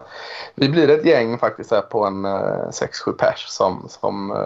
vi 0.55 0.69
blir 0.69 0.89
ett 0.89 1.05
gäng 1.05 1.37
faktiskt 1.37 1.71
här 1.71 1.81
på 1.81 2.05
en 2.05 2.25
eh, 2.25 2.69
6-7 2.71 3.11
pers 3.11 3.45
som, 3.47 3.85
som 3.89 4.37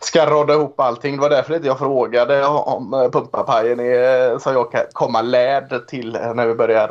ska 0.00 0.26
rodda 0.26 0.54
ihop 0.54 0.80
allting. 0.80 1.16
Det 1.16 1.22
var 1.22 1.30
därför 1.30 1.54
inte 1.54 1.66
jag 1.66 1.78
frågade 1.78 2.46
om 2.46 3.10
pumpapajen 3.12 3.80
är, 3.80 4.38
så 4.38 4.52
jag 4.52 4.72
kan 4.72 4.80
komma 4.92 5.22
lärd 5.22 5.86
till 5.86 6.12
när 6.34 6.46
vi 6.46 6.54
börjar 6.54 6.88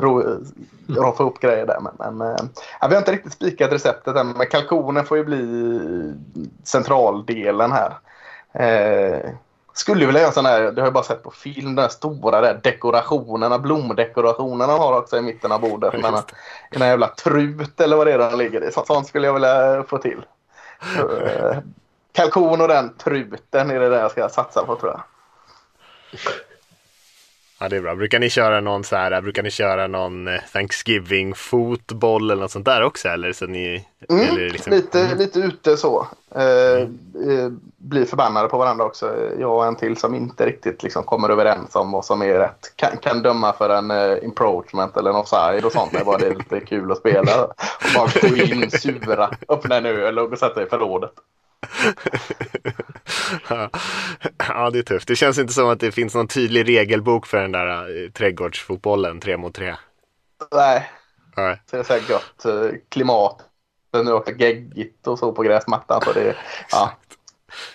ro, 0.00 0.22
roffa 0.88 1.22
ihop 1.22 1.40
grejer 1.40 1.66
där. 1.66 1.78
Men, 1.80 2.16
men, 2.18 2.48
ja, 2.80 2.88
vi 2.88 2.94
har 2.94 3.00
inte 3.00 3.12
riktigt 3.12 3.32
spikat 3.32 3.72
receptet 3.72 4.16
än, 4.16 4.28
men 4.28 4.46
kalkonen 4.46 5.04
får 5.04 5.16
ju 5.16 5.24
bli 5.24 6.14
centraldelen 6.64 7.72
här. 7.72 7.92
Eh, 8.52 9.30
skulle 9.72 10.06
vilja 10.06 10.20
göra 10.20 10.32
sån 10.32 10.46
här, 10.46 10.60
det 10.60 10.80
har 10.80 10.86
jag 10.86 10.92
bara 10.92 11.04
sett 11.04 11.22
på 11.22 11.30
film, 11.30 11.74
den 11.74 11.82
här 11.82 11.88
stora 11.88 12.40
där 12.40 12.60
dekorationerna, 12.62 13.58
blomdekorationerna 13.58 14.72
har 14.72 14.98
också 14.98 15.16
i 15.16 15.22
mitten 15.22 15.52
av 15.52 15.60
bordet. 15.60 15.92
Men 16.02 16.14
Just 16.14 16.34
en 16.70 16.80
jävla 16.80 17.08
trut 17.08 17.80
eller 17.80 17.96
vad 17.96 18.06
det 18.06 18.12
är 18.12 18.18
den 18.18 18.38
ligger 18.38 18.68
i. 18.68 18.72
Så, 18.72 18.84
sånt 18.86 19.06
skulle 19.06 19.26
jag 19.26 19.34
vilja 19.34 19.84
få 19.88 19.98
till. 19.98 20.24
Eh, 20.98 21.58
kalkon 22.12 22.60
och 22.60 22.68
den 22.68 22.96
truten 22.96 23.70
är 23.70 23.80
det 23.80 23.88
där 23.88 24.00
jag 24.00 24.10
ska 24.10 24.28
satsa 24.28 24.64
på 24.66 24.76
tror 24.76 24.92
jag. 24.92 25.00
Ja 27.60 27.68
det 27.68 27.76
är 27.76 27.80
bra. 27.80 27.94
Brukar 27.94 28.18
ni 28.18 28.30
köra 28.30 28.60
någon 28.60 28.84
så 28.84 28.96
här, 28.96 29.20
brukar 29.20 29.42
ni 29.42 29.50
köra 29.50 29.86
någon 29.86 30.28
eh, 30.28 30.40
Thanksgiving 30.52 31.34
fotboll 31.34 32.30
eller 32.30 32.42
något 32.42 32.50
sånt 32.50 32.64
där 32.64 32.82
också 32.82 33.08
eller? 33.08 33.32
Så 33.32 33.46
ni, 33.46 33.86
Mm, 34.08 34.28
eller 34.28 34.50
liksom, 34.50 34.72
lite, 34.72 35.14
lite 35.14 35.38
ute 35.38 35.76
så. 35.76 36.06
Eh, 36.34 36.80
eh, 36.80 37.50
blir 37.76 38.04
förbannade 38.04 38.48
på 38.48 38.58
varandra 38.58 38.84
också. 38.84 39.14
Jag 39.38 39.56
och 39.56 39.66
en 39.66 39.76
till 39.76 39.96
som 39.96 40.14
inte 40.14 40.46
riktigt 40.46 40.82
liksom 40.82 41.02
kommer 41.02 41.28
överens 41.28 41.76
om 41.76 41.92
vad 41.92 42.04
som 42.04 42.22
är 42.22 42.38
rätt. 42.38 42.72
Kan, 42.76 42.96
kan 42.96 43.22
döma 43.22 43.52
för 43.52 43.70
en 43.70 43.90
eh, 43.90 44.18
encroachment 44.22 44.96
eller 44.96 45.10
en 45.10 45.16
offside 45.16 45.64
och 45.64 45.72
sånt. 45.72 45.92
Det 45.92 46.04
var 46.04 46.18
det 46.18 46.28
lite 46.28 46.60
kul 46.60 46.92
att 46.92 46.98
spela. 46.98 47.44
Och 47.44 47.54
bara 47.94 48.28
gå 48.28 48.36
in 48.36 48.70
sura, 48.70 49.30
öppna 49.48 49.76
en 49.76 49.86
öl 49.86 50.18
och 50.18 50.38
sätta 50.38 50.62
i 50.62 50.66
förrådet. 50.66 51.12
Ja 54.48 54.70
det 54.70 54.78
är 54.78 54.82
tufft. 54.82 55.08
Det 55.08 55.16
känns 55.16 55.38
inte 55.38 55.52
som 55.52 55.68
att 55.68 55.80
det 55.80 55.92
finns 55.92 56.14
någon 56.14 56.28
tydlig 56.28 56.68
regelbok 56.68 57.26
för 57.26 57.42
den 57.42 57.52
där 57.52 57.66
eh, 58.04 58.10
trädgårdsfotbollen 58.10 59.20
tre 59.20 59.36
mot 59.36 59.54
tre. 59.54 59.74
Nej, 60.52 60.90
Nej. 61.36 61.62
det 61.70 61.76
är 61.76 61.82
så 61.82 61.92
här 61.92 62.02
gott 62.08 62.44
eh, 62.44 62.78
klimat. 62.88 63.40
Nu 63.92 64.12
åker 64.12 64.34
geggigt 64.34 65.06
och 65.06 65.18
så 65.18 65.32
på 65.32 65.42
gräsmattan. 65.42 66.02
Så 66.04 66.12
det, 66.12 66.36
ja. 66.70 66.96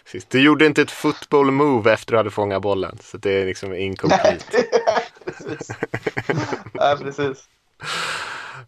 Precis. 0.03 0.25
Du 0.25 0.41
gjorde 0.41 0.65
inte 0.65 0.81
ett 0.81 0.91
football 0.91 1.51
move 1.51 1.93
efter 1.93 2.11
du 2.11 2.17
hade 2.17 2.31
fångat 2.31 2.61
bollen. 2.61 2.97
Så 3.01 3.17
det 3.17 3.31
är 3.41 3.45
liksom 3.45 3.69
Nej, 3.69 3.81
incomplete. 3.81 4.45
det, 4.51 4.63
precis. 5.25 5.69
Nej, 6.73 6.97
precis. 6.97 7.43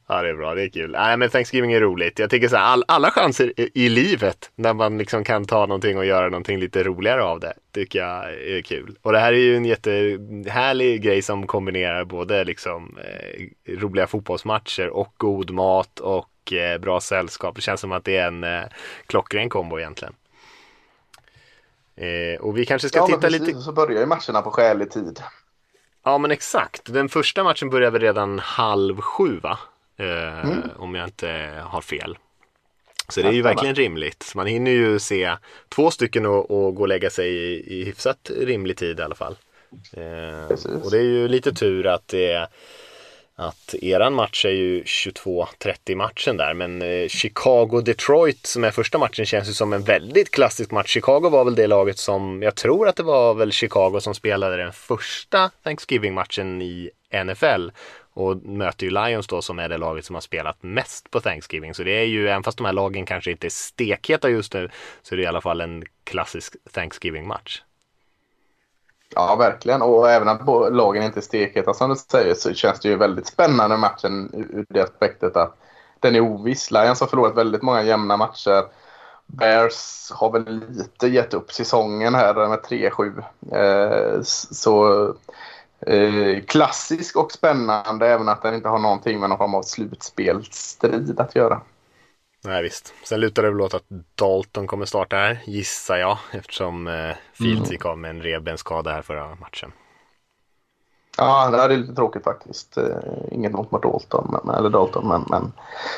Ja, 0.07 0.21
det 0.21 0.29
är 0.29 0.33
bra. 0.33 0.55
Det 0.55 0.63
är 0.63 0.69
kul. 0.69 0.91
Nej, 0.91 1.17
men 1.17 1.29
Thanksgiving 1.29 1.73
är 1.73 1.81
roligt. 1.81 2.19
Jag 2.19 2.29
tycker 2.29 2.47
så 2.47 2.55
här, 2.55 2.63
all, 2.63 2.83
alla 2.87 3.11
chanser 3.11 3.53
i, 3.59 3.69
i 3.73 3.89
livet 3.89 4.51
när 4.55 4.73
man 4.73 4.97
liksom 4.97 5.23
kan 5.23 5.45
ta 5.45 5.65
någonting 5.65 5.97
och 5.97 6.05
göra 6.05 6.29
någonting 6.29 6.59
lite 6.59 6.83
roligare 6.83 7.23
av 7.23 7.39
det, 7.39 7.53
tycker 7.73 7.99
jag 7.99 8.33
är 8.33 8.61
kul. 8.61 8.97
Och 9.01 9.11
det 9.11 9.19
här 9.19 9.33
är 9.33 9.37
ju 9.37 9.57
en 9.57 9.65
jättehärlig 9.65 11.01
grej 11.01 11.21
som 11.21 11.47
kombinerar 11.47 12.03
både 12.03 12.43
liksom 12.43 12.97
eh, 12.97 13.73
roliga 13.79 14.07
fotbollsmatcher 14.07 14.89
och 14.89 15.13
god 15.17 15.51
mat 15.51 15.99
och 15.99 16.53
eh, 16.53 16.77
bra 16.79 17.01
sällskap. 17.01 17.55
Det 17.55 17.61
känns 17.61 17.81
som 17.81 17.91
att 17.91 18.03
det 18.03 18.17
är 18.17 18.27
en 18.27 18.43
eh, 18.43 18.61
klockren 19.07 19.49
kombo 19.49 19.79
egentligen. 19.79 20.13
Eh, 21.95 22.39
och 22.41 22.57
vi 22.57 22.65
kanske 22.65 22.89
ska 22.89 22.99
Ja, 22.99 23.05
titta 23.07 23.19
precis. 23.19 23.41
lite 23.41 23.59
så 23.59 23.71
börjar 23.71 23.99
ju 23.99 24.05
matcherna 24.05 24.41
på 24.41 24.51
skälig 24.51 24.91
tid. 24.91 25.19
Ja 26.03 26.17
men 26.17 26.31
exakt. 26.31 26.93
Den 26.93 27.09
första 27.09 27.43
matchen 27.43 27.69
börjar 27.69 27.91
väl 27.91 28.01
redan 28.01 28.39
halv 28.39 29.01
sju 29.01 29.39
va? 29.39 29.59
Eh, 29.97 30.39
Mm. 30.49 30.69
Om 30.77 30.95
jag 30.95 31.07
inte 31.07 31.61
har 31.63 31.81
fel. 31.81 32.17
Så 33.09 33.21
det 33.21 33.27
är 33.27 33.31
ju 33.31 33.41
verkligen 33.41 33.75
rimligt. 33.75 34.31
Man 34.35 34.47
hinner 34.47 34.71
ju 34.71 34.99
se 34.99 35.35
två 35.69 35.91
stycken 35.91 36.25
och, 36.25 36.51
och 36.51 36.75
gå 36.75 36.81
och 36.81 36.87
lägga 36.87 37.09
sig 37.09 37.29
i, 37.29 37.79
i 37.79 37.83
hyfsat 37.83 38.31
rimlig 38.39 38.77
tid 38.77 38.99
i 38.99 39.03
alla 39.03 39.15
fall. 39.15 39.35
Eh, 39.93 40.71
och 40.83 40.91
det 40.91 40.97
är 40.97 41.03
ju 41.03 41.27
lite 41.27 41.53
tur 41.53 41.87
att 41.87 42.07
det 42.07 42.47
att 43.39 43.75
eran 43.81 44.13
match 44.13 44.45
är 44.45 44.49
ju 44.49 44.83
22-30 44.83 45.95
matchen 45.95 46.37
där 46.37 46.53
men 46.53 46.81
eh, 46.81 47.07
Chicago-Detroit 47.07 48.45
som 48.45 48.63
är 48.63 48.71
första 48.71 48.97
matchen 48.97 49.25
känns 49.25 49.49
ju 49.49 49.53
som 49.53 49.73
en 49.73 49.83
väldigt 49.83 50.31
klassisk 50.31 50.71
match. 50.71 50.89
Chicago 50.89 51.29
var 51.29 51.45
väl 51.45 51.55
det 51.55 51.67
laget 51.67 51.97
som, 51.97 52.41
jag 52.41 52.55
tror 52.55 52.87
att 52.87 52.95
det 52.95 53.03
var 53.03 53.33
väl 53.33 53.51
Chicago 53.51 53.99
som 53.99 54.15
spelade 54.15 54.57
den 54.57 54.73
första 54.73 55.51
Thanksgiving-matchen 55.63 56.61
i 56.61 56.89
NFL 57.25 57.69
och 58.17 58.37
möter 58.37 58.85
ju 58.85 58.89
Lions 58.89 59.27
då 59.27 59.41
som 59.41 59.59
är 59.59 59.69
det 59.69 59.77
laget 59.77 60.05
som 60.05 60.15
har 60.15 60.21
spelat 60.21 60.63
mest 60.63 61.11
på 61.11 61.19
Thanksgiving. 61.19 61.73
Så 61.73 61.83
det 61.83 61.91
är 61.91 62.05
ju, 62.05 62.29
även 62.29 62.43
fast 62.43 62.57
de 62.57 62.65
här 62.65 62.73
lagen 62.73 63.05
kanske 63.05 63.31
inte 63.31 63.47
är 63.47 63.49
stekheta 63.49 64.29
just 64.29 64.53
nu, 64.53 64.69
så 65.01 65.15
är 65.15 65.17
det 65.17 65.23
i 65.23 65.27
alla 65.27 65.41
fall 65.41 65.61
en 65.61 65.83
klassisk 66.03 66.55
Thanksgiving-match. 66.71 67.61
Ja, 69.15 69.35
verkligen. 69.35 69.81
Och 69.81 70.09
även 70.09 70.27
att 70.27 70.45
lagen 70.73 71.03
inte 71.03 71.19
är 71.19 71.21
stekheta 71.21 71.73
som 71.73 71.89
du 71.89 71.95
säger 71.95 72.33
så 72.33 72.53
känns 72.53 72.79
det 72.79 72.89
ju 72.89 72.95
väldigt 72.95 73.27
spännande 73.27 73.77
matchen 73.77 74.29
ur 74.33 74.65
det 74.69 74.83
aspektet 74.83 75.35
att 75.35 75.57
den 75.99 76.15
är 76.15 76.21
oviss. 76.21 76.71
Lions 76.71 76.99
har 76.99 77.07
förlorat 77.07 77.37
väldigt 77.37 77.61
många 77.61 77.83
jämna 77.83 78.17
matcher. 78.17 78.63
Bears 79.25 80.11
har 80.11 80.31
väl 80.31 80.61
lite 80.69 81.07
gett 81.07 81.33
upp 81.33 81.51
säsongen 81.51 82.15
här 82.15 82.33
med 82.33 82.59
3-7. 82.59 83.23
Eh, 83.51 84.21
så 84.51 85.13
eh, 85.81 86.43
klassisk 86.43 87.15
och 87.15 87.31
spännande 87.31 88.07
även 88.07 88.29
att 88.29 88.41
den 88.41 88.53
inte 88.53 88.69
har 88.69 88.79
någonting 88.79 89.19
med 89.19 89.29
någon 89.29 89.37
form 89.37 89.55
av 89.55 89.61
slutspelsstrid 89.61 91.19
att 91.19 91.35
göra. 91.35 91.61
Nej 92.43 92.63
visst. 92.63 92.93
Sen 93.03 93.19
lutar 93.19 93.43
det 93.43 93.49
väl 93.49 93.61
åt 93.61 93.73
att 93.73 93.89
Dalton 94.15 94.67
kommer 94.67 94.85
starta 94.85 95.15
här, 95.15 95.39
gissar 95.45 95.97
jag, 95.97 96.17
eftersom 96.31 96.87
eh, 96.87 97.15
Fields 97.33 97.71
gick 97.71 97.85
av 97.85 97.97
med 97.97 98.09
en 98.09 98.21
revbensskada 98.21 98.91
här 98.91 99.01
förra 99.01 99.35
matchen. 99.35 99.71
Ja, 101.17 101.49
det 101.49 101.57
är 101.57 101.77
lite 101.77 101.95
tråkigt 101.95 102.23
faktiskt. 102.23 102.77
Eh, 102.77 102.85
Inget 103.31 103.51
mot 103.51 103.71
Dalton, 103.71 104.39
men, 104.43 104.55
eller 104.55 104.69
Dalton, 104.69 105.07
men, 105.07 105.25
men 105.29 105.53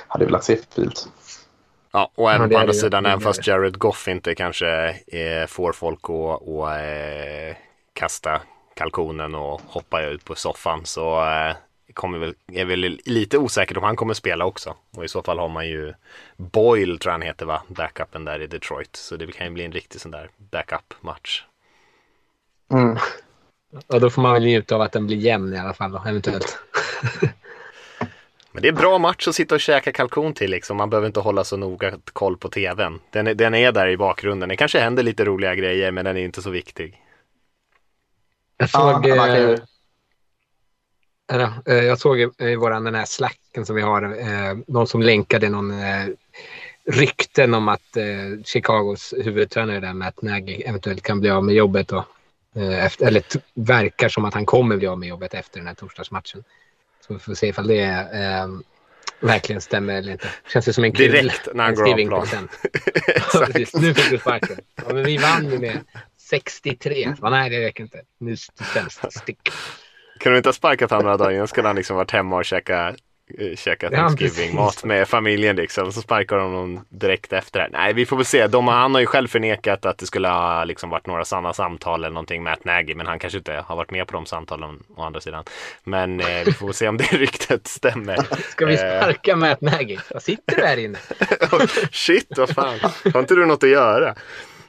hade 0.08 0.26
velat 0.26 0.44
se 0.44 0.58
Fields. 0.76 1.10
Ja, 1.92 2.12
och 2.16 2.32
även 2.32 2.50
på 2.50 2.58
andra 2.58 2.74
sidan, 2.74 3.06
även 3.06 3.22
fast. 3.22 3.48
Jared 3.48 3.80
Goff 3.80 4.08
inte 4.08 4.36
kanske 4.36 4.90
eh, 4.90 5.48
får 5.48 5.72
folk 5.72 6.04
att 6.04 6.42
och, 6.42 6.72
eh, 6.72 7.56
kasta 7.94 8.42
kalkonen 8.80 9.36
och 9.36 9.62
hoppa 9.66 10.02
ut 10.02 10.26
på 10.26 10.36
soffan 10.36 10.86
så 10.86 11.22
eh, 11.26 11.56
kommer 11.94 12.20
väl, 12.20 12.34
är 12.54 12.66
väl 12.66 13.00
lite 13.06 13.38
osäkert 13.38 13.78
om 13.78 13.84
han 13.84 13.96
kommer 13.96 14.14
spela 14.14 14.46
också. 14.46 14.76
Och 14.98 15.06
i 15.06 15.08
så 15.08 15.22
fall 15.22 15.40
har 15.40 15.50
man 15.50 15.68
ju 15.68 15.94
Boyle, 16.38 17.00
tror 17.00 17.12
jag 17.12 17.14
han 17.14 17.22
heter 17.22 17.46
va, 17.46 17.62
backupen 17.68 18.26
där 18.26 18.42
i 18.42 18.48
Detroit. 18.48 18.96
Så 18.96 19.16
det 19.16 19.32
kan 19.32 19.48
ju 19.48 19.54
bli 19.54 19.66
en 19.66 19.72
riktig 19.72 20.02
sån 20.02 20.12
där 20.12 20.30
backup-match. 20.38 21.44
Mm. 22.72 22.98
Och 23.88 24.02
då 24.02 24.10
får 24.10 24.22
man 24.22 24.34
väl 24.34 24.44
njuta 24.44 24.76
av 24.76 24.82
att 24.82 24.92
den 24.92 25.08
blir 25.08 25.18
jämn 25.18 25.54
i 25.54 25.58
alla 25.58 25.74
fall 25.74 25.92
då, 25.92 26.04
eventuellt. 26.08 26.60
Men 28.52 28.62
det 28.62 28.68
är 28.68 28.74
bra 28.74 28.98
match 28.98 29.28
att 29.28 29.36
sitta 29.36 29.56
och 29.56 29.62
käka 29.62 29.92
kalkon 29.92 30.34
till 30.34 30.52
liksom. 30.52 30.78
Man 30.78 30.90
behöver 30.90 31.08
inte 31.08 31.20
hålla 31.20 31.44
så 31.44 31.58
noga 31.58 31.94
koll 32.14 32.38
på 32.38 32.50
tvn. 32.50 33.00
Den 33.12 33.28
är, 33.28 33.34
den 33.34 33.56
är 33.56 33.72
där 33.72 33.88
i 33.88 33.98
bakgrunden. 33.98 34.50
Det 34.50 34.56
kanske 34.56 34.80
händer 34.80 35.04
lite 35.04 35.26
roliga 35.26 35.56
grejer 35.56 35.92
men 35.92 36.06
den 36.06 36.18
är 36.18 36.22
inte 36.22 36.42
så 36.42 36.50
viktig. 36.50 37.02
Jag 38.60 38.70
såg, 38.70 39.08
ja, 39.08 39.28
eh, 39.28 39.60
eh, 41.66 41.74
jag 41.74 42.00
såg 42.00 42.20
i 42.38 42.56
våran 42.56 42.84
den 42.84 42.96
här 42.96 43.06
slacken 43.06 43.66
som 43.66 43.76
vi 43.76 43.82
har, 43.82 44.04
eh, 44.04 44.58
någon 44.68 44.88
som 44.88 45.02
länkade 45.02 45.50
någon 45.50 45.72
eh, 45.72 46.08
rykten 46.86 47.54
om 47.54 47.68
att 47.68 47.98
eh, 47.98 48.44
Chicagos 48.44 49.14
huvudtränare 49.18 49.80
där, 49.80 49.94
Matt 49.94 50.22
Nagy, 50.22 50.54
eventuellt 50.54 51.04
kan 51.04 51.20
bli 51.20 51.30
av 51.30 51.44
med 51.44 51.56
jobbet. 51.56 51.92
Eh, 51.92 52.86
efter, 52.86 53.08
eller 53.08 53.24
verkar 53.54 54.10
som 54.10 54.26
att 54.26 54.34
han 54.34 54.46
kommer 54.46 54.78
bli 54.78 54.88
av 54.88 55.00
med 55.00 55.10
jobbet 55.10 55.34
efter 55.34 55.58
den 55.60 55.68
här 55.68 55.76
torsdagsmatchen. 55.76 56.44
Så 57.08 57.14
vi 57.14 57.20
får 57.20 57.34
se 57.34 57.48
ifall 57.48 57.68
det 57.68 57.84
eh, 58.14 58.48
verkligen 59.20 59.62
stämmer 59.62 59.96
eller 59.96 60.12
inte. 60.12 60.28
Känns 60.54 60.66
det 60.66 60.74
som 60.74 60.84
en 60.84 60.92
kul 60.92 61.12
Direkt 61.12 61.48
när 61.54 61.64
han 61.64 61.76
går 61.76 62.14
av 62.14 62.26
plan. 62.26 62.50
nu 63.82 63.94
fick 63.94 64.10
du 64.10 64.18
sparken. 64.18 64.58
Ja, 64.76 64.94
men 64.94 65.04
vi 65.04 65.18
vann 65.18 65.52
ju 65.52 65.60
med 65.60 65.80
63. 66.30 67.14
Va, 67.20 67.30
nej, 67.30 67.50
det 67.50 67.60
räcker 67.60 67.84
inte. 67.84 68.02
Nu 68.18 68.38
stäms 68.38 69.00
stick. 69.10 69.50
Kunde 70.20 70.36
du 70.36 70.38
inte 70.38 70.50
ha 70.50 70.54
sparkat 70.54 70.90
honom 70.90 71.04
några 71.04 71.18
dagar 71.18 71.46
skulle 71.46 71.68
han 71.68 71.76
liksom 71.76 71.96
varit 71.96 72.12
hemma 72.12 72.36
och 72.36 72.46
käka 72.46 72.96
Eh, 73.38 73.56
käka 73.56 73.90
Thanksgiving-mat 73.90 74.84
med 74.84 75.08
familjen 75.08 75.56
liksom. 75.56 75.92
Så 75.92 76.02
sparkar 76.02 76.38
de 76.38 76.54
honom 76.54 76.86
direkt 76.90 77.34
efter 77.34 77.60
det. 77.60 77.70
Nej, 77.72 77.94
vi 77.94 78.06
får 78.06 78.16
väl 78.16 78.26
se. 78.26 78.48
De, 78.48 78.68
han 78.68 78.94
har 78.94 79.02
ju 79.02 79.08
själv 79.08 79.28
förnekat 79.28 79.86
att 79.86 79.98
det 79.98 80.06
skulle 80.06 80.28
ha 80.28 80.64
liksom 80.64 80.90
varit 80.90 81.08
några 81.08 81.26
sanna 81.26 81.54
samtal 81.54 82.04
eller 82.04 82.14
någonting 82.14 82.44
med 82.44 82.52
Matt 82.52 82.66
Nagy. 82.66 82.96
Men 82.96 83.06
han 83.06 83.20
kanske 83.20 83.38
inte 83.38 83.64
har 83.68 83.76
varit 83.76 83.92
med 83.92 84.08
på 84.08 84.14
de 84.14 84.26
samtalen 84.26 84.84
å 84.96 85.04
andra 85.04 85.22
sidan. 85.22 85.44
Men 85.84 86.20
eh, 86.20 86.46
vi 86.46 86.52
får 86.52 86.72
se 86.72 86.88
om 86.88 86.98
det 86.98 87.04
ryktet 87.12 87.68
stämmer. 87.68 88.18
Ska 88.52 88.66
vi 88.66 88.74
eh. 88.74 88.80
sparka 88.80 89.36
Matt 89.36 89.62
Nagy? 89.62 89.98
Vad 90.14 90.24
sitter 90.24 90.56
du 90.56 90.66
här 90.66 90.78
inne? 90.78 90.98
Shit, 91.92 92.38
vad 92.38 92.50
fan. 92.50 92.80
Har 93.14 93.20
inte 93.20 93.36
du 93.36 93.46
något 93.46 93.64
att 93.64 93.70
göra? 93.70 94.16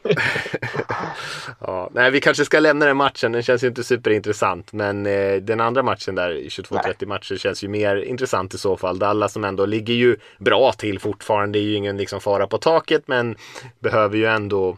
ja, 1.61 1.91
nej, 1.93 2.11
vi 2.11 2.21
kanske 2.21 2.45
ska 2.45 2.61
lämna 2.61 2.87
den 2.87 2.97
matchen. 2.97 3.33
Den 3.33 3.43
känns 3.43 3.65
ju 3.65 3.69
inte 3.69 3.85
superintressant. 3.85 4.73
Men 4.73 5.07
eh, 5.07 5.35
den 5.35 5.61
andra 5.61 5.83
matchen 5.83 6.15
där, 6.15 6.33
22-30 6.33 7.07
matcher, 7.07 7.37
känns 7.37 7.65
ju 7.65 7.69
mer 7.69 7.97
intressant 7.97 8.55
i 8.55 8.59
så 8.59 8.77
fall. 8.77 8.99
Dallas 8.99 9.33
som 9.33 9.45
ändå 9.45 9.67
ligger 9.67 9.95
ju 9.95 10.17
bra 10.39 10.73
till 10.73 10.99
fortfarande. 10.99 11.59
Det 11.59 11.63
är 11.63 11.67
ju 11.67 11.75
ingen 11.75 11.97
liksom 11.97 12.21
fara 12.21 12.47
på 12.47 12.59
taket, 12.59 13.03
men 13.07 13.37
behöver 13.79 14.17
ju 14.17 14.27
ändå 14.27 14.77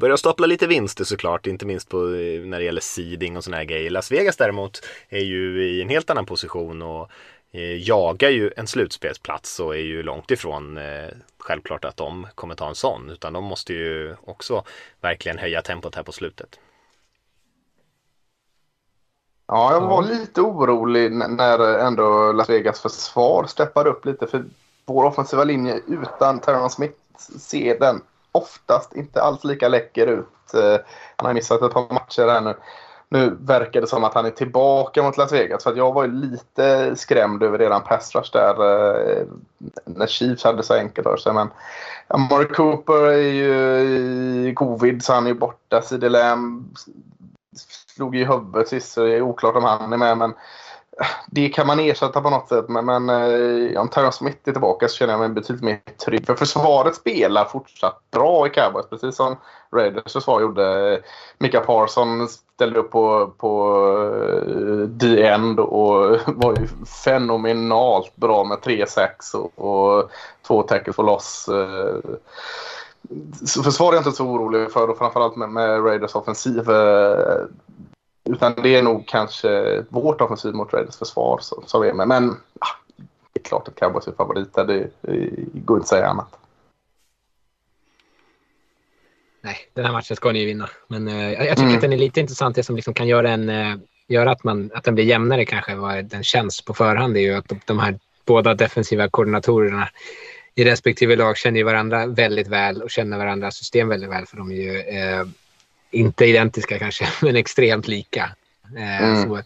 börja 0.00 0.16
stapla 0.16 0.46
lite 0.46 0.66
vinster 0.66 1.04
såklart, 1.04 1.46
inte 1.46 1.66
minst 1.66 1.88
på, 1.88 1.96
eh, 1.98 2.40
när 2.40 2.58
det 2.58 2.64
gäller 2.64 2.80
seeding 2.80 3.36
och 3.36 3.44
sådana 3.44 3.56
här 3.56 3.64
grejer. 3.64 3.90
Las 3.90 4.12
Vegas 4.12 4.36
däremot 4.36 4.80
är 5.08 5.24
ju 5.24 5.68
i 5.68 5.82
en 5.82 5.88
helt 5.88 6.10
annan 6.10 6.26
position 6.26 6.82
och 6.82 7.10
jagar 7.78 8.30
ju 8.30 8.50
en 8.56 8.66
slutspelsplats 8.66 9.60
och 9.60 9.74
är 9.74 9.80
ju 9.80 10.02
långt 10.02 10.30
ifrån 10.30 10.78
eh, 10.78 11.08
självklart 11.38 11.84
att 11.84 11.96
de 11.96 12.26
kommer 12.34 12.54
ta 12.54 12.68
en 12.68 12.74
sån 12.74 13.10
utan 13.10 13.32
de 13.32 13.44
måste 13.44 13.72
ju 13.72 14.16
också 14.24 14.64
verkligen 15.00 15.38
höja 15.38 15.62
tempot 15.62 15.94
här 15.94 16.02
på 16.02 16.12
slutet. 16.12 16.60
Ja, 19.48 19.72
jag 19.72 19.80
var 19.80 20.02
lite 20.02 20.40
orolig 20.40 21.12
när 21.12 21.78
ändå 21.78 22.32
Las 22.32 22.48
Vegas 22.48 22.80
försvar 22.80 23.46
steppade 23.46 23.90
upp 23.90 24.04
lite 24.04 24.26
för 24.26 24.44
vår 24.84 25.04
offensiva 25.04 25.44
linje 25.44 25.80
utan 25.86 26.40
Terran 26.40 26.70
Smith 26.70 26.98
ser 27.38 27.78
den 27.78 28.00
oftast 28.32 28.96
inte 28.96 29.22
alls 29.22 29.44
lika 29.44 29.68
läcker 29.68 30.06
ut. 30.06 30.54
Eh, 30.54 30.76
han 31.16 31.26
har 31.26 31.34
missat 31.34 31.62
ett 31.62 31.72
par 31.72 31.94
matcher 31.94 32.28
här 32.28 32.40
nu 32.40 32.54
nu 33.08 33.36
verkar 33.40 33.80
det 33.80 33.86
som 33.86 34.04
att 34.04 34.14
han 34.14 34.26
är 34.26 34.30
tillbaka 34.30 35.02
mot 35.02 35.16
Las 35.16 35.32
Vegas. 35.32 35.64
För 35.64 35.76
jag 35.76 35.92
var 35.92 36.04
ju 36.04 36.12
lite 36.12 36.96
skrämd 36.96 37.42
över 37.42 37.58
redan 37.58 37.82
pass 37.82 38.14
rush 38.14 38.32
där 38.32 38.54
eh, 39.18 39.26
när 39.84 40.06
Chiefs 40.06 40.44
hade 40.44 40.62
så 40.62 40.74
enkelt 40.74 41.06
för 41.06 41.16
sig. 41.16 41.32
Men 41.32 41.48
Mark 42.30 42.54
Cooper 42.54 43.02
är 43.02 43.32
ju 43.32 44.48
i 44.48 44.54
covid 44.54 45.04
så 45.04 45.12
han 45.12 45.26
är 45.26 45.34
borta. 45.34 45.82
CD 45.82 46.08
Lamb 46.08 46.76
slog 47.94 48.16
i 48.16 48.24
huvudet 48.24 48.68
sist 48.68 48.92
så 48.92 49.04
det 49.04 49.14
är 49.14 49.22
oklart 49.22 49.56
om 49.56 49.64
han 49.64 49.92
är 49.92 49.96
med. 49.96 50.18
Men 50.18 50.34
det 51.26 51.48
kan 51.48 51.66
man 51.66 51.80
ersätta 51.80 52.20
på 52.20 52.30
något 52.30 52.48
sätt. 52.48 52.68
Men, 52.68 52.84
men 52.84 53.08
eh, 53.08 53.80
om 53.80 53.88
Tyron 53.88 54.12
Smith 54.12 54.38
är 54.44 54.52
tillbaka 54.52 54.88
så 54.88 54.96
känner 54.96 55.12
jag 55.12 55.20
mig 55.20 55.28
betydligt 55.28 55.64
mer 55.64 55.80
trygg. 56.04 56.26
För 56.26 56.34
försvaret 56.34 56.94
spelar 56.94 57.44
fortsatt 57.44 58.00
bra 58.10 58.46
i 58.46 58.50
Cowboys. 58.50 58.86
Precis 58.90 59.16
som 59.16 59.36
Raiders 59.72 60.12
försvar 60.12 60.40
gjorde. 60.40 61.00
Mika 61.38 61.60
Parson 61.60 62.28
ställde 62.28 62.80
upp 62.80 62.90
på, 62.90 63.32
på 63.38 63.82
eh, 64.46 64.98
the 65.00 65.26
end 65.26 65.60
och 65.60 66.18
var 66.26 66.54
ju 66.60 66.86
fenomenalt 67.04 68.16
bra 68.16 68.44
med 68.44 68.62
tre 68.62 68.86
sax 68.86 69.34
och, 69.34 69.58
och 69.58 70.10
två 70.46 70.62
tackles 70.62 70.96
för 70.96 71.02
loss. 71.02 71.48
Eh, 71.48 72.10
så 73.46 73.62
försvar 73.62 73.88
är 73.88 73.92
jag 73.92 74.00
inte 74.00 74.16
så 74.16 74.26
orolig 74.26 74.72
för 74.72 74.90
och 74.90 74.98
framförallt 74.98 75.36
med, 75.36 75.48
med 75.48 75.84
Raiders 75.84 76.14
offensiv. 76.14 76.70
Eh, 76.70 77.44
utan 78.26 78.54
det 78.62 78.76
är 78.76 78.82
nog 78.82 79.08
kanske 79.08 79.82
vårt 79.88 80.20
offensiv 80.20 80.54
mot 80.54 80.72
Raiders 80.72 80.96
försvar 80.96 81.38
som, 81.42 81.62
som 81.66 81.82
är 81.82 81.92
med. 81.92 82.08
Men 82.08 82.30
ah, 82.60 82.96
det 83.32 83.40
är 83.40 83.44
klart 83.44 83.68
att 83.68 83.74
Cowboys 83.74 84.06
är 84.06 84.12
favoriter. 84.12 84.64
Det, 84.64 84.90
det 85.00 85.30
går 85.64 85.76
inte 85.76 85.84
att 85.84 85.88
säga 85.88 86.06
annat. 86.06 86.38
Nej, 89.40 89.56
den 89.74 89.84
här 89.84 89.92
matchen 89.92 90.16
ska 90.16 90.32
ni 90.32 90.38
ju 90.38 90.46
vinna. 90.46 90.68
Men 90.88 91.08
uh, 91.08 91.32
jag 91.32 91.48
tycker 91.48 91.62
mm. 91.62 91.74
att 91.74 91.80
den 91.80 91.92
är 91.92 91.96
lite 91.96 92.20
intressant. 92.20 92.56
Det 92.56 92.62
som 92.62 92.76
liksom 92.76 92.94
kan 92.94 93.08
göra, 93.08 93.30
en, 93.30 93.48
uh, 93.48 93.76
göra 94.08 94.30
att, 94.30 94.44
man, 94.44 94.70
att 94.74 94.84
den 94.84 94.94
blir 94.94 95.04
jämnare 95.04 95.44
kanske 95.44 95.74
vad 95.74 96.04
den 96.04 96.24
känns 96.24 96.60
på 96.62 96.74
förhand 96.74 97.16
är 97.16 97.20
ju 97.20 97.34
att 97.34 97.48
de, 97.48 97.60
de 97.64 97.78
här 97.78 97.98
båda 98.24 98.54
defensiva 98.54 99.08
koordinatorerna 99.08 99.88
i 100.54 100.64
respektive 100.64 101.16
lag 101.16 101.36
känner 101.36 101.58
ju 101.58 101.64
varandra 101.64 102.06
väldigt 102.06 102.48
väl 102.48 102.82
och 102.82 102.90
känner 102.90 103.18
varandras 103.18 103.56
system 103.56 103.88
väldigt 103.88 104.10
väl. 104.10 104.26
För 104.26 104.36
de 104.36 104.50
är 104.50 104.54
ju 104.54 104.70
uh, 104.70 105.26
inte 105.90 106.24
identiska 106.24 106.78
kanske, 106.78 107.08
men 107.22 107.36
extremt 107.36 107.88
lika. 107.88 108.30
Eh, 108.76 109.02
mm. 109.02 109.22
Så, 109.22 109.42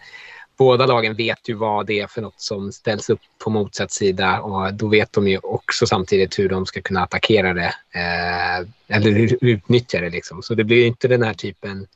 båda 0.59 0.87
lagen 0.87 1.15
vet 1.15 1.49
ju 1.49 1.55
vad 1.55 1.87
det 1.87 2.01
är 2.01 2.07
för 2.07 2.23
något 2.23 2.41
som 2.41 2.73
ställs 2.73 3.11
upp 3.11 3.21
på 3.39 3.51
motsatt 3.51 3.93
sida 3.93 4.41
och 4.41 4.75
då 4.75 4.89
vet 4.89 5.13
de 5.13 5.29
ju 5.29 5.39
också 5.39 5.87
samtidigt 5.87 6.39
hur 6.39 6.49
de 6.49 6.67
ska 6.67 6.83
kunna 6.83 7.03
attackera 7.03 7.55
det 7.55 7.75
eh, 7.95 8.97
eller 8.97 9.39
utnyttja 9.45 10.01
det. 10.01 10.11
Liksom. 10.11 10.43
Så 10.43 10.55
det 10.55 10.65
blir 10.65 10.87
inte 10.87 11.09
den 11.09 11.23
här 11.23 11.35
typen 11.35 11.87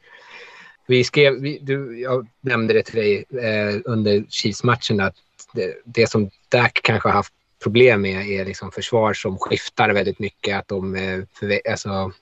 vi 0.87 1.05
skrev, 1.05 1.35
vi, 1.35 1.59
du, 1.63 2.01
jag 2.01 2.27
nämnde 2.41 2.75
det 2.75 2.83
till 2.83 2.95
dig 2.95 3.25
eh, 3.31 3.81
under 3.85 4.25
Chiefs-matchen 4.29 5.01
att 5.01 5.15
det, 5.53 5.75
det, 5.85 6.11
som 6.11 6.31
Dak 6.49 6.81
kanske 6.83 7.09
har 7.09 7.15
haft 7.15 7.33
problem 7.63 8.01
med 8.01 8.29
är 8.29 8.45
liksom 8.45 8.73
försvar 8.73 9.15
som 9.15 9.39
skiftar 9.39 9.91
väldigt 9.91 10.19
mycket. 10.19 10.59
Att 10.59 10.69
de, 10.69 10.97
eh, 10.97 11.21
för, 11.33 11.61
alltså, 11.71 12.13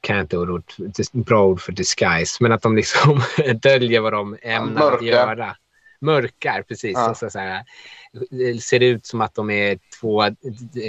kan 0.00 0.16
jag 0.16 0.24
inte 0.24 0.38
ord, 0.38 0.72
bra 1.12 1.46
ord 1.46 1.60
för 1.60 1.72
disguise, 1.72 2.36
men 2.40 2.52
att 2.52 2.62
de 2.62 2.76
liksom 2.76 3.22
döljer 3.62 4.00
vad 4.00 4.12
de 4.12 4.36
ämnar 4.42 4.80
Mörka. 4.80 4.96
att 4.96 5.04
göra. 5.04 5.56
Mörkar, 6.00 6.62
precis. 6.62 6.92
Ja. 6.94 7.00
Alltså, 7.00 7.30
så 7.30 7.38
här, 7.38 7.64
det 8.30 8.62
ser 8.62 8.80
ut 8.80 9.06
som 9.06 9.20
att 9.20 9.34
de 9.34 9.50
är 9.50 9.78
två, 10.00 10.22
eh, 10.24 10.32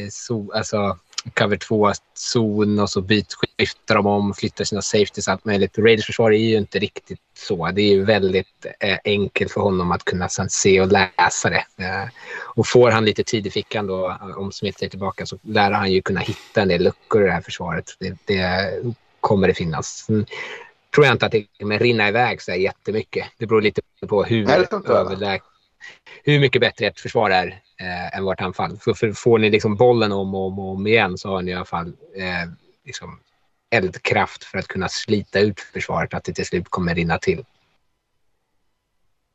so, 0.09 0.51
alltså 0.51 0.97
cover 1.33 1.57
2-zon 1.57 2.79
och 2.79 2.89
så 2.89 3.01
bytskiftar 3.01 3.95
de 3.95 4.07
om, 4.07 4.33
flyttar 4.33 4.63
sina 4.63 4.81
safeties 4.81 5.27
allt 5.27 5.45
möjligt. 5.45 5.77
Raiders 5.77 6.05
försvar 6.05 6.31
är 6.31 6.37
ju 6.37 6.57
inte 6.57 6.79
riktigt 6.79 7.19
så. 7.33 7.71
Det 7.71 7.81
är 7.81 7.87
ju 7.87 8.05
väldigt 8.05 8.65
eh, 8.79 8.97
enkelt 9.05 9.51
för 9.51 9.61
honom 9.61 9.91
att 9.91 10.05
kunna 10.05 10.29
se 10.29 10.81
och 10.81 10.87
läsa 10.91 11.49
det. 11.49 11.65
Eh, 11.77 12.09
och 12.41 12.67
får 12.67 12.91
han 12.91 13.05
lite 13.05 13.23
tid 13.23 13.47
i 13.47 13.51
fickan 13.51 13.87
då, 13.87 14.17
om 14.37 14.51
Smith 14.51 14.83
är 14.83 14.87
tillbaka, 14.87 15.25
så 15.25 15.37
lär 15.41 15.71
han 15.71 15.91
ju 15.91 16.01
kunna 16.01 16.19
hitta 16.19 16.61
en 16.61 16.67
del 16.67 16.83
luckor 16.83 17.23
i 17.23 17.25
det 17.25 17.31
här 17.31 17.41
försvaret. 17.41 17.95
Det, 17.99 18.17
det 18.25 18.71
kommer 19.19 19.47
det 19.47 19.53
finnas. 19.53 19.87
Sen 19.87 20.25
tror 20.95 21.05
jag 21.05 21.15
inte 21.15 21.25
att 21.25 21.31
det 21.31 21.45
kommer 21.59 21.79
rinna 21.79 22.07
iväg 22.07 22.41
så 22.41 22.51
här 22.51 22.57
jättemycket. 22.57 23.27
Det 23.37 23.45
beror 23.45 23.61
lite 23.61 23.81
på 24.07 24.23
hur 24.23 24.49
överläg 24.49 25.41
hur 26.23 26.39
mycket 26.39 26.61
bättre 26.61 26.87
ett 26.87 26.99
försvar 26.99 27.29
är 27.29 27.59
eh, 27.79 28.17
än 28.17 28.23
vårt 28.23 28.41
anfall. 28.41 28.77
För, 28.77 28.93
för 28.93 29.11
får 29.11 29.39
ni 29.39 29.49
liksom 29.49 29.75
bollen 29.75 30.11
om 30.11 30.35
och 30.35 30.47
om, 30.47 30.59
om 30.59 30.87
igen 30.87 31.17
så 31.17 31.29
har 31.29 31.41
ni 31.41 31.51
i 31.51 31.53
alla 31.53 31.65
fall 31.65 31.87
eh, 32.15 32.49
liksom 32.85 33.19
eldkraft 33.71 34.43
för 34.43 34.57
att 34.57 34.67
kunna 34.67 34.89
slita 34.89 35.39
ut 35.39 35.59
försvaret, 35.59 36.13
att 36.13 36.23
det 36.23 36.33
till 36.33 36.45
slut 36.45 36.69
kommer 36.69 36.95
rinna 36.95 37.17
till. 37.17 37.45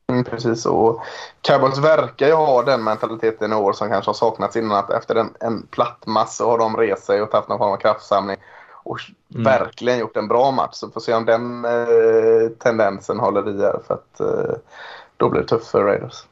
Mm, 0.09 0.23
precis, 0.23 0.65
och 0.65 1.01
Cowboys 1.41 1.77
verkar 1.77 2.27
ju 2.27 2.33
ha 2.33 2.63
den 2.63 2.83
mentaliteten 2.83 3.51
i 3.51 3.55
år 3.55 3.73
som 3.73 3.89
kanske 3.89 4.09
har 4.09 4.13
saknats 4.13 4.55
innan. 4.55 4.77
Att 4.77 4.89
efter 4.89 5.15
en, 5.15 5.33
en 5.39 5.67
platt 5.67 6.05
massa 6.05 6.43
har 6.43 6.57
de 6.57 6.77
rest 6.77 7.05
sig 7.05 7.21
och 7.21 7.31
tagit 7.31 7.49
någon 7.49 7.57
form 7.57 7.71
av 7.71 7.77
kraftsamling 7.77 8.37
och 8.83 8.99
mm. 9.33 9.43
verkligen 9.43 9.99
gjort 9.99 10.17
en 10.17 10.27
bra 10.27 10.51
match. 10.51 10.75
Så 10.75 10.89
får 10.89 11.01
se 11.01 11.13
om 11.13 11.25
den 11.25 11.65
eh, 11.65 12.49
tendensen 12.59 13.19
håller 13.19 13.49
i 13.49 13.61
här. 13.61 13.79
För 13.87 13.93
att, 13.93 14.19
eh, 14.19 14.55
då 15.17 15.29
blir 15.29 15.41
det 15.41 15.47
tufft 15.47 15.67
för 15.67 15.83
Raiders. 15.83 16.25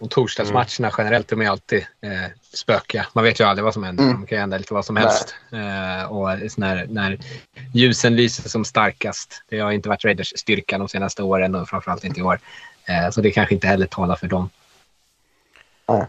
Och 0.00 0.10
torsdagsmatcherna 0.10 0.88
mm. 0.88 0.94
generellt, 0.98 1.28
de 1.28 1.40
är 1.40 1.48
alltid 1.48 1.78
eh, 1.78 2.30
spökiga. 2.52 3.06
Man 3.12 3.24
vet 3.24 3.40
ju 3.40 3.44
aldrig 3.44 3.64
vad 3.64 3.74
som 3.74 3.84
händer. 3.84 4.04
Mm. 4.04 4.20
De 4.20 4.26
kan 4.26 4.38
hända 4.38 4.58
lite 4.58 4.74
vad 4.74 4.84
som 4.84 4.96
helst. 4.96 5.34
Eh, 5.52 6.12
och 6.12 6.28
när, 6.56 6.86
när 6.86 7.18
ljusen 7.74 8.16
lyser 8.16 8.48
som 8.48 8.64
starkast. 8.64 9.42
Det 9.48 9.60
har 9.60 9.72
inte 9.72 9.88
varit 9.88 10.04
Raiders 10.04 10.32
styrka 10.36 10.78
de 10.78 10.88
senaste 10.88 11.22
åren 11.22 11.54
och 11.54 11.68
framförallt 11.68 12.04
inte 12.04 12.20
i 12.20 12.22
år. 12.22 12.40
Eh, 12.84 13.10
så 13.10 13.20
det 13.20 13.30
kanske 13.30 13.54
inte 13.54 13.66
heller 13.66 13.86
talar 13.86 14.16
för 14.16 14.26
dem. 14.26 14.50
Mm. 15.88 16.06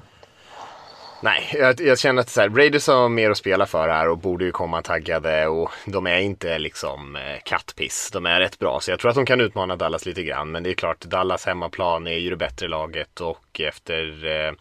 Nej, 1.24 1.50
jag, 1.54 1.82
jag, 1.82 2.00
känner 2.00 2.22
att 2.22 2.30
så 2.30 2.42
här, 2.42 2.50
Raiders 2.50 2.88
har 2.88 3.10
mer 3.10 3.30
att 3.30 3.38
spela 3.38 3.66
för 3.66 3.90
här 3.90 4.10
och 4.10 4.18
borde 4.18 4.46
ju 4.46 4.52
komma 4.52 4.82
taggade 4.82 5.48
och 5.48 5.72
de 5.86 6.08
är 6.08 6.20
inte 6.20 6.60
liksom 6.60 7.16
eh, 7.16 7.38
kattpiss. 7.44 8.10
De 8.14 8.26
är 8.26 8.40
rätt 8.40 8.60
bra 8.60 8.80
så 8.80 8.92
jag 8.92 9.00
tror 9.00 9.10
att 9.10 9.16
de 9.16 9.26
kan 9.26 9.42
utmana 9.42 9.76
Dallas 9.76 10.06
lite 10.06 10.24
grann. 10.24 10.52
Men 10.52 10.64
det 10.64 10.70
är 10.70 10.74
klart, 10.74 11.02
Dallas 11.02 11.46
hemmaplan 11.46 12.08
är 12.08 12.18
ju 12.18 12.30
det 12.30 12.36
bättre 12.36 12.68
laget 12.68 13.22
och 13.22 13.62
efter, 13.62 14.26
eh, 14.26 14.54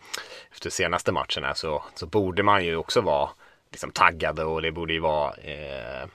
efter 0.52 0.70
senaste 0.70 1.12
matcherna 1.12 1.54
så, 1.54 1.82
så 1.94 2.06
borde 2.06 2.42
man 2.42 2.64
ju 2.64 2.76
också 2.76 3.00
vara 3.00 3.30
liksom 3.70 3.90
taggade 3.90 4.44
och 4.44 4.62
det 4.62 4.72
borde 4.72 4.92
ju 4.92 5.00
vara 5.00 5.34
eh, 5.34 6.08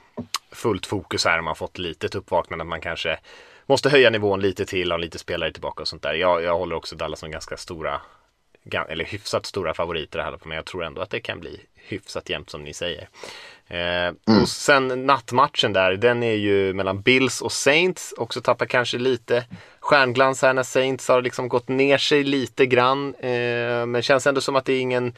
fullt 0.52 0.86
fokus 0.86 1.26
här. 1.26 1.38
Man 1.38 1.48
har 1.48 1.56
fått 1.56 1.78
litet 1.78 2.16
uppvaknande 2.16 2.64
att 2.64 2.70
man 2.70 2.82
kanske 2.82 3.20
måste 3.66 3.89
höja 3.89 4.10
nivån 4.10 4.41
lite 4.41 4.66
till, 4.66 4.91
ha 4.91 4.98
lite 4.98 5.20
spelare 5.20 5.52
tillbaka 5.52 5.82
och 5.82 5.88
sånt 5.88 6.04
där. 6.04 6.14
Jag, 6.14 6.43
jag 6.43 6.58
håller 6.58 6.76
också 6.76 6.96
Dallas 6.96 7.20
som 7.20 7.32
ganska 7.32 7.58
stora 7.58 8.02
eller 8.89 9.05
hyfsat 9.05 9.45
stora 9.45 9.74
favoriter 9.74 10.20
här 10.20 10.38
men 10.43 10.55
jag 10.55 10.66
tror 10.66 10.84
ändå 10.84 11.01
att 11.01 11.09
det 11.09 11.20
kan 11.20 11.39
bli 11.39 11.59
hyfsat 11.76 12.30
jämnt 12.30 12.49
som 12.49 12.63
ni 12.63 12.74
säger. 12.74 13.09
Eh, 13.68 14.07
mm. 14.07 14.41
Och 14.41 14.49
sen 14.49 15.05
nattmatchen 15.05 15.74
där, 15.74 15.91
den 15.91 16.24
är 16.24 16.36
ju 16.36 16.74
mellan 16.74 17.01
Bills 17.01 17.41
och 17.41 17.51
Saints. 17.51 18.13
Också 18.18 18.41
tappar 18.41 18.66
kanske 18.66 18.97
lite 18.97 19.45
stjärnglans 19.80 20.41
här 20.41 20.53
när 20.53 20.63
Saints 20.63 21.07
har 21.07 21.22
liksom 21.22 21.49
gått 21.49 21.68
ner 21.68 21.97
sig 21.97 22.24
lite 22.24 22.66
grann. 22.66 23.16
Eh, 23.16 23.86
men 23.86 24.01
känns 24.01 24.28
ändå 24.28 24.41
som 24.41 24.55
att 24.55 24.66
det 24.66 24.74
är 24.74 24.80
ingen 24.80 25.13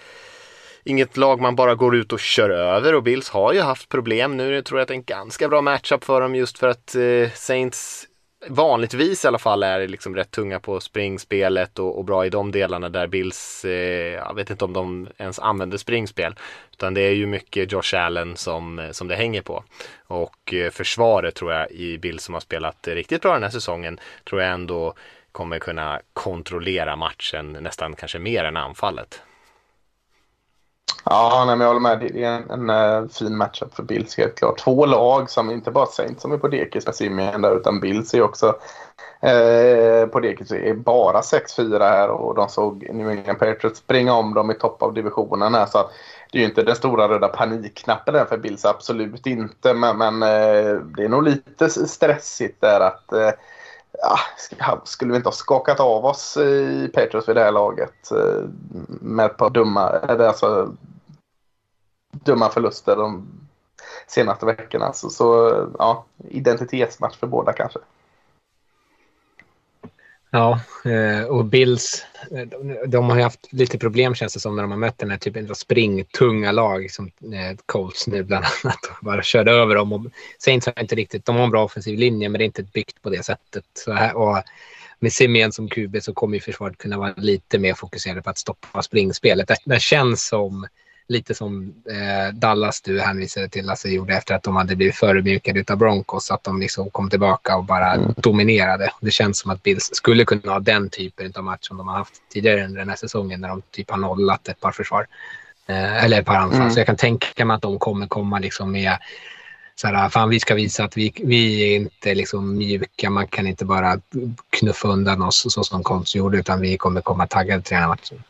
Inget 0.84 1.18
lag 1.18 1.42
man 1.42 1.56
bara 1.56 1.76
går 1.76 1.96
ut 1.96 2.14
och 2.14 2.20
kör 2.20 2.50
över 2.50 2.96
och 2.96 3.04
Bills 3.04 3.30
har 3.30 3.54
ju 3.54 3.62
haft 3.62 3.90
problem. 3.90 4.38
Nu 4.38 4.62
tror 4.62 4.80
jag 4.80 4.84
att 4.84 4.88
det 4.88 4.94
är 4.94 4.96
en 4.96 5.04
ganska 5.04 5.50
bra 5.50 5.62
matchup 5.62 6.04
för 6.04 6.22
dem 6.22 6.36
just 6.36 6.58
för 6.58 6.68
att 6.68 6.96
eh, 6.96 7.32
Saints 7.34 8.08
vanligtvis 8.48 9.26
i 9.26 9.28
alla 9.28 9.38
fall 9.38 9.64
är 9.64 9.88
liksom 9.88 10.16
rätt 10.16 10.32
tunga 10.32 10.60
på 10.60 10.80
springspelet 10.80 11.80
och, 11.80 11.98
och 11.98 12.06
bra 12.06 12.26
i 12.26 12.30
de 12.30 12.52
delarna 12.52 12.90
där 12.90 13.08
Bills, 13.08 13.66
eh, 13.66 14.14
jag 14.14 14.36
vet 14.36 14.50
inte 14.50 14.66
om 14.66 14.74
de 14.74 15.08
ens 15.18 15.40
använder 15.40 15.78
springspel. 15.78 16.36
Utan 16.72 16.94
det 16.94 17.02
är 17.02 17.12
ju 17.12 17.26
mycket 17.26 17.72
Josh 17.72 17.96
Allen 17.96 18.38
som, 18.38 18.90
som 18.92 19.08
det 19.08 19.16
hänger 19.16 19.42
på. 19.42 19.64
Och 20.08 20.54
eh, 20.54 20.72
försvaret 20.72 21.36
tror 21.36 21.54
jag 21.54 21.72
i 21.72 21.98
Bills 21.98 22.24
som 22.24 22.34
har 22.34 22.42
spelat 22.42 22.88
riktigt 22.88 23.22
bra 23.22 23.34
den 23.34 23.44
här 23.44 23.50
säsongen 23.50 24.00
tror 24.30 24.42
jag 24.42 24.52
ändå 24.52 24.94
kommer 25.32 25.60
kunna 25.60 26.02
kontrollera 26.14 26.96
matchen 26.96 27.58
nästan 27.62 27.96
kanske 27.96 28.20
mer 28.20 28.44
än 28.44 28.58
anfallet. 28.58 29.22
Ja, 31.10 31.44
nej, 31.48 31.56
men 31.56 31.60
jag 31.60 31.74
håller 31.74 31.80
med. 31.80 32.00
Det 32.00 32.24
är 32.24 32.32
en, 32.32 32.50
en, 32.50 32.70
en 32.70 33.10
fin 33.10 33.38
matchup 33.38 33.76
för 33.76 33.84
Bills 33.84 34.18
helt 34.18 34.36
klart. 34.36 34.60
Två 34.60 34.86
lag 34.86 35.30
som 35.30 35.52
inte 35.52 35.72
bara 35.72 35.86
Saints 35.86 36.22
som 36.22 36.32
är 36.32 36.38
på 36.38 36.48
dekis 36.48 36.86
med 36.86 36.96
Simeon 36.96 37.42
där 37.42 37.58
utan 37.58 37.80
Bills 37.80 38.14
är 38.14 38.22
också 38.22 38.48
eh, 39.22 40.08
på 40.08 40.20
dekis. 40.20 40.48
Det 40.48 40.70
är 40.70 40.74
bara 40.74 41.22
6-4 41.22 41.80
här 41.80 42.10
och 42.10 42.36
de 42.36 42.50
såg 42.50 42.90
New 42.94 43.10
England 43.10 43.40
Patriots 43.40 43.80
springa 43.80 44.14
om 44.14 44.34
dem 44.34 44.52
i 44.52 44.54
topp 44.54 44.84
av 44.84 44.94
divisionen 44.94 45.54
här. 45.54 45.66
Så 45.66 45.90
det 46.32 46.38
är 46.38 46.42
ju 46.42 46.48
inte 46.48 46.64
den 46.64 46.76
stora 46.76 47.08
röda 47.08 47.28
panikknappen 47.28 48.14
där 48.14 48.26
för 48.26 48.38
Bills, 48.38 48.66
absolut 48.66 49.28
inte. 49.28 49.74
Men, 49.74 49.98
men 49.98 50.24
eh, 50.24 50.76
det 50.76 51.04
är 51.04 51.10
nog 51.10 51.24
lite 51.24 51.70
stressigt 51.70 52.62
där 52.62 52.80
att 52.80 53.14
eh, 53.14 53.32
ja, 54.02 54.82
skulle 54.84 55.12
vi 55.12 55.18
inte 55.18 55.28
ha 55.28 55.34
skakat 55.34 55.80
av 55.80 56.06
oss 56.06 56.38
i 56.38 56.92
Patriots 56.94 57.30
vid 57.30 57.36
det 57.36 57.44
här 57.44 57.52
laget 57.52 58.12
eh, 58.12 58.50
med 58.88 59.26
ett 59.26 59.38
par 59.38 59.50
dumma, 59.50 59.90
alltså, 59.90 60.74
dumma 62.12 62.50
förluster 62.50 62.96
de 62.96 63.28
senaste 64.08 64.46
veckorna. 64.46 64.94
Så, 64.94 65.10
så 65.10 65.56
ja, 65.80 66.06
identitetsmatch 66.18 67.18
för 67.18 67.28
båda 67.28 67.54
kanske. 67.54 67.80
Ja, 70.32 70.60
eh, 70.86 71.24
och 71.24 71.46
Bills, 71.46 72.06
eh, 72.32 72.48
de 72.88 73.10
har 73.10 73.18
ju 73.18 73.24
haft 73.24 73.54
lite 73.54 73.78
problem 73.78 74.16
känns 74.16 74.34
det 74.34 74.40
som 74.40 74.56
när 74.56 74.64
de 74.64 74.72
har 74.72 74.78
mött 74.78 74.98
den 74.98 75.10
här 75.10 75.18
typen 75.18 75.50
av 75.50 75.54
springtunga 75.54 76.52
lag 76.52 76.92
som 76.92 77.06
eh, 77.06 77.58
Colts 77.66 78.08
nu 78.08 78.24
bland 78.24 78.46
annat. 78.64 78.80
Bara 79.02 79.24
körde 79.24 79.52
över 79.52 79.76
dem. 79.76 79.94
Och 79.94 80.06
Saints 80.40 80.66
har 80.66 80.80
inte 80.82 80.96
riktigt, 80.96 81.26
de 81.26 81.36
har 81.36 81.44
en 81.44 81.52
bra 81.52 81.64
offensiv 81.64 82.00
linje 82.00 82.30
men 82.30 82.40
det 82.40 82.44
är 82.44 82.46
inte 82.46 82.64
byggt 82.64 83.02
på 83.02 83.10
det 83.10 83.24
sättet. 83.24 83.66
Så 83.74 83.92
här, 83.92 84.16
och 84.16 84.44
med 85.00 85.14
Simeon 85.14 85.52
som 85.52 85.70
QB 85.70 85.98
så 86.02 86.14
kommer 86.14 86.36
ju 86.36 86.42
försvaret 86.42 86.78
kunna 86.78 86.98
vara 86.98 87.14
lite 87.18 87.60
mer 87.60 87.74
fokuserade 87.74 88.22
på 88.22 88.30
att 88.30 88.38
stoppa 88.38 88.82
springspelet. 88.82 89.48
Det, 89.48 89.58
det 89.66 89.82
känns 89.82 90.28
som 90.28 90.68
lite 91.10 91.36
som 91.36 91.74
eh, 91.90 92.34
Dallas 92.34 92.82
du 92.82 93.00
hänvisade 93.00 93.50
till, 93.50 93.70
alltså 93.70 93.88
gjorde 93.88 94.14
efter 94.14 94.36
att 94.36 94.44
de 94.44 94.56
hade 94.56 94.76
blivit 94.76 94.96
förödmjukade 94.96 95.64
av 95.74 95.78
Broncos, 95.78 96.32
att 96.32 96.44
de 96.44 96.60
liksom 96.60 96.90
kom 96.90 97.10
tillbaka 97.10 97.58
och 97.58 97.64
bara 97.64 97.94
mm. 97.94 98.14
dominerade. 98.18 98.92
Det 99.02 99.12
känns 99.12 99.40
som 99.40 99.52
att 99.52 99.64
Bills 99.64 99.90
skulle 99.94 100.26
kunna 100.26 100.54
ha 100.54 100.60
den 100.60 100.90
typen 100.90 101.34
av 101.36 101.44
match 101.44 101.68
som 101.68 101.78
de 101.78 101.88
har 101.88 101.98
haft 101.98 102.22
tidigare 102.30 102.66
under 102.66 102.80
den 102.80 102.90
här 102.90 102.96
säsongen 102.96 103.42
när 103.42 103.50
de 103.50 103.62
typ 103.72 103.92
har 103.92 103.98
nollat 103.98 104.48
ett 104.48 104.60
par 104.60 104.72
försvar. 104.72 105.08
Eh, 105.68 106.04
eller 106.04 106.20
ett 106.20 106.26
par 106.26 106.36
anfall. 106.36 106.62
Mm. 106.62 106.72
Så 106.72 106.80
jag 106.80 106.88
kan 106.88 106.96
tänka 106.96 107.46
mig 107.46 107.56
att 107.56 107.62
de 107.62 107.80
kommer 107.80 108.08
komma 108.08 108.40
liksom 108.40 108.72
med 108.72 108.98
så 109.76 109.88
här, 109.88 110.10
fan 110.10 110.30
vi 110.30 110.40
ska 110.40 110.56
visa 110.56 110.84
att 110.84 110.98
vi, 110.98 111.14
vi 111.24 111.64
är 111.64 111.76
inte 111.76 112.16
liksom 112.16 112.58
mjuka, 112.58 113.10
man 113.10 113.28
kan 113.28 113.48
inte 113.48 113.66
bara 113.66 114.00
knuffa 114.50 114.88
undan 114.88 115.22
oss 115.22 115.46
så 115.50 115.64
som 115.64 115.84
Colts 115.84 116.16
gjorde, 116.16 116.38
utan 116.38 116.62
vi 116.62 116.78
kommer 116.78 117.02
komma 117.02 117.28
taggade 117.28 117.62
till 117.62 117.74
den 117.74 117.82
här 117.82 117.90
matchen. 117.90 118.24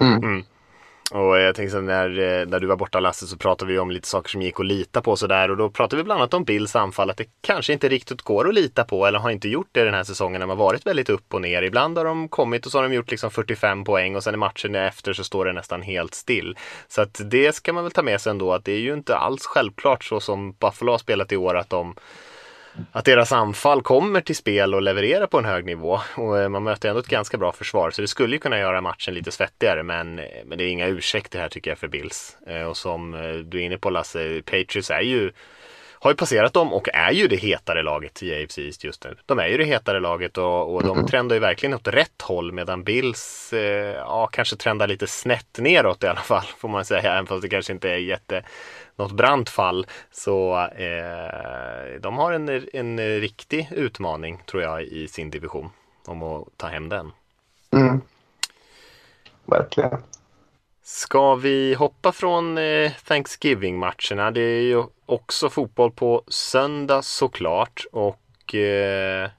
Mm. 0.00 0.44
Och 1.10 1.38
jag 1.38 1.54
tänkte 1.54 1.72
så 1.72 1.80
när, 1.80 2.10
eh, 2.10 2.46
när 2.46 2.60
du 2.60 2.66
var 2.66 2.76
borta 2.76 3.00
Lasse 3.00 3.26
så 3.26 3.36
pratade 3.36 3.72
vi 3.72 3.78
om 3.78 3.90
lite 3.90 4.08
saker 4.08 4.30
som 4.30 4.42
gick 4.42 4.60
att 4.60 4.66
lita 4.66 5.02
på 5.02 5.10
och 5.10 5.18
sådär 5.18 5.50
och 5.50 5.56
då 5.56 5.70
pratade 5.70 5.96
vi 5.96 6.04
bland 6.04 6.20
annat 6.20 6.34
om 6.34 6.44
Bills 6.44 6.76
anfall 6.76 7.10
att 7.10 7.16
det 7.16 7.24
kanske 7.40 7.72
inte 7.72 7.88
riktigt 7.88 8.22
går 8.22 8.48
att 8.48 8.54
lita 8.54 8.84
på 8.84 9.06
eller 9.06 9.18
har 9.18 9.30
inte 9.30 9.48
gjort 9.48 9.68
det 9.72 9.84
den 9.84 9.94
här 9.94 10.04
säsongen 10.04 10.38
när 10.38 10.46
man 10.46 10.56
varit 10.56 10.86
väldigt 10.86 11.10
upp 11.10 11.34
och 11.34 11.40
ner. 11.40 11.62
Ibland 11.62 11.98
har 11.98 12.04
de 12.04 12.28
kommit 12.28 12.66
och 12.66 12.72
så 12.72 12.78
har 12.78 12.82
de 12.82 12.94
gjort 12.94 13.10
liksom 13.10 13.30
45 13.30 13.84
poäng 13.84 14.16
och 14.16 14.24
sen 14.24 14.34
i 14.34 14.36
matchen 14.36 14.74
efter 14.74 15.12
så 15.12 15.24
står 15.24 15.44
det 15.44 15.52
nästan 15.52 15.82
helt 15.82 16.14
still. 16.14 16.56
Så 16.88 17.02
att 17.02 17.20
det 17.24 17.52
ska 17.52 17.72
man 17.72 17.84
väl 17.84 17.92
ta 17.92 18.02
med 18.02 18.20
sig 18.20 18.30
ändå 18.30 18.52
att 18.52 18.64
det 18.64 18.72
är 18.72 18.80
ju 18.80 18.94
inte 18.94 19.16
alls 19.16 19.46
självklart 19.46 20.04
så 20.04 20.20
som 20.20 20.52
Buffalo 20.52 20.92
har 20.92 20.98
spelat 20.98 21.32
i 21.32 21.36
år 21.36 21.56
att 21.56 21.70
de 21.70 21.94
att 22.92 23.04
deras 23.04 23.32
anfall 23.32 23.82
kommer 23.82 24.20
till 24.20 24.36
spel 24.36 24.74
och 24.74 24.82
levererar 24.82 25.26
på 25.26 25.38
en 25.38 25.44
hög 25.44 25.64
nivå. 25.64 26.00
Och 26.16 26.38
eh, 26.38 26.48
man 26.48 26.62
möter 26.62 26.88
ändå 26.88 27.00
ett 27.00 27.08
ganska 27.08 27.38
bra 27.38 27.52
försvar 27.52 27.90
så 27.90 28.02
det 28.02 28.08
skulle 28.08 28.36
ju 28.36 28.40
kunna 28.40 28.58
göra 28.58 28.80
matchen 28.80 29.14
lite 29.14 29.32
svettigare 29.32 29.82
men, 29.82 30.18
eh, 30.18 30.24
men 30.46 30.58
det 30.58 30.64
är 30.64 30.68
inga 30.68 30.86
ursäkter 30.86 31.38
här 31.38 31.48
tycker 31.48 31.70
jag 31.70 31.78
för 31.78 31.88
Bills. 31.88 32.36
Eh, 32.46 32.62
och 32.62 32.76
som 32.76 33.12
du 33.46 33.58
är 33.58 33.62
inne 33.62 33.78
på 33.78 33.90
Lasse, 33.90 34.42
Patriots 34.42 34.90
är 34.90 35.00
ju 35.00 35.32
har 36.00 36.10
ju 36.10 36.16
passerat 36.16 36.52
dem 36.52 36.72
och 36.72 36.88
är 36.88 37.12
ju 37.12 37.28
det 37.28 37.36
hetare 37.36 37.82
laget 37.82 38.22
i 38.22 38.42
AFC 38.42 38.58
East 38.58 38.84
just 38.84 39.04
nu. 39.04 39.16
De 39.26 39.38
är 39.38 39.46
ju 39.46 39.56
det 39.56 39.64
hetare 39.64 40.00
laget 40.00 40.38
och, 40.38 40.74
och 40.74 40.82
de 40.82 41.06
trendar 41.06 41.36
ju 41.36 41.40
verkligen 41.40 41.74
åt 41.74 41.88
rätt 41.88 42.22
håll 42.22 42.52
medan 42.52 42.84
Bills 42.84 43.52
eh, 43.52 43.94
ja, 43.94 44.26
kanske 44.26 44.56
trendar 44.56 44.86
lite 44.86 45.06
snett 45.06 45.58
neråt 45.58 46.04
i 46.04 46.06
alla 46.06 46.20
fall 46.20 46.44
får 46.58 46.68
man 46.68 46.84
säga. 46.84 47.12
Även 47.12 47.26
fast 47.26 47.42
det 47.42 47.48
kanske 47.48 47.72
inte 47.72 47.90
är 47.90 47.96
jätte 47.96 48.42
något 48.98 49.12
brant 49.12 49.48
fall. 49.48 49.86
Så 50.10 50.58
eh, 50.58 52.00
de 52.00 52.18
har 52.18 52.32
en, 52.32 52.66
en 52.72 53.20
riktig 53.20 53.68
utmaning 53.72 54.42
tror 54.46 54.62
jag 54.62 54.82
i 54.82 55.08
sin 55.08 55.30
division 55.30 55.70
om 56.06 56.22
att 56.22 56.44
ta 56.56 56.66
hem 56.66 56.88
den. 56.88 57.12
Mm. 57.70 58.00
Verkligen. 59.44 60.02
Ska 60.82 61.34
vi 61.34 61.74
hoppa 61.74 62.12
från 62.12 62.58
eh, 62.58 62.92
Thanksgiving-matcherna? 63.08 64.30
Det 64.30 64.40
är 64.40 64.62
ju 64.62 64.84
också 65.06 65.50
fotboll 65.50 65.90
på 65.90 66.22
söndag 66.28 67.02
såklart 67.02 67.86
och 67.92 68.54
eh, 68.54 69.30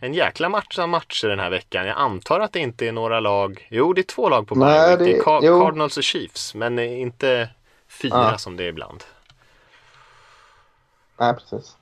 en 0.00 0.14
jäkla 0.14 0.48
match 0.48 0.78
av 0.78 0.88
matcher 0.88 1.28
den 1.28 1.38
här 1.38 1.50
veckan. 1.50 1.86
Jag 1.86 1.98
antar 1.98 2.40
att 2.40 2.52
det 2.52 2.58
inte 2.58 2.86
är 2.86 2.92
några 2.92 3.20
lag. 3.20 3.68
Jo, 3.70 3.92
det 3.92 4.00
är 4.00 4.02
två 4.02 4.28
lag 4.28 4.48
på 4.48 4.54
det, 4.54 4.96
det 4.96 5.16
är 5.16 5.22
Car 5.22 5.40
Cardinals 5.40 5.96
och 5.96 6.02
Chiefs, 6.02 6.54
men 6.54 6.78
inte 6.78 7.48
fyra 7.88 8.28
ja. 8.32 8.38
som 8.38 8.56
det 8.56 8.64
är 8.64 8.68
ibland. 8.68 9.04
Nej, 11.18 11.34
precis. 11.34 11.76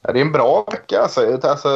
Ja, 0.00 0.12
det 0.12 0.18
är 0.18 0.24
en 0.24 0.32
bra 0.32 0.64
vecka. 0.72 1.00
Alltså. 1.02 1.38
Alltså, 1.42 1.68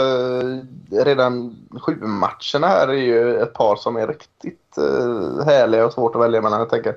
redan 0.91 1.57
sju 1.81 1.97
matcherna 2.01 2.67
här 2.67 2.89
är 2.89 2.93
ju 2.93 3.37
ett 3.37 3.55
par 3.55 3.77
som 3.77 3.97
är 3.97 4.07
riktigt 4.07 4.79
uh, 4.79 5.45
härliga 5.45 5.87
och 5.87 5.93
svårt 5.93 6.15
att 6.15 6.23
välja 6.23 6.43
mellan. 6.43 6.59
Jag 6.59 6.71
tänker 6.71 6.97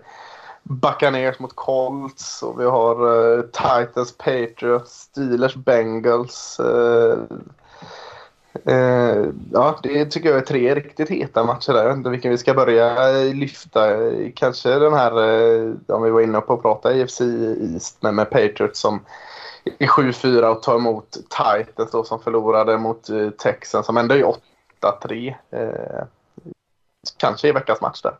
Buccaneers 0.63 1.39
mot 1.39 1.55
Colts 1.55 2.43
och 2.43 2.59
vi 2.59 2.65
har 2.65 3.05
uh, 3.05 3.41
Titans, 3.41 4.17
Patriots, 4.17 4.93
Steelers, 4.93 5.55
Bengals. 5.55 6.59
Uh, 6.59 7.17
Eh, 8.65 9.25
ja, 9.51 9.79
det 9.83 10.05
tycker 10.05 10.29
jag 10.29 10.37
är 10.37 10.45
tre 10.45 10.75
riktigt 10.75 11.09
heta 11.09 11.43
matcher 11.43 11.73
där. 11.73 11.81
Jag 11.81 11.87
vet 11.87 11.97
inte 11.97 12.09
vilken 12.09 12.31
vi 12.31 12.37
ska 12.37 12.53
börja 12.53 13.11
lyfta. 13.33 13.89
Kanske 14.35 14.79
den 14.79 14.93
här, 14.93 15.11
eh, 15.11 15.73
om 15.87 16.03
vi 16.03 16.09
var 16.09 16.21
inne 16.21 16.41
på 16.41 16.53
att 16.53 16.61
prata 16.61 16.93
IFC 16.93 17.21
East 17.21 18.01
med, 18.01 18.13
med 18.13 18.29
Patriots 18.29 18.79
som 18.79 18.99
i 19.63 19.87
7-4 19.87 20.43
och 20.43 20.63
tar 20.63 20.75
emot 20.75 21.11
Titans 21.11 21.91
då, 21.91 22.03
som 22.03 22.19
förlorade 22.19 22.77
mot 22.77 23.09
eh, 23.09 23.29
Texans 23.29 23.85
som 23.85 23.97
ändå 23.97 24.15
är 24.15 24.33
8-3. 24.81 25.35
kanske 27.17 27.47
i 27.47 27.51
veckans 27.51 27.81
match 27.81 28.01
där. 28.01 28.13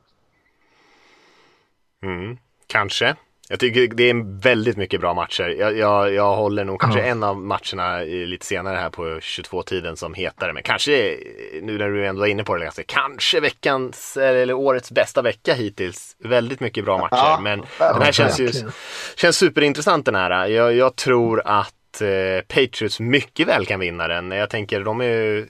Mm, 2.03 2.37
kanske. 2.67 3.15
Jag 3.51 3.59
tycker 3.59 3.87
det 3.87 4.09
är 4.09 4.41
väldigt 4.41 4.77
mycket 4.77 5.01
bra 5.01 5.13
matcher. 5.13 5.55
Jag, 5.59 5.77
jag, 5.77 6.13
jag 6.13 6.35
håller 6.35 6.65
nog 6.65 6.81
kanske 6.81 7.01
en 7.01 7.23
av 7.23 7.37
matcherna 7.37 7.99
lite 7.99 8.45
senare 8.45 8.77
här 8.77 8.89
på 8.89 9.03
22-tiden 9.03 9.97
som 9.97 10.13
hetare. 10.13 10.53
Men 10.53 10.63
kanske, 10.63 11.17
nu 11.61 11.77
när 11.77 11.89
du 11.89 12.07
ändå 12.07 12.21
är 12.23 12.27
inne 12.27 12.43
på 12.43 12.57
det, 12.57 12.63
ganska, 12.63 12.83
kanske 12.83 13.39
veckans 13.39 14.17
eller 14.17 14.53
årets 14.53 14.91
bästa 14.91 15.21
vecka 15.21 15.53
hittills. 15.53 16.15
Väldigt 16.23 16.59
mycket 16.59 16.85
bra 16.85 16.97
matcher. 16.97 17.15
Ja, 17.15 17.39
men 17.41 17.59
den 17.79 18.01
här 18.01 18.11
känns 18.11 18.39
ju 18.39 18.51
känns 19.15 19.37
superintressant 19.37 20.05
den 20.05 20.15
här. 20.15 20.47
Jag, 20.47 20.75
jag 20.75 20.95
tror 20.95 21.41
att 21.45 22.01
eh, 22.01 22.41
Patriots 22.47 22.99
mycket 22.99 23.47
väl 23.47 23.65
kan 23.65 23.79
vinna 23.79 24.07
den. 24.07 24.31
Jag 24.31 24.49
tänker, 24.49 24.83
de 24.83 25.01
är 25.01 25.05
ju 25.05 25.47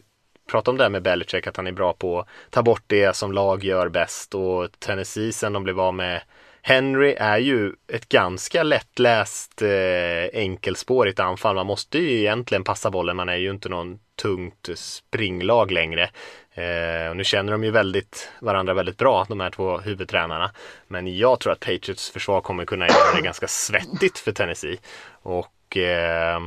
prata 0.52 0.72
om 0.72 0.78
det 0.78 0.84
här 0.84 0.90
med 0.90 1.04
Belichick, 1.04 1.48
att 1.48 1.58
han 1.58 1.68
är 1.68 1.72
bra 1.72 1.94
på 1.94 2.20
att 2.20 2.28
ta 2.50 2.62
bort 2.62 2.84
det 2.88 3.16
som 3.16 3.32
lag 3.32 3.64
gör 3.64 3.90
bäst 3.90 4.36
och 4.36 4.68
Tennessee 4.80 5.32
sen 5.32 5.54
de 5.54 5.64
blev 5.64 5.80
av 5.80 5.94
med 5.94 6.22
Henry 6.70 7.16
är 7.20 7.38
ju 7.38 7.74
ett 7.88 8.10
ganska 8.10 8.64
lättläst 8.64 9.62
eh, 9.62 10.40
enkelspårigt 10.40 11.20
anfall. 11.20 11.56
Man 11.56 11.68
måste 11.68 11.98
ju 11.98 12.20
egentligen 12.20 12.64
passa 12.64 12.92
bollen. 12.92 13.16
Man 13.16 13.30
är 13.30 13.36
ju 13.36 13.50
inte 13.50 13.70
någon 13.70 14.00
tungt 14.22 14.70
springlag 14.76 15.72
längre. 15.72 16.10
Eh, 16.54 17.10
och 17.10 17.18
nu 17.18 17.24
känner 17.24 17.52
de 17.52 17.64
ju 17.64 17.72
väldigt, 17.72 18.32
varandra 18.40 18.74
väldigt 18.74 18.98
bra, 18.98 19.26
de 19.30 19.40
här 19.40 19.50
två 19.50 19.78
huvudtränarna. 19.78 20.52
Men 20.88 21.18
jag 21.18 21.40
tror 21.40 21.54
att 21.54 21.60
Patriots 21.60 22.10
försvar 22.10 22.42
kommer 22.42 22.66
kunna 22.66 22.88
göra 22.88 23.16
det 23.16 23.22
ganska 23.22 23.48
svettigt 23.48 24.20
för 24.20 24.32
Tennessee. 24.32 24.78
Och 25.12 25.78
eh, 25.78 26.40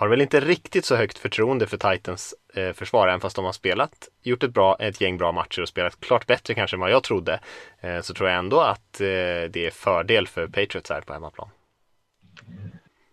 har 0.00 0.08
väl 0.08 0.20
inte 0.20 0.40
riktigt 0.40 0.84
så 0.84 0.96
högt 0.96 1.18
förtroende 1.18 1.66
för 1.66 1.76
Titans 1.76 2.34
eh, 2.54 2.72
försvar, 2.72 3.08
även 3.08 3.20
fast 3.20 3.36
de 3.36 3.44
har 3.44 3.52
spelat, 3.52 4.08
gjort 4.22 4.42
ett, 4.42 4.50
bra, 4.50 4.76
ett 4.78 5.00
gäng 5.00 5.18
bra 5.18 5.32
matcher 5.32 5.62
och 5.62 5.68
spelat 5.68 6.00
klart 6.00 6.26
bättre 6.26 6.54
kanske 6.54 6.76
än 6.76 6.80
vad 6.80 6.90
jag 6.90 7.02
trodde. 7.02 7.40
Eh, 7.80 8.00
så 8.00 8.14
tror 8.14 8.28
jag 8.28 8.38
ändå 8.38 8.60
att 8.60 9.00
eh, 9.00 9.06
det 9.50 9.66
är 9.66 9.70
fördel 9.70 10.28
för 10.28 10.46
Patriots 10.46 10.90
här 10.90 11.00
på 11.00 11.12
hemmaplan. 11.12 11.48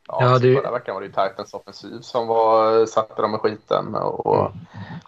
Ja, 0.07 0.17
ja 0.21 0.39
du... 0.39 0.55
Förra 0.55 0.71
veckan 0.71 0.93
var 0.93 1.01
det 1.01 1.07
ju 1.07 1.13
Titans 1.13 1.53
offensiv 1.53 1.99
som 2.01 2.27
var, 2.27 2.85
satte 2.85 3.21
dem 3.21 3.35
i 3.35 3.37
skiten. 3.37 3.95
Och 3.95 4.45
mm. 4.45 4.57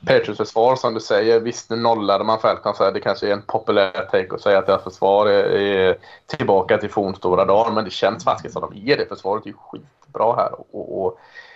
Patriots 0.06 0.38
försvar 0.38 0.76
som 0.76 0.94
du 0.94 1.00
säger, 1.00 1.40
visst 1.40 1.70
nu 1.70 1.76
nollade 1.76 2.24
man 2.24 2.40
Falcon 2.40 2.76
så 2.76 2.92
det 2.92 3.00
kanske 3.00 3.28
är 3.28 3.34
en 3.34 3.42
populär 3.42 4.08
take 4.12 4.36
att 4.36 4.42
säga 4.42 4.60
att 4.60 4.68
deras 4.68 4.84
försvar 4.84 5.28
är, 5.28 5.44
är 5.44 5.98
tillbaka 6.26 6.78
till 6.78 6.90
fornstora 6.90 7.46
dagar. 7.46 7.72
Men 7.72 7.84
det 7.84 7.92
känns 7.92 8.24
faktiskt 8.24 8.54
som 8.54 8.64
att 8.64 8.72
de 8.72 8.92
är 8.92 8.98
det. 8.98 9.06
Försvaret 9.06 9.46
är 9.46 9.48
ju 9.48 9.54
skitbra 9.54 10.36
här. 10.36 10.52
Och, 10.72 11.06
och 11.06 11.20
Eh, 11.22 11.49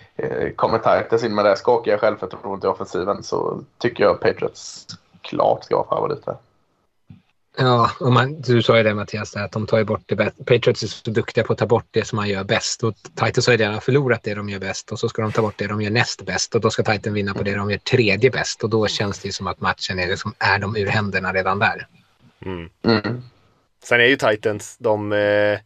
kommer 0.56 0.78
Titans 0.78 1.24
in 1.24 1.34
med 1.34 1.44
det 1.44 1.56
skakiga 1.56 1.98
självförtroendet 1.98 2.64
i 2.64 2.66
offensiven 2.66 3.22
så 3.22 3.60
tycker 3.78 4.04
jag 4.04 4.20
Patriots 4.20 4.86
klart 5.22 5.64
ska 5.64 5.76
vara 5.76 5.88
favoriter. 5.88 6.36
Ja, 7.56 7.90
och 8.00 8.12
man, 8.12 8.40
du 8.40 8.62
sa 8.62 8.76
ju 8.76 8.82
det 8.82 8.94
Mattias, 8.94 9.36
att 9.36 9.52
de 9.52 9.66
tar 9.66 9.78
ju 9.78 9.84
bort 9.84 10.02
det 10.06 10.16
bäst. 10.16 10.38
Patriots 10.38 10.82
är 10.82 10.86
så 10.86 11.10
duktiga 11.10 11.44
på 11.44 11.52
att 11.52 11.58
ta 11.58 11.66
bort 11.66 11.86
det 11.90 12.04
som 12.04 12.16
man 12.16 12.28
gör 12.28 12.44
bäst. 12.44 12.82
Och 12.82 12.94
Titans 13.14 13.46
har 13.46 13.52
ju 13.52 13.58
redan 13.58 13.80
förlorat 13.80 14.22
det 14.22 14.34
de 14.34 14.48
gör 14.48 14.58
bäst 14.58 14.92
och 14.92 14.98
så 14.98 15.08
ska 15.08 15.22
de 15.22 15.32
ta 15.32 15.42
bort 15.42 15.54
det 15.56 15.66
de 15.66 15.82
gör 15.82 15.90
näst 15.90 16.26
bäst. 16.26 16.54
Och 16.54 16.60
då 16.60 16.70
ska 16.70 16.82
Titans 16.82 17.16
vinna 17.16 17.34
på 17.34 17.42
det 17.42 17.54
de 17.54 17.70
gör 17.70 17.78
tredje 17.78 18.30
bäst. 18.30 18.64
Och 18.64 18.70
då 18.70 18.86
känns 18.86 19.18
det 19.18 19.32
som 19.32 19.46
att 19.46 19.60
matchen 19.60 19.98
är, 19.98 20.06
liksom, 20.06 20.34
är 20.38 20.58
de 20.58 20.76
ur 20.76 20.86
händerna 20.86 21.32
redan 21.32 21.58
där. 21.58 21.86
Mm. 22.46 22.68
Mm. 22.82 23.22
Sen 23.84 24.00
är 24.00 24.04
ju 24.04 24.16
Titans, 24.16 24.76
de 24.78 25.12
eh, 25.12 25.58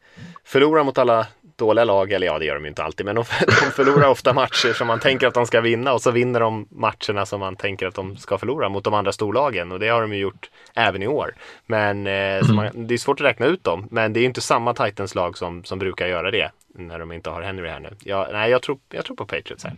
förlorar 0.44 0.84
mot 0.84 0.98
alla 0.98 1.26
dåliga 1.58 1.84
lag, 1.84 2.12
eller 2.12 2.26
ja 2.26 2.38
det 2.38 2.44
gör 2.44 2.54
de 2.54 2.64
ju 2.64 2.68
inte 2.68 2.82
alltid, 2.82 3.06
men 3.06 3.14
de, 3.14 3.24
de 3.46 3.52
förlorar 3.52 4.08
ofta 4.08 4.32
matcher 4.32 4.72
som 4.72 4.86
man 4.86 5.00
tänker 5.00 5.26
att 5.26 5.34
de 5.34 5.46
ska 5.46 5.60
vinna 5.60 5.92
och 5.92 6.02
så 6.02 6.10
vinner 6.10 6.40
de 6.40 6.66
matcherna 6.70 7.26
som 7.26 7.40
man 7.40 7.56
tänker 7.56 7.86
att 7.86 7.94
de 7.94 8.16
ska 8.16 8.38
förlora 8.38 8.68
mot 8.68 8.84
de 8.84 8.94
andra 8.94 9.12
storlagen 9.12 9.72
och 9.72 9.80
det 9.80 9.88
har 9.88 10.00
de 10.00 10.12
ju 10.12 10.18
gjort 10.18 10.50
även 10.74 11.02
i 11.02 11.06
år. 11.06 11.34
Men 11.66 12.06
eh, 12.06 12.52
man, 12.52 12.86
det 12.86 12.94
är 12.94 12.98
svårt 12.98 13.20
att 13.20 13.26
räkna 13.26 13.46
ut 13.46 13.64
dem, 13.64 13.88
men 13.90 14.12
det 14.12 14.20
är 14.20 14.24
inte 14.24 14.40
samma 14.40 14.74
Titans-lag 14.74 15.38
som, 15.38 15.64
som 15.64 15.78
brukar 15.78 16.06
göra 16.06 16.30
det 16.30 16.50
när 16.74 16.98
de 16.98 17.12
inte 17.12 17.30
har 17.30 17.42
Henry 17.42 17.68
här 17.68 17.80
nu. 17.80 17.90
Ja, 18.04 18.28
nej, 18.32 18.50
jag 18.50 18.62
tror, 18.62 18.78
jag 18.90 19.04
tror 19.04 19.16
på 19.16 19.26
Patriots 19.26 19.64
här. 19.64 19.74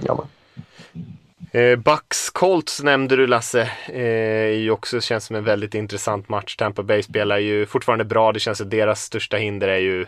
Ja, 0.00 0.26
Eh, 1.56 1.76
Bucks 1.76 2.30
Colts 2.30 2.82
nämnde 2.82 3.16
du 3.16 3.26
Lasse. 3.26 3.62
Eh, 3.92 4.72
också 4.72 5.00
känns 5.00 5.24
som 5.24 5.36
en 5.36 5.44
väldigt 5.44 5.74
intressant 5.74 6.28
match. 6.28 6.56
Tampa 6.56 6.82
Bay 6.82 7.02
spelar 7.02 7.38
ju 7.38 7.66
fortfarande 7.66 8.04
bra. 8.04 8.32
Det 8.32 8.40
känns 8.40 8.60
att 8.60 8.70
deras 8.70 9.02
största 9.02 9.36
hinder 9.36 9.68
är 9.68 9.78
ju 9.78 10.06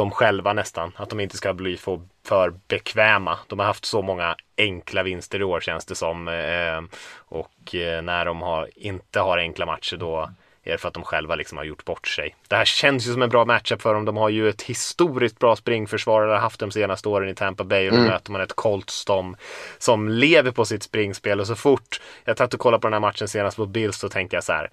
de 0.00 0.10
själva 0.10 0.52
nästan. 0.52 0.92
Att 0.96 1.10
de 1.10 1.20
inte 1.20 1.36
ska 1.36 1.54
bli 1.54 1.76
för, 1.76 2.00
för 2.24 2.54
bekväma. 2.68 3.38
De 3.46 3.58
har 3.58 3.66
haft 3.66 3.84
så 3.84 4.02
många 4.02 4.36
enkla 4.58 5.02
vinster 5.02 5.40
i 5.40 5.44
år 5.44 5.60
känns 5.60 5.84
det 5.84 5.94
som. 5.94 6.28
Eh, 6.28 6.98
och 7.14 7.74
eh, 7.74 8.02
när 8.02 8.24
de 8.24 8.42
har, 8.42 8.68
inte 8.76 9.20
har 9.20 9.38
enkla 9.38 9.66
matcher 9.66 9.96
då 9.96 10.30
är 10.64 10.72
det 10.72 10.78
för 10.78 10.88
att 10.88 10.94
de 10.94 11.04
själva 11.04 11.34
liksom 11.34 11.58
har 11.58 11.64
gjort 11.64 11.84
bort 11.84 12.08
sig. 12.08 12.36
Det 12.48 12.56
här 12.56 12.64
känns 12.64 13.08
ju 13.08 13.12
som 13.12 13.22
en 13.22 13.28
bra 13.28 13.44
matchup 13.44 13.82
för 13.82 13.94
dem. 13.94 14.04
De 14.04 14.16
har 14.16 14.28
ju 14.28 14.48
ett 14.48 14.62
historiskt 14.62 15.38
bra 15.38 15.56
springförsvar, 15.56 16.22
har 16.22 16.36
haft 16.36 16.60
de 16.60 16.70
senaste 16.70 17.08
åren 17.08 17.28
i 17.28 17.34
Tampa 17.34 17.64
Bay 17.64 17.86
och 17.86 17.92
då 17.92 17.98
mm. 17.98 18.10
möter 18.10 18.32
man 18.32 18.40
ett 18.40 18.56
Colts 18.56 19.04
som, 19.06 19.36
som 19.78 20.08
lever 20.08 20.50
på 20.50 20.64
sitt 20.64 20.82
springspel 20.82 21.40
och 21.40 21.46
så 21.46 21.54
fort 21.54 22.00
jag 22.24 22.36
tagit 22.36 22.54
och 22.54 22.60
kollat 22.60 22.80
på 22.80 22.86
den 22.86 22.92
här 22.92 23.00
matchen 23.00 23.28
senast 23.28 23.58
mot 23.58 23.68
Bills 23.68 23.98
så 23.98 24.08
tänkte 24.08 24.36
jag 24.36 24.44
så 24.44 24.52
här 24.52 24.70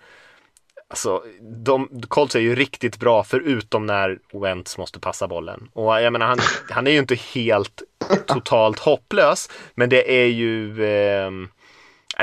Alltså, 0.90 1.24
de, 1.42 2.02
Colts 2.08 2.36
är 2.36 2.40
ju 2.40 2.56
riktigt 2.56 3.00
bra 3.00 3.24
förutom 3.24 3.86
när 3.86 4.20
Wentz 4.34 4.78
måste 4.78 5.00
passa 5.00 5.28
bollen. 5.28 5.70
Och 5.74 6.02
jag 6.02 6.14
menar, 6.14 6.26
han, 6.26 6.40
han 6.70 6.88
är 6.88 6.92
ju 6.92 7.00
inte 7.00 7.16
helt 7.16 7.82
totalt 8.26 8.80
hopplös, 8.80 9.50
men 9.76 9.90
det 9.90 10.22
är 10.24 10.28
ju 10.28 10.86
eh, 10.86 11.32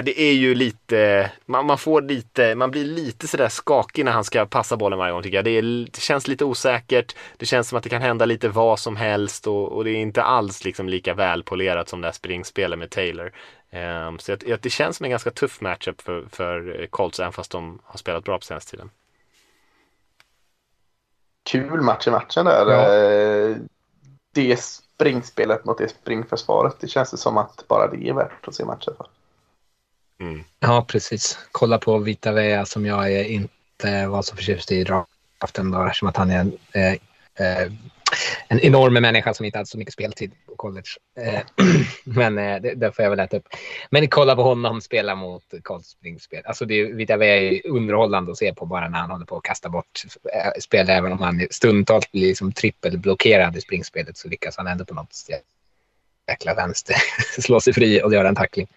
det 0.02 0.20
är 0.20 0.32
ju 0.32 0.54
lite, 0.54 1.30
man, 1.46 1.66
man, 1.66 1.78
får 1.78 2.02
lite, 2.02 2.54
man 2.54 2.70
blir 2.70 2.84
lite 2.84 3.28
sådär 3.28 3.48
skakig 3.48 4.04
när 4.04 4.12
han 4.12 4.24
ska 4.24 4.46
passa 4.46 4.76
bollen 4.76 4.98
varje 4.98 5.12
gång 5.12 5.22
tycker 5.22 5.36
jag. 5.36 5.44
Det, 5.44 5.50
är, 5.50 5.62
det 5.62 6.00
känns 6.00 6.28
lite 6.28 6.44
osäkert, 6.44 7.16
det 7.36 7.46
känns 7.46 7.68
som 7.68 7.78
att 7.78 7.84
det 7.84 7.90
kan 7.90 8.02
hända 8.02 8.24
lite 8.24 8.48
vad 8.48 8.78
som 8.78 8.96
helst 8.96 9.46
och, 9.46 9.72
och 9.72 9.84
det 9.84 9.90
är 9.90 9.96
inte 9.96 10.22
alls 10.22 10.64
liksom 10.64 10.88
lika 10.88 11.14
välpolerat 11.14 11.88
som 11.88 12.00
det 12.00 12.06
här 12.06 12.12
springspelet 12.12 12.78
med 12.78 12.90
Taylor. 12.90 13.32
Um, 13.72 14.18
så 14.18 14.36
jag, 14.46 14.58
det 14.60 14.70
känns 14.70 14.96
som 14.96 15.04
en 15.04 15.10
ganska 15.10 15.30
tuff 15.30 15.60
matchup 15.60 16.00
för, 16.00 16.26
för 16.32 16.86
Colts, 16.90 17.20
även 17.20 17.32
fast 17.32 17.50
de 17.50 17.78
har 17.84 17.98
spelat 17.98 18.24
bra 18.24 18.38
på 18.38 18.44
senaste 18.44 18.70
tiden. 18.70 18.90
Kul 21.50 21.80
match 21.80 22.06
i 22.06 22.10
matchen 22.10 22.44
där. 22.44 22.70
Ja. 22.70 22.94
Eh, 22.94 23.56
det 24.32 24.60
springspelet 24.60 25.64
mot 25.64 25.78
det 25.78 25.88
springförsvaret, 25.88 26.76
det 26.80 26.88
känns 26.88 27.20
som 27.20 27.38
att 27.38 27.64
bara 27.68 27.90
det 27.90 28.08
är 28.08 28.12
värt 28.12 28.48
att 28.48 28.54
se 28.54 28.64
matchen 28.64 28.94
för. 28.96 29.06
Mm. 30.24 30.44
Ja, 30.60 30.84
precis. 30.88 31.38
Kolla 31.52 31.78
på 31.78 31.98
Vita 31.98 32.32
Vea 32.32 32.64
som 32.64 32.86
jag 32.86 33.12
är 33.12 33.24
inte 33.24 34.06
var 34.06 34.22
så 34.22 34.36
förtjust 34.36 34.72
i 34.72 34.84
draften 34.84 35.70
då, 35.70 35.86
eftersom 35.86 36.08
att 36.08 36.16
han 36.16 36.30
är 36.30 36.40
en, 36.40 36.58
eh, 36.72 36.92
eh, 37.46 37.72
en 38.48 38.60
enorm 38.60 38.92
människa 38.92 39.34
som 39.34 39.46
inte 39.46 39.58
hade 39.58 39.66
så 39.66 39.78
mycket 39.78 39.94
speltid 39.94 40.32
på 40.46 40.56
college. 40.56 40.88
Eh, 41.20 41.40
men 42.04 42.38
eh, 42.38 42.60
det, 42.60 42.74
det, 42.74 42.92
får 42.92 43.02
jag 43.02 43.10
väl 43.10 43.20
äta 43.20 43.36
upp. 43.36 43.48
Men 43.90 44.08
kolla 44.08 44.36
på 44.36 44.42
honom 44.42 44.80
spela 44.80 45.14
mot 45.14 45.44
Colts 45.62 45.88
springspel. 45.88 46.42
Alltså 46.44 46.64
det, 46.64 46.84
Vita 46.84 47.16
Vea 47.16 47.36
är 47.36 47.66
underhållande 47.66 48.32
att 48.32 48.38
se 48.38 48.54
på 48.54 48.66
bara 48.66 48.88
när 48.88 48.98
han 48.98 49.10
håller 49.10 49.26
på 49.26 49.36
att 49.36 49.42
kasta 49.42 49.68
bort 49.68 50.02
eh, 50.34 50.60
spel. 50.60 50.90
Även 50.90 51.12
om 51.12 51.18
han 51.18 51.46
stundtals 51.50 52.12
blir 52.12 52.26
liksom 52.26 52.52
trippelblockerad 52.52 53.56
i 53.56 53.60
springspelet 53.60 54.16
så 54.16 54.28
lyckas 54.28 54.56
han 54.56 54.66
ändå 54.66 54.84
på 54.84 54.94
något 54.94 55.14
jäkla 56.28 56.54
vänster 56.54 56.96
slå 57.40 57.60
sig 57.60 57.72
fri 57.72 58.02
och 58.02 58.14
göra 58.14 58.28
en 58.28 58.34
tackling. 58.34 58.68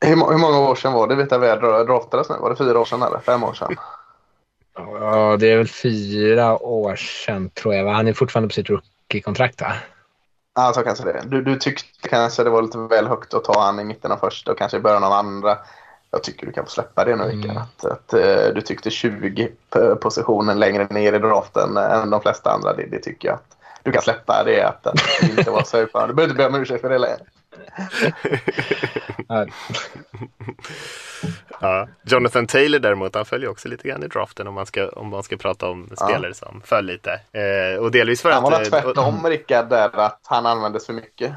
Hur, 0.00 0.08
hur 0.08 0.38
många 0.38 0.58
år 0.58 0.74
sedan 0.74 0.92
var 0.92 1.06
det 1.06 1.14
Vita 1.14 1.38
Vea 1.38 1.56
draftades 1.84 2.28
nu? 2.28 2.36
Var 2.40 2.50
det 2.50 2.56
fyra 2.56 2.78
år 2.78 2.84
sedan 2.84 3.02
eller 3.02 3.18
fem 3.18 3.44
år 3.44 3.52
sedan? 3.52 3.76
Ja, 4.76 5.36
det 5.40 5.52
är 5.52 5.56
väl 5.56 5.68
fyra 5.68 6.58
år 6.58 6.96
sedan 6.96 7.50
tror 7.50 7.74
jag. 7.74 7.92
Han 7.92 8.08
är 8.08 8.12
fortfarande 8.12 8.48
på 8.48 8.54
sitt 8.54 8.70
rookie-kontrakt 8.70 9.60
va? 9.60 9.72
Ja, 10.54 10.72
så 10.74 10.82
kanske 10.82 11.04
det. 11.04 11.22
Du, 11.26 11.42
du 11.42 11.56
tyckte 11.56 12.08
kanske 12.08 12.44
det 12.44 12.50
var 12.50 12.62
lite 12.62 12.78
väl 12.78 13.06
högt 13.06 13.34
att 13.34 13.44
ta 13.44 13.60
han 13.60 13.80
i 13.80 13.84
mitten 13.84 14.12
av 14.12 14.16
första 14.16 14.52
och 14.52 14.58
kanske 14.58 14.76
i 14.76 14.80
början 14.80 15.04
av 15.04 15.12
andra. 15.12 15.58
Jag 16.10 16.22
tycker 16.22 16.46
du 16.46 16.52
kan 16.52 16.64
få 16.64 16.70
släppa 16.70 17.04
det 17.04 17.16
nu 17.16 17.30
mm. 17.30 17.56
Att, 17.56 17.84
att, 17.84 18.14
uh, 18.14 18.54
du 18.54 18.60
tyckte 18.60 18.90
20 18.90 19.52
positionen 20.00 20.58
längre 20.58 20.86
ner 20.90 21.12
i 21.12 21.18
draften 21.18 21.76
än 21.76 22.10
de 22.10 22.20
flesta 22.20 22.50
andra. 22.50 22.72
Det, 22.72 22.86
det 22.86 22.98
tycker 22.98 23.28
jag 23.28 23.34
att 23.34 23.56
du 23.82 23.92
kan 23.92 24.02
släppa 24.02 24.44
det. 24.44 24.62
Att, 24.62 24.86
att 24.86 24.98
det 25.20 25.38
inte 25.38 25.50
var 25.50 25.62
så 25.62 25.76
Du 25.82 25.86
behöver 25.92 26.22
inte 26.22 26.34
be 26.34 26.46
om 26.46 26.54
ursäkt 26.54 26.80
för 26.80 26.90
det 26.90 26.98
längre. 26.98 27.18
ja. 31.60 31.88
Jonathan 32.02 32.46
Taylor 32.46 32.78
däremot, 32.78 33.14
han 33.14 33.24
följer 33.24 33.50
också 33.50 33.68
lite 33.68 33.88
grann 33.88 34.02
i 34.02 34.06
draften 34.06 34.46
om 34.46 34.54
man 34.54 34.66
ska, 34.66 34.88
om 34.88 35.08
man 35.08 35.22
ska 35.22 35.36
prata 35.36 35.68
om 35.68 35.90
spelare 35.96 36.28
ja. 36.28 36.34
som 36.34 36.62
föll 36.64 36.86
lite. 36.86 37.20
Eh, 37.32 37.78
och 37.78 37.90
delvis 37.90 38.22
för 38.22 38.30
han 38.30 38.44
att... 38.44 38.52
Han 38.52 38.62
var 38.62 38.70
tvärtom 38.70 39.24
och, 39.24 39.30
Rickard 39.30 39.68
där, 39.68 39.98
att 39.98 40.20
han 40.24 40.46
användes 40.46 40.86
för 40.86 40.92
mycket. 40.92 41.32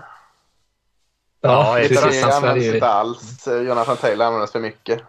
Ja, 1.41 1.79
ja 1.79 1.87
precis. 1.87 2.23
Han 2.23 2.33
användes 2.33 2.73
inte 2.73 2.87
alls. 2.87 3.47
Jonathan 3.47 3.97
Taylor 3.97 4.25
användes 4.25 4.51
för 4.51 4.59
mycket. 4.59 5.01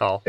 Ja. 0.00 0.22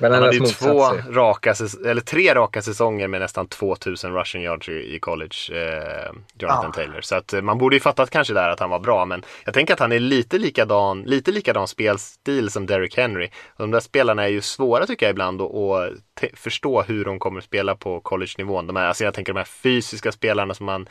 Han 0.00 0.12
hade 0.12 0.36
ju 0.36 0.40
två 0.40 0.82
raka, 1.10 1.54
eller 1.86 2.00
tre 2.00 2.34
raka 2.34 2.62
säsonger 2.62 3.08
med 3.08 3.20
nästan 3.20 3.48
2000 3.48 4.14
rushing 4.14 4.42
yards 4.42 4.68
i, 4.68 4.98
college, 5.00 5.36
eh, 5.50 6.12
Jonathan 6.38 6.64
ja. 6.64 6.72
Taylor. 6.72 7.00
Så 7.00 7.16
att 7.16 7.32
eh, 7.32 7.42
man 7.42 7.58
borde 7.58 7.76
ju 7.76 7.80
fattat 7.80 8.10
kanske 8.10 8.34
där 8.34 8.48
att 8.48 8.60
han 8.60 8.70
var 8.70 8.78
bra, 8.78 9.04
men 9.04 9.22
jag 9.44 9.54
tänker 9.54 9.74
att 9.74 9.80
han 9.80 9.92
är 9.92 9.98
lite 9.98 10.38
likadan, 10.38 11.02
lite 11.02 11.32
likadan 11.32 11.68
spelstil 11.68 12.50
som 12.50 12.66
Derrick 12.66 12.96
Henry. 12.96 13.30
De 13.56 13.70
där 13.70 13.80
spelarna 13.80 14.24
är 14.24 14.28
ju 14.28 14.40
svåra 14.40 14.86
tycker 14.86 15.06
jag 15.06 15.10
ibland 15.10 15.42
att 15.42 15.92
förstå 16.34 16.82
hur 16.82 17.04
de 17.04 17.18
kommer 17.18 17.38
att 17.38 17.44
spela 17.44 17.74
på 17.74 18.00
college-nivån. 18.00 18.66
De 18.66 18.76
här, 18.76 18.86
alltså 18.86 19.04
jag 19.04 19.14
tänker 19.14 19.32
de 19.32 19.38
här 19.38 19.44
fysiska 19.44 20.12
spelarna 20.12 20.54
som 20.54 20.66
man 20.66 20.88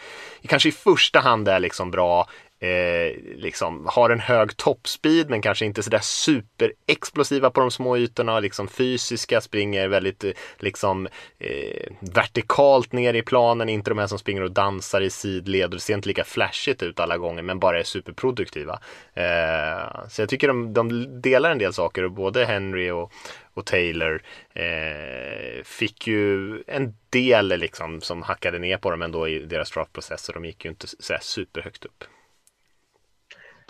kanske 0.47 0.69
i 0.69 0.71
första 0.71 1.19
hand 1.19 1.47
är 1.47 1.59
liksom 1.59 1.91
bra 1.91 2.27
eh, 2.59 3.35
liksom 3.35 3.87
har 3.91 4.09
en 4.09 4.19
hög 4.19 4.57
toppspeed 4.57 5.29
men 5.29 5.41
kanske 5.41 5.65
inte 5.65 5.83
sådär 5.83 5.99
superexplosiva 6.01 7.49
på 7.49 7.59
de 7.59 7.71
små 7.71 7.97
ytorna, 7.97 8.39
liksom 8.39 8.67
fysiska, 8.67 9.41
springer 9.41 9.87
väldigt 9.87 10.23
eh, 10.23 10.31
liksom 10.59 11.07
eh, 11.39 11.91
vertikalt 11.99 12.91
ner 12.91 13.13
i 13.13 13.21
planen, 13.21 13.69
inte 13.69 13.91
de 13.91 13.97
här 13.97 14.07
som 14.07 14.19
springer 14.19 14.41
och 14.41 14.51
dansar 14.51 15.01
i 15.01 15.09
sidled 15.09 15.63
och 15.63 15.69
det 15.69 15.79
ser 15.79 15.93
inte 15.93 16.07
lika 16.07 16.23
flashigt 16.23 16.83
ut 16.83 16.99
alla 16.99 17.17
gånger 17.17 17.41
men 17.41 17.59
bara 17.59 17.79
är 17.79 17.83
superproduktiva. 17.83 18.79
Eh, 19.13 20.07
så 20.09 20.21
jag 20.21 20.29
tycker 20.29 20.47
de, 20.47 20.73
de 20.73 21.21
delar 21.21 21.51
en 21.51 21.57
del 21.57 21.73
saker 21.73 22.03
och 22.03 22.11
både 22.11 22.45
Henry 22.45 22.89
och, 22.89 23.11
och 23.53 23.65
Taylor 23.65 24.21
eh, 24.53 25.63
fick 25.63 26.07
ju 26.07 26.57
en 26.67 26.95
del 27.09 27.47
liksom 27.47 28.01
som 28.01 28.21
hackade 28.21 28.59
ner 28.59 28.77
på 28.77 28.91
dem 28.91 29.01
ändå 29.01 29.27
i 29.27 29.39
deras 29.39 29.71
draftprocess 29.71 30.29
och 30.29 30.33
de 30.33 30.45
gick 30.45 30.65
ju 30.65 30.69
inte 30.69 30.87
så 30.87 31.17
superhögt 31.21 31.85
upp. 31.85 32.03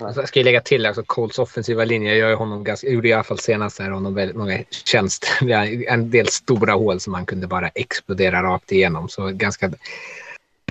Alltså, 0.02 0.22
jag 0.22 0.30
ska 0.30 0.42
lägga 0.42 0.62
till 0.62 0.86
alltså 0.86 1.04
Colts 1.04 1.40
offensiva 1.40 1.86
linje. 1.86 2.16
Jag 2.16 2.38
honom 2.38 2.64
ganska, 2.64 2.90
gjorde 2.90 3.08
i 3.08 3.14
alla 3.14 3.24
fall 3.24 3.40
senast 3.40 3.80
här 3.80 3.90
honom 3.90 4.14
väldigt 4.14 4.38
många 4.38 4.64
tjänster. 4.70 5.30
En 5.88 6.10
del 6.10 6.28
stora 6.28 6.74
hål 6.74 7.00
som 7.00 7.14
han 7.14 7.26
kunde 7.26 7.48
bara 7.48 7.70
explodera 7.70 8.44
rakt 8.44 8.72
igenom. 8.72 9.10
Så 9.10 9.32
ganska... 9.32 9.72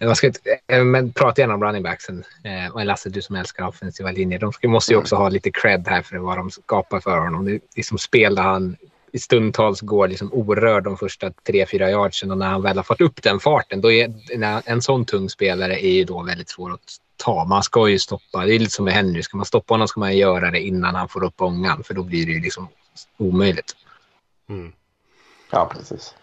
Jag 0.00 0.16
ska 0.16 0.32
eh, 0.66 0.84
men 0.84 1.12
prata 1.12 1.40
igenom 1.40 1.64
running 1.64 1.82
backsen. 1.82 2.24
Eh, 2.44 2.74
och 2.74 2.84
Lasse, 2.84 3.10
du 3.10 3.22
som 3.22 3.36
älskar 3.36 3.66
offensiva 3.66 4.10
linjer. 4.10 4.38
De 4.38 4.68
måste 4.68 4.92
ju 4.92 4.98
också 4.98 5.16
ha 5.16 5.28
lite 5.28 5.50
cred 5.50 5.88
här 5.88 6.02
för 6.02 6.16
vad 6.16 6.36
de 6.36 6.50
skapar 6.50 7.00
för 7.00 7.18
honom. 7.18 7.44
Det 7.44 7.52
är 7.52 7.60
liksom 7.76 7.98
spel 7.98 8.34
där 8.34 8.42
han 8.42 8.76
i 9.14 9.18
stundtals 9.18 9.80
går 9.80 10.08
liksom 10.08 10.32
orörd 10.32 10.84
de 10.84 10.96
första 10.96 11.30
tre, 11.30 11.66
fyra 11.66 11.90
yardsen 11.90 12.30
och 12.30 12.38
när 12.38 12.46
han 12.46 12.62
väl 12.62 12.76
har 12.76 12.84
fått 12.84 13.00
upp 13.00 13.22
den 13.22 13.40
farten, 13.40 13.80
då 13.80 13.92
är 13.92 14.12
en 14.64 14.82
sån 14.82 15.04
tung 15.04 15.30
spelare 15.30 15.84
är 15.84 15.90
ju 15.90 16.04
då 16.04 16.22
väldigt 16.22 16.48
svår 16.48 16.72
att 16.72 16.96
ta. 17.16 17.44
Man 17.44 17.62
ska 17.62 17.88
ju 17.88 17.98
stoppa. 17.98 18.44
Det 18.44 18.54
är 18.54 18.58
lite 18.58 18.70
som 18.70 18.84
med 18.84 18.94
Henry. 18.94 19.22
Ska 19.22 19.36
man 19.36 19.46
stoppa 19.46 19.74
honom 19.74 19.88
ska 19.88 20.00
man 20.00 20.16
göra 20.16 20.50
det 20.50 20.60
innan 20.60 20.94
han 20.94 21.08
får 21.08 21.24
upp 21.24 21.40
ångan. 21.40 21.84
För 21.84 21.94
då 21.94 22.02
blir 22.02 22.26
det 22.26 22.32
ju 22.32 22.40
liksom 22.40 22.68
omöjligt. 23.16 23.76
Mm. 24.48 24.72
Ja, 25.50 25.70
precis. 25.72 26.14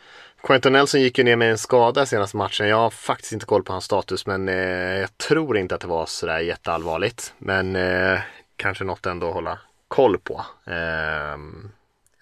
Quentin 0.43 0.73
Nelson 0.73 1.01
gick 1.01 1.17
ju 1.17 1.23
ner 1.23 1.35
med 1.35 1.51
en 1.51 1.57
skada 1.57 2.05
senaste 2.05 2.37
matchen. 2.37 2.67
Jag 2.67 2.77
har 2.77 2.89
faktiskt 2.89 3.33
inte 3.33 3.45
koll 3.45 3.63
på 3.63 3.73
hans 3.73 3.85
status 3.85 4.25
men 4.25 4.49
eh, 4.49 4.55
jag 4.99 5.17
tror 5.17 5.57
inte 5.57 5.75
att 5.75 5.81
det 5.81 5.87
var 5.87 6.05
sådär 6.05 6.39
jätteallvarligt. 6.39 7.33
Men 7.37 7.75
eh, 7.75 8.19
kanske 8.55 8.83
något 8.83 9.05
ändå 9.05 9.27
att 9.27 9.33
hålla 9.33 9.59
koll 9.87 10.17
på. 10.17 10.45
Eh, 10.65 11.37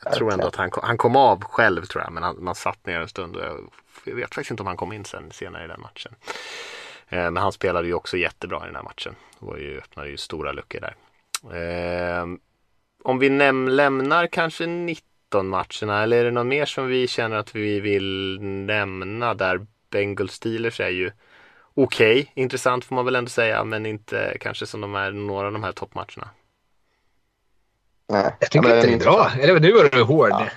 jag 0.04 0.14
tror 0.14 0.34
ändå 0.34 0.48
att 0.48 0.56
han, 0.56 0.70
han 0.74 0.98
kom 0.98 1.16
av 1.16 1.44
själv 1.44 1.86
tror 1.86 2.04
jag 2.04 2.14
men 2.14 2.24
han, 2.24 2.44
man 2.44 2.56
satt 2.56 2.86
ner 2.86 3.00
en 3.00 3.08
stund 3.08 3.38
jag, 4.06 4.16
vet 4.16 4.36
faktiskt 4.36 4.52
inte 4.52 4.64
om 4.64 4.68
han 4.68 4.78
kom 4.78 4.94
in 4.94 5.06
sen 5.06 5.32
senare 5.32 5.66
i 5.66 5.68
den 5.68 5.82
matchen. 5.82 6.16
Eh, 7.10 7.32
men 7.32 7.38
han 7.38 7.52
spelade 7.52 7.88
ju 7.88 7.94
också 7.94 8.18
jättebra 8.18 8.64
i 8.64 8.66
den 8.66 8.76
här 8.76 8.84
matchen. 8.84 9.16
Var 9.40 9.58
ju, 9.58 9.78
öppnade 9.78 10.10
ju 10.10 10.18
stora 10.18 10.52
luckor 10.52 10.80
där. 10.80 10.96
Eh, 12.20 12.26
om 13.04 13.20
vi 13.20 13.30
lämnar 13.70 14.28
kanske 14.28 14.66
19 14.66 15.48
matcherna 15.48 16.04
eller 16.04 16.18
är 16.18 16.24
det 16.24 16.32
någon 16.32 16.48
mer 16.48 16.66
som 16.66 16.88
vi 16.88 17.08
känner 17.08 17.36
att 17.38 17.56
vi 17.56 17.80
vill 17.80 18.40
nämna 18.42 19.34
där 19.34 19.66
Bengal 19.90 20.30
Steelers 20.30 20.80
är 20.80 20.90
ju 20.90 21.12
okej, 21.74 22.22
okay, 22.22 22.44
intressant 22.44 22.86
får 22.86 22.96
man 22.96 23.06
väl 23.06 23.16
ändå 23.16 23.30
säga, 23.30 23.64
men 23.64 23.86
inte 23.86 24.38
kanske 24.40 24.66
som 24.66 24.82
de 24.82 24.96
är 24.96 25.12
några 25.12 25.48
av 25.48 25.54
de 25.54 25.64
här 25.64 25.72
toppmatcherna. 25.72 26.30
Nej, 28.10 28.36
jag 28.40 28.52
tycker 28.52 28.76
inte 28.76 28.88
det 28.88 28.94
är 28.94 29.00
bra. 29.00 29.32
Eller 29.40 29.60
nu 29.60 29.72
var 29.72 29.84
du 29.84 30.04
hård. 30.04 30.32
Ja. 30.32 30.48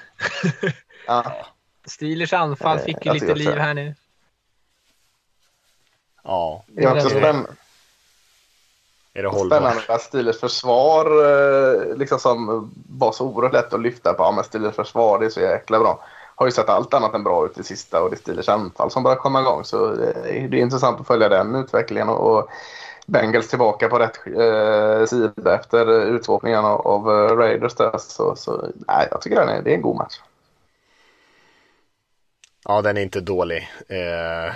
ja. 1.06 1.32
Steelers 1.84 2.32
anfall 2.32 2.78
fick 2.78 3.06
ju 3.06 3.12
lite 3.12 3.34
liv 3.34 3.56
här 3.56 3.74
nu. 3.74 3.94
Ja. 6.24 6.64
Det 6.66 6.84
är 6.84 6.96
också 6.96 7.08
spännande. 7.08 7.50
Är 9.14 9.22
det 9.22 9.30
Spännande 9.30 9.82
att 9.88 10.02
Steelers 10.02 10.40
försvar 10.40 11.06
eh, 11.06 11.96
liksom 11.96 12.18
som 12.18 12.70
var 12.88 13.12
så 13.12 13.26
oerhört 13.26 13.52
lätt 13.52 13.72
att 13.72 13.82
lyfta 13.82 14.12
på. 14.12 14.22
Ja, 14.22 14.32
men 14.32 14.44
Steelers 14.44 14.74
försvar 14.74 15.18
det 15.18 15.26
är 15.26 15.30
så 15.30 15.40
jäkla 15.40 15.78
bra. 15.78 16.04
Har 16.34 16.46
ju 16.46 16.52
sett 16.52 16.68
allt 16.68 16.94
annat 16.94 17.14
än 17.14 17.24
bra 17.24 17.46
ut 17.46 17.58
i 17.58 17.62
sista 17.62 18.02
och 18.02 18.10
det 18.10 18.16
är 18.16 18.18
Steelers 18.18 18.48
anfall 18.48 18.90
som 18.90 19.02
börjar 19.02 19.16
komma 19.16 19.40
igång. 19.40 19.64
Så 19.64 19.94
det 19.94 20.30
är 20.30 20.54
intressant 20.54 21.00
att 21.00 21.06
följa 21.06 21.28
den 21.28 21.54
utvecklingen. 21.54 22.08
Och, 22.08 22.48
Bengals 23.06 23.48
tillbaka 23.48 23.88
på 23.88 23.98
rätt 23.98 24.26
eh, 24.26 25.06
sida 25.06 25.54
efter 25.54 26.02
utvåpningen 26.02 26.64
av, 26.64 26.86
av 26.86 27.10
eh, 27.10 27.36
Raiders 27.36 27.74
där. 27.74 27.98
Så, 27.98 28.36
så 28.36 28.68
nej, 28.74 29.08
jag 29.10 29.22
tycker 29.22 29.46
det 29.46 29.70
är 29.70 29.74
en 29.74 29.82
god 29.82 29.96
match. 29.96 30.20
Ja, 32.64 32.82
den 32.82 32.96
är 32.96 33.02
inte 33.02 33.20
dålig. 33.20 33.70
Eh, 33.88 34.54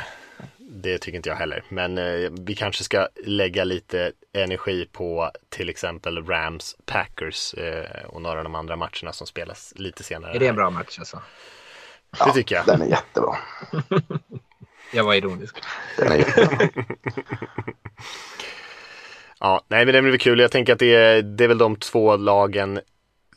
det 0.59 0.99
tycker 0.99 1.17
inte 1.17 1.29
jag 1.29 1.37
heller. 1.37 1.63
Men 1.69 1.99
eh, 1.99 2.31
vi 2.41 2.55
kanske 2.55 2.85
ska 2.85 3.09
lägga 3.25 3.65
lite 3.65 4.13
energi 4.33 4.89
på 4.93 5.31
till 5.49 5.69
exempel 5.69 6.27
Rams, 6.27 6.77
Packers 6.85 7.55
eh, 7.55 8.05
och 8.07 8.23
några 8.23 8.39
av 8.39 8.45
de 8.45 8.55
andra 8.55 8.77
matcherna 8.77 9.13
som 9.13 9.27
spelas 9.27 9.73
lite 9.77 10.03
senare. 10.03 10.35
Är 10.35 10.39
det 10.39 10.47
en 10.47 10.57
bra 10.57 10.71
match 10.71 10.99
alltså? 10.99 11.17
Det 12.11 12.19
ja, 12.19 12.33
tycker 12.33 12.55
jag. 12.55 12.67
Den 12.67 12.83
är 12.83 12.87
jättebra. 12.87 13.37
jag 14.93 15.05
var 15.05 15.15
ironisk. 15.15 15.57
Ja, 19.41 19.61
nej 19.69 19.85
men 19.85 19.95
det 19.95 20.03
blir 20.03 20.19
kul. 20.19 20.41
Jag 20.41 20.51
tänker 20.51 20.73
att 20.73 20.79
det 20.79 20.95
är, 20.95 21.23
det 21.23 21.45
är 21.45 21.49
väl 21.49 21.59
de 21.59 21.77
två 21.77 22.17
lagen 22.17 22.81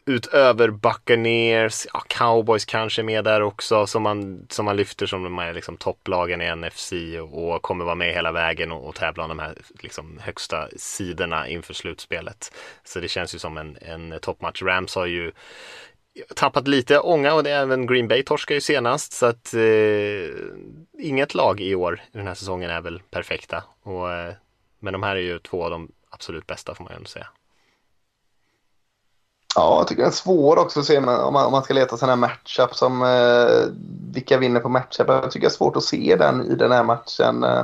utöver 0.06 0.70
Buccaneers, 0.70 1.88
ja, 1.94 2.04
Cowboys 2.08 2.66
kanske 2.66 3.04
med 3.04 3.24
där 3.24 3.42
också 3.42 3.88
som 3.88 4.04
man, 4.04 4.46
som 4.50 4.66
man 4.66 4.78
lyfter 4.78 5.06
som 5.06 5.24
de 5.24 5.38
här 5.38 5.54
liksom, 5.54 5.78
topplagen 5.78 6.42
i 6.42 6.56
NFC 6.56 6.94
och, 7.22 7.56
och 7.56 7.62
kommer 7.62 7.86
vara 7.86 7.96
med 7.96 8.14
hela 8.14 8.32
vägen 8.32 8.72
och, 8.72 8.88
och 8.88 8.96
tävla 8.96 9.24
om 9.24 9.30
de 9.30 9.40
här 9.40 9.56
liksom, 9.80 10.20
högsta 10.22 10.68
sidorna 10.78 11.48
inför 11.48 11.74
slutspelet. 11.74 12.52
Så 12.84 13.00
det 13.00 13.08
känns 13.08 13.36
ju 13.36 13.40
som 13.40 13.58
en, 13.58 13.78
en 13.82 14.20
toppmatch. 14.22 14.62
Rams 14.62 14.96
har 14.96 15.06
ju 15.06 15.32
tappat 16.36 16.68
lite 16.68 17.00
ånga 17.00 17.34
och 17.34 17.44
det 17.44 17.50
är 17.50 17.62
även 17.62 17.88
Green 17.88 18.08
Bay 18.08 18.24
torskar 18.24 18.56
ju 18.56 18.62
senast 18.62 19.14
så 19.14 19.26
att 19.26 19.54
eh, 19.54 20.32
inget 21.00 21.34
lag 21.34 21.62
i 21.62 21.76
år 21.76 22.02
i 22.14 22.18
den 22.18 22.28
här 22.28 22.36
säsongen 22.36 22.70
är 22.70 22.82
väl 22.82 23.02
perfekta. 23.12 23.64
Och, 23.84 24.12
eh, 24.12 24.34
men 24.80 24.94
de 24.94 25.04
här 25.04 25.16
är 25.16 25.22
ju 25.22 25.40
två 25.40 25.64
av 25.64 25.72
de 25.72 25.92
absolut 26.10 26.48
bästa 26.48 26.76
får 26.76 26.84
man 26.84 26.94
ju 26.94 26.98
ändå 26.98 27.08
säga. 27.08 27.28
Ja, 29.56 29.78
jag 29.78 29.88
tycker 29.88 30.02
det 30.02 30.10
är 30.10 30.12
svår 30.12 30.58
också 30.58 30.80
att 30.80 30.86
se 30.86 30.98
om 30.98 31.06
man, 31.06 31.46
om 31.46 31.52
man 31.52 31.64
ska 31.64 31.74
leta 31.74 31.98
sådana 31.98 32.12
här 32.12 32.34
matchup 32.34 32.76
som 32.76 33.02
eh, 33.02 33.74
vilka 34.14 34.38
vinner 34.38 34.60
på 34.60 34.70
matchup. 34.70 35.08
Jag 35.08 35.32
tycker 35.32 35.48
det 35.48 35.52
är 35.52 35.58
svårt 35.58 35.76
att 35.76 35.84
se 35.84 36.16
den 36.16 36.52
i 36.52 36.56
den 36.56 36.72
här 36.72 36.84
matchen. 36.84 37.44
Eh, 37.44 37.64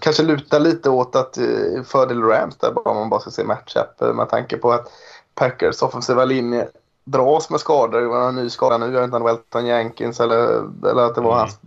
kanske 0.00 0.22
luta 0.22 0.58
lite 0.58 0.90
åt 0.90 1.16
att 1.16 1.38
eh, 1.38 1.82
fördel 1.84 2.22
Rams 2.22 2.56
där 2.56 2.88
om 2.88 2.96
man 2.96 3.10
bara 3.10 3.20
ska 3.20 3.30
se 3.30 3.44
matchup 3.44 4.02
eh, 4.02 4.12
med 4.12 4.28
tanke 4.28 4.56
på 4.56 4.72
att 4.72 4.92
Packers 5.36 5.82
offensiva 5.82 6.24
linje 6.24 6.68
dras 7.04 7.50
med 7.50 7.60
skador. 7.60 8.00
Det 8.00 8.06
var 8.06 8.28
en 8.28 8.34
ny 8.34 8.50
skada 8.50 8.78
nu. 8.78 8.86
Jag 8.86 8.92
vet 8.92 9.04
inte 9.04 9.16
om 9.16 9.22
det 9.22 9.32
var 9.32 9.38
Elton 9.38 9.66
Jenkins 9.66 10.20
eller, 10.20 10.68
eller 10.90 11.02
att 11.02 11.14
det 11.14 11.20
var 11.20 11.32
mm. 11.32 11.38
hans. 11.38 11.58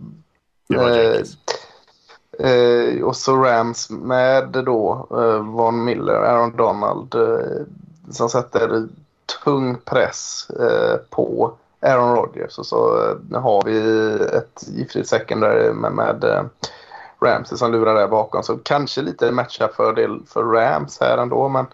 Det 0.68 0.76
var 0.76 0.90
eh, 2.38 2.50
eh, 2.50 3.02
och 3.02 3.16
så 3.16 3.36
Rams 3.36 3.90
med 3.90 4.48
då 4.48 5.06
eh, 5.10 5.46
Von 5.46 5.84
Miller, 5.84 6.14
Aaron 6.14 6.56
Donald, 6.56 7.14
eh, 7.14 7.66
som 8.10 8.28
sätter 8.28 8.88
tung 9.44 9.76
press 9.84 10.50
eh, 10.50 10.96
på 11.10 11.52
Aaron 11.80 12.16
Rodgers. 12.16 12.58
Och 12.58 12.66
så 12.66 13.14
har 13.34 13.64
vi 13.64 13.78
ett 14.36 14.62
giftigt 14.66 15.08
secondary 15.08 15.72
med, 15.72 15.92
med 15.92 16.48
Ramsey 17.20 17.58
som 17.58 17.72
lurar 17.72 17.94
där 17.94 18.08
bakom. 18.08 18.42
Så 18.42 18.56
kanske 18.56 19.02
lite 19.02 19.32
matchup-fördel 19.32 20.22
för 20.26 20.44
Rams 20.44 21.00
här 21.00 21.18
ändå. 21.18 21.48
Men 21.48 21.66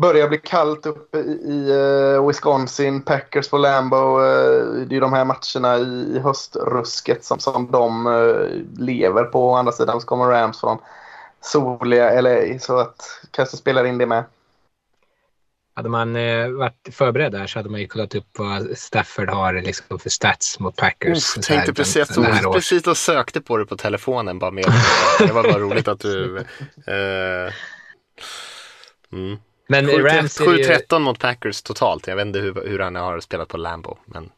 börjar 0.00 0.28
bli 0.28 0.38
kallt 0.38 0.86
uppe 0.86 1.18
i, 1.18 1.40
i 1.44 1.72
uh, 1.72 2.26
Wisconsin, 2.26 3.02
Packers 3.02 3.48
på 3.48 3.58
Lambo. 3.58 4.20
Uh, 4.20 4.86
det 4.86 4.96
är 4.96 5.00
de 5.00 5.12
här 5.12 5.24
matcherna 5.24 5.78
i, 5.78 6.18
höstrusket 6.18 7.24
som, 7.24 7.38
som 7.38 7.70
de 7.70 8.06
uh, 8.06 8.48
lever 8.78 9.24
på. 9.24 9.50
Å 9.50 9.54
andra 9.54 9.72
sidan 9.72 10.00
så 10.00 10.06
kommer 10.06 10.24
Rams 10.24 10.60
från 10.60 10.78
soliga 11.40 12.20
LA. 12.20 12.58
Så 12.58 12.78
att 12.78 13.20
kanske 13.30 13.56
spelar 13.56 13.84
in 13.84 13.98
det 13.98 14.06
med. 14.06 14.24
Hade 15.74 15.88
man 15.88 16.16
eh, 16.16 16.48
varit 16.48 16.88
förberedd 16.92 17.32
där 17.32 17.46
så 17.46 17.58
hade 17.58 17.68
man 17.68 17.80
ju 17.80 17.86
kollat 17.86 18.14
upp 18.14 18.26
vad 18.38 18.78
Stafford 18.78 19.30
har 19.30 19.52
liksom 19.54 19.98
för 19.98 20.10
stats 20.10 20.60
mot 20.60 20.76
Packers. 20.76 21.36
Jag 21.36 21.44
tänkte 21.44 21.74
precis, 21.74 21.96
jag 21.96 22.08
stod 22.08 22.52
precis 22.52 22.86
och 22.86 22.96
sökte 22.96 23.40
på 23.40 23.56
det 23.56 23.66
på 23.66 23.76
telefonen 23.76 24.38
bara 24.38 24.50
med. 24.50 24.64
Det 25.18 25.32
var 25.32 25.42
bara 25.42 25.58
roligt 25.58 25.88
att 25.88 26.00
du... 26.00 26.36
Eh, 26.86 27.52
mm. 29.12 29.38
Men 29.70 29.88
Rams 29.88 30.40
är 30.40 30.44
ju... 30.44 30.64
7-13 30.64 30.98
mot 30.98 31.18
Packers 31.18 31.62
totalt. 31.62 32.06
Jag 32.06 32.16
vet 32.16 32.26
inte 32.26 32.38
hur, 32.38 32.54
hur 32.68 32.78
han 32.78 32.96
har 32.96 33.20
spelat 33.20 33.48
på 33.48 33.56
Lambo. 33.56 33.98
Men... 34.04 34.30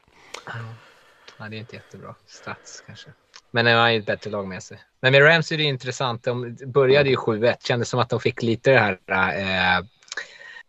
Ja, 1.38 1.48
det 1.48 1.56
är 1.56 1.58
inte 1.58 1.76
jättebra 1.76 2.14
stats 2.26 2.82
kanske. 2.86 3.08
Men 3.50 3.64
de 3.64 3.72
har 3.72 3.88
ju 3.88 3.98
ett 3.98 4.06
bättre 4.06 4.30
lag 4.30 4.48
med 4.48 4.62
sig. 4.62 4.78
Men 5.00 5.12
med 5.12 5.22
Rams 5.22 5.52
är 5.52 5.56
det 5.56 5.62
intressant. 5.62 6.24
De 6.24 6.56
började 6.66 7.10
ju 7.10 7.16
7-1. 7.16 7.56
Kändes 7.66 7.88
som 7.88 8.00
att 8.00 8.08
de 8.08 8.20
fick 8.20 8.42
lite 8.42 8.70
det 8.70 8.78
här 8.78 9.78
eh, 9.78 9.84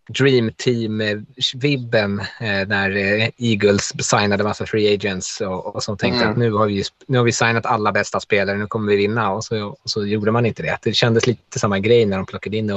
Dream 0.07 0.51
Team-vibben 0.51 2.19
eh, 2.19 2.67
när 2.67 2.95
eh, 2.95 3.29
Eagles 3.37 3.93
signade 3.99 4.43
massa 4.43 4.65
free 4.65 4.93
agents 4.93 5.41
och, 5.41 5.75
och 5.75 5.83
som 5.83 5.97
tänkte 5.97 6.19
mm. 6.19 6.31
att 6.31 6.37
nu 6.37 6.51
har, 6.51 6.67
vi, 6.67 6.83
nu 7.07 7.17
har 7.17 7.25
vi 7.25 7.31
signat 7.31 7.65
alla 7.65 7.91
bästa 7.91 8.19
spelare, 8.19 8.57
nu 8.57 8.67
kommer 8.67 8.91
vi 8.91 8.97
vinna 8.97 9.31
och 9.31 9.43
så, 9.43 9.65
och 9.65 9.89
så 9.89 10.05
gjorde 10.05 10.31
man 10.31 10.45
inte 10.45 10.63
det. 10.63 10.77
Det 10.81 10.93
kändes 10.93 11.27
lite 11.27 11.59
samma 11.59 11.79
grej 11.79 12.05
när 12.05 12.17
de 12.17 12.25
plockade 12.25 12.57
in 12.57 12.71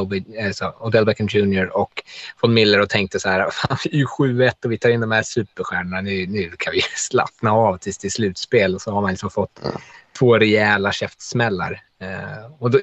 alltså, 0.46 0.74
Odell 0.80 1.04
Beckham 1.04 1.26
Jr 1.26 1.76
och 1.76 2.02
von 2.40 2.54
Miller 2.54 2.80
och 2.80 2.88
tänkte 2.88 3.20
så 3.20 3.28
här, 3.28 3.50
vi 3.84 3.90
är 3.90 3.96
ju 3.96 4.06
7-1 4.06 4.52
och 4.64 4.72
vi 4.72 4.78
tar 4.78 4.90
in 4.90 5.00
de 5.00 5.10
här 5.10 5.22
superstjärnorna, 5.22 6.00
nu, 6.00 6.26
nu 6.26 6.50
kan 6.58 6.72
vi 6.72 6.80
slappna 6.96 7.52
av 7.52 7.78
tills 7.78 7.98
det 7.98 8.08
är 8.08 8.10
slutspel 8.10 8.74
och 8.74 8.82
så 8.82 8.90
har 8.90 9.02
man 9.02 9.10
liksom 9.10 9.30
fått 9.30 9.64
mm. 9.64 9.76
två 10.18 10.38
rejäla 10.38 10.92
käftsmällar. 10.92 11.82
Uh, 12.02 12.52
och 12.58 12.70
då, 12.70 12.80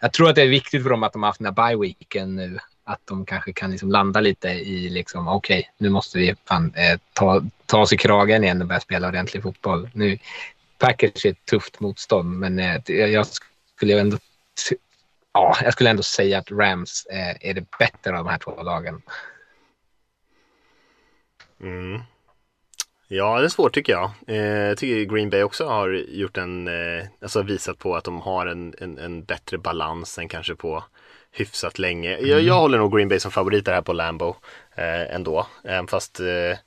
jag 0.00 0.12
tror 0.12 0.28
att 0.28 0.34
det 0.34 0.42
är 0.42 0.46
viktigt 0.46 0.82
för 0.82 0.90
dem 0.90 1.02
att 1.02 1.12
de 1.12 1.22
har 1.22 1.28
haft 1.28 1.38
den 1.38 1.46
här 1.46 1.54
bye-weeken 1.54 2.26
nu 2.26 2.58
att 2.86 3.00
de 3.04 3.26
kanske 3.26 3.52
kan 3.52 3.70
liksom 3.70 3.90
landa 3.90 4.20
lite 4.20 4.48
i 4.48 4.88
liksom, 4.88 5.28
okej, 5.28 5.58
okay, 5.58 5.70
nu 5.78 5.88
måste 5.88 6.18
vi 6.18 6.34
fan, 6.44 6.74
eh, 6.74 7.00
ta, 7.12 7.42
ta 7.66 7.80
oss 7.80 7.92
i 7.92 7.96
kragen 7.96 8.44
igen 8.44 8.62
och 8.62 8.68
börja 8.68 8.80
spela 8.80 9.08
ordentlig 9.08 9.42
fotboll. 9.42 9.90
Nu, 9.92 10.18
Packers 10.78 11.26
är 11.26 11.30
ett 11.30 11.44
tufft 11.44 11.80
motstånd, 11.80 12.38
men 12.38 12.58
eh, 12.58 12.80
jag 12.88 13.26
skulle 13.76 14.00
ändå 14.00 14.18
ja, 15.32 15.56
jag 15.62 15.72
skulle 15.72 15.90
ändå 15.90 16.02
säga 16.02 16.38
att 16.38 16.50
Rams 16.50 17.06
eh, 17.06 17.48
är 17.50 17.54
det 17.54 17.64
bättre 17.78 18.18
av 18.18 18.24
de 18.24 18.30
här 18.30 18.38
två 18.38 18.62
lagen. 18.62 19.02
Mm. 21.60 22.00
Ja, 23.08 23.38
det 23.38 23.44
är 23.44 23.48
svårt 23.48 23.74
tycker 23.74 23.92
jag. 23.92 24.10
Eh, 24.26 24.36
jag 24.36 24.78
tycker 24.78 25.14
Green 25.14 25.30
Bay 25.30 25.42
också 25.42 25.66
har 25.66 25.88
gjort 25.92 26.36
en, 26.36 26.68
eh, 26.68 27.06
alltså 27.22 27.42
visat 27.42 27.78
på 27.78 27.96
att 27.96 28.04
de 28.04 28.20
har 28.20 28.46
en, 28.46 28.74
en, 28.78 28.98
en 28.98 29.24
bättre 29.24 29.58
balans 29.58 30.18
än 30.18 30.28
kanske 30.28 30.54
på 30.54 30.84
hyfsat 31.36 31.78
länge. 31.78 32.18
Jag, 32.18 32.40
jag 32.40 32.54
håller 32.54 32.78
nog 32.78 32.96
Green 32.96 33.08
Bay 33.08 33.20
som 33.20 33.30
favoriter 33.30 33.72
här 33.72 33.82
på 33.82 33.92
Lambo 33.92 34.36
eh, 34.74 35.14
ändå. 35.14 35.46
Även 35.64 35.86
fast 35.86 36.20
eh, 36.20 36.58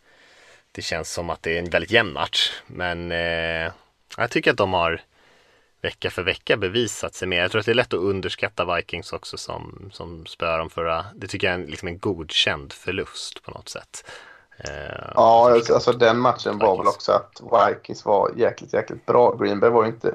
det 0.72 0.82
känns 0.82 1.14
som 1.14 1.30
att 1.30 1.44
det 1.44 1.56
är 1.56 1.60
en 1.60 1.70
väldigt 1.70 1.92
jämn 1.92 2.14
match. 2.14 2.52
Men 2.68 3.12
eh, 3.12 3.72
jag 4.18 4.30
tycker 4.30 4.52
att 4.52 4.58
de 4.58 4.74
har 4.74 5.02
vecka 5.82 6.10
för 6.10 6.24
vecka 6.24 6.58
bevisat 6.58 7.16
sig 7.16 7.28
mer. 7.28 7.42
Jag 7.42 7.52
tror 7.52 7.60
att 7.60 7.66
det 7.66 7.72
är 7.72 7.76
lätt 7.76 7.94
att 7.94 8.00
underskatta 8.00 8.76
Vikings 8.76 9.14
också 9.14 9.38
som, 9.38 9.90
som 9.94 10.26
spöar 10.26 10.60
dem 10.60 10.70
förra. 10.70 11.06
Det 11.16 11.28
tycker 11.28 11.48
jag 11.48 11.54
är 11.54 11.60
en, 11.60 11.66
liksom 11.66 11.88
en 11.88 12.00
godkänd 12.00 12.74
förlust 12.74 13.44
på 13.44 13.52
något 13.52 13.70
sätt. 13.70 14.06
Eh, 14.58 15.12
ja, 15.16 15.52
alltså, 15.52 15.74
alltså 15.74 15.92
den 15.92 16.20
matchen 16.20 16.54
Vikings. 16.54 16.62
var 16.62 16.78
väl 16.78 16.88
också 16.88 17.12
att 17.12 17.42
Vikings 17.42 18.06
var 18.06 18.32
jäkligt, 18.36 18.74
jäkligt 18.74 19.06
bra. 19.06 19.36
Green 19.36 19.60
Bay 19.60 19.70
var 19.70 19.84
ju 19.84 19.90
inte 19.90 20.14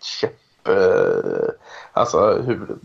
käpp... 0.00 0.68
Eh, 0.68 1.50
alltså 1.92 2.42
hur 2.42 2.76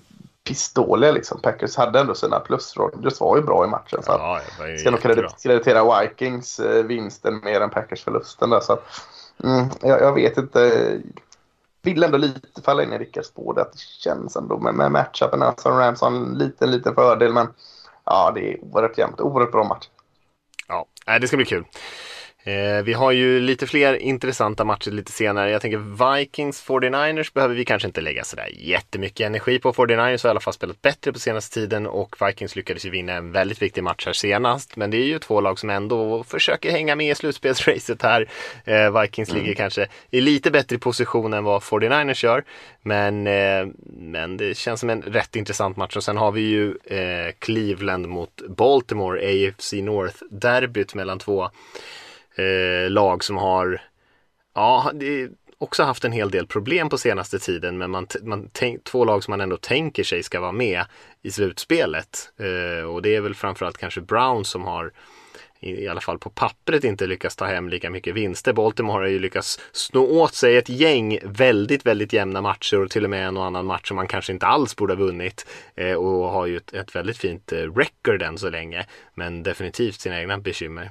pissdåliga 0.45 1.11
liksom. 1.11 1.41
Packers 1.41 1.75
hade 1.75 1.99
ändå 1.99 2.15
sina 2.15 2.39
plus. 2.39 2.77
Rodgers 2.77 3.19
var 3.19 3.37
ju 3.37 3.43
bra 3.43 3.65
i 3.65 3.67
matchen. 3.67 4.03
Så 4.03 4.11
ja, 4.11 4.41
ska 4.79 4.91
nog 4.91 5.01
kreditera 5.41 6.01
Vikings 6.01 6.59
eh, 6.59 6.83
vinsten 6.83 7.41
mer 7.43 7.61
än 7.61 7.69
Packers 7.69 8.03
förlusten 8.03 8.49
där. 8.49 8.59
Så 8.59 8.79
mm, 9.43 9.69
jag, 9.81 10.01
jag, 10.01 10.13
vet 10.13 10.37
inte. 10.37 10.91
Vill 11.81 12.03
ändå 12.03 12.17
lite 12.17 12.61
falla 12.61 12.83
in 12.83 12.93
i 12.93 12.97
Rickards 12.97 13.27
spår. 13.27 13.53
Det 13.53 13.79
känns 13.79 14.35
ändå 14.35 14.59
med, 14.59 14.73
med 14.73 14.91
matchupen. 14.91 15.41
Alltså 15.41 15.69
Rams 15.69 16.01
har 16.01 16.07
en 16.07 16.33
liten, 16.33 16.71
liten 16.71 16.95
fördel. 16.95 17.33
Men 17.33 17.47
ja, 18.03 18.31
det 18.35 18.53
är 18.53 18.63
oerhört 18.63 18.97
jämnt. 18.97 19.21
Oerhört 19.21 19.51
bra 19.51 19.63
match. 19.63 19.87
Ja, 20.67 20.85
det 21.19 21.27
ska 21.27 21.37
bli 21.37 21.45
kul. 21.45 21.65
Eh, 22.45 22.83
vi 22.83 22.93
har 22.93 23.11
ju 23.11 23.39
lite 23.39 23.67
fler 23.67 23.95
intressanta 23.95 24.63
matcher 24.63 24.91
lite 24.91 25.11
senare. 25.11 25.51
Jag 25.51 25.61
tänker 25.61 26.15
Vikings 26.17 26.65
49ers 26.67 27.33
behöver 27.33 27.55
vi 27.55 27.65
kanske 27.65 27.87
inte 27.87 28.01
lägga 28.01 28.23
sådär 28.23 28.49
jättemycket 28.53 29.27
energi 29.27 29.59
på. 29.59 29.73
49ers 29.73 30.23
har 30.23 30.29
i 30.29 30.31
alla 30.31 30.39
fall 30.39 30.53
spelat 30.53 30.81
bättre 30.81 31.13
på 31.13 31.19
senaste 31.19 31.53
tiden 31.53 31.87
och 31.87 32.15
Vikings 32.27 32.55
lyckades 32.55 32.85
ju 32.85 32.89
vinna 32.89 33.13
en 33.13 33.31
väldigt 33.31 33.61
viktig 33.61 33.83
match 33.83 34.05
här 34.05 34.13
senast. 34.13 34.75
Men 34.75 34.91
det 34.91 34.97
är 34.97 35.05
ju 35.05 35.19
två 35.19 35.41
lag 35.41 35.59
som 35.59 35.69
ändå 35.69 36.23
försöker 36.23 36.71
hänga 36.71 36.95
med 36.95 37.11
i 37.11 37.15
slutspelsracet 37.15 38.01
här. 38.01 38.29
Eh, 38.63 39.01
Vikings 39.01 39.29
mm. 39.29 39.41
ligger 39.41 39.55
kanske 39.55 39.87
i 40.11 40.21
lite 40.21 40.51
bättre 40.51 40.77
position 40.77 41.33
än 41.33 41.43
vad 41.43 41.61
49ers 41.61 42.25
gör. 42.25 42.43
Men, 42.81 43.27
eh, 43.27 43.67
men 43.85 44.37
det 44.37 44.57
känns 44.57 44.79
som 44.79 44.89
en 44.89 45.01
rätt 45.01 45.35
intressant 45.35 45.77
match 45.77 45.95
och 45.95 46.03
sen 46.03 46.17
har 46.17 46.31
vi 46.31 46.41
ju 46.41 46.73
Cleveland 47.39 48.07
mot 48.07 48.41
Baltimore, 48.47 49.19
AFC 49.19 49.73
North-derbyt 49.73 50.95
mellan 50.95 51.19
två 51.19 51.49
eh, 52.35 52.89
lag 52.89 53.23
som 53.23 53.37
har 53.37 53.81
ja, 54.55 54.91
också 55.57 55.83
haft 55.83 56.05
en 56.05 56.11
hel 56.11 56.31
del 56.31 56.47
problem 56.47 56.89
på 56.89 56.97
senaste 56.97 57.39
tiden 57.39 57.77
men 57.77 57.91
man, 57.91 58.07
man 58.23 58.49
tänk, 58.53 58.83
två 58.83 59.05
lag 59.05 59.23
som 59.23 59.31
man 59.31 59.41
ändå 59.41 59.57
tänker 59.57 60.03
sig 60.03 60.23
ska 60.23 60.39
vara 60.39 60.51
med 60.51 60.85
i 61.21 61.31
slutspelet. 61.31 62.31
Eh, 62.37 62.85
och 62.85 63.01
det 63.01 63.15
är 63.15 63.21
väl 63.21 63.35
framförallt 63.35 63.77
kanske 63.77 64.01
Brown 64.01 64.45
som 64.45 64.63
har 64.63 64.91
i 65.59 65.87
alla 65.87 66.01
fall 66.01 66.19
på 66.19 66.29
pappret 66.29 66.83
inte 66.83 67.07
lyckats 67.07 67.35
ta 67.35 67.45
hem 67.45 67.69
lika 67.69 67.89
mycket 67.89 68.15
vinster. 68.15 68.53
Baltimore 68.53 69.03
har 69.03 69.07
ju 69.07 69.19
lyckats 69.19 69.59
snå 69.71 70.21
åt 70.21 70.33
sig 70.33 70.57
ett 70.57 70.69
gäng 70.69 71.19
väldigt, 71.23 71.85
väldigt 71.85 72.13
jämna 72.13 72.41
matcher 72.41 72.79
och 72.79 72.91
till 72.91 73.03
och 73.03 73.09
med 73.09 73.27
en 73.27 73.37
och 73.37 73.45
annan 73.45 73.65
match 73.65 73.87
som 73.87 73.95
man 73.95 74.07
kanske 74.07 74.33
inte 74.33 74.45
alls 74.45 74.75
borde 74.75 74.93
ha 74.93 74.99
vunnit. 74.99 75.45
Eh, 75.75 75.93
och 75.93 76.29
har 76.31 76.45
ju 76.45 76.57
ett, 76.57 76.73
ett 76.73 76.95
väldigt 76.95 77.17
fint 77.17 77.51
eh, 77.51 77.57
record 77.57 78.21
än 78.21 78.37
så 78.37 78.49
länge. 78.49 78.85
Men 79.13 79.43
definitivt 79.43 79.99
sina 79.99 80.19
egna 80.19 80.37
bekymmer. 80.37 80.89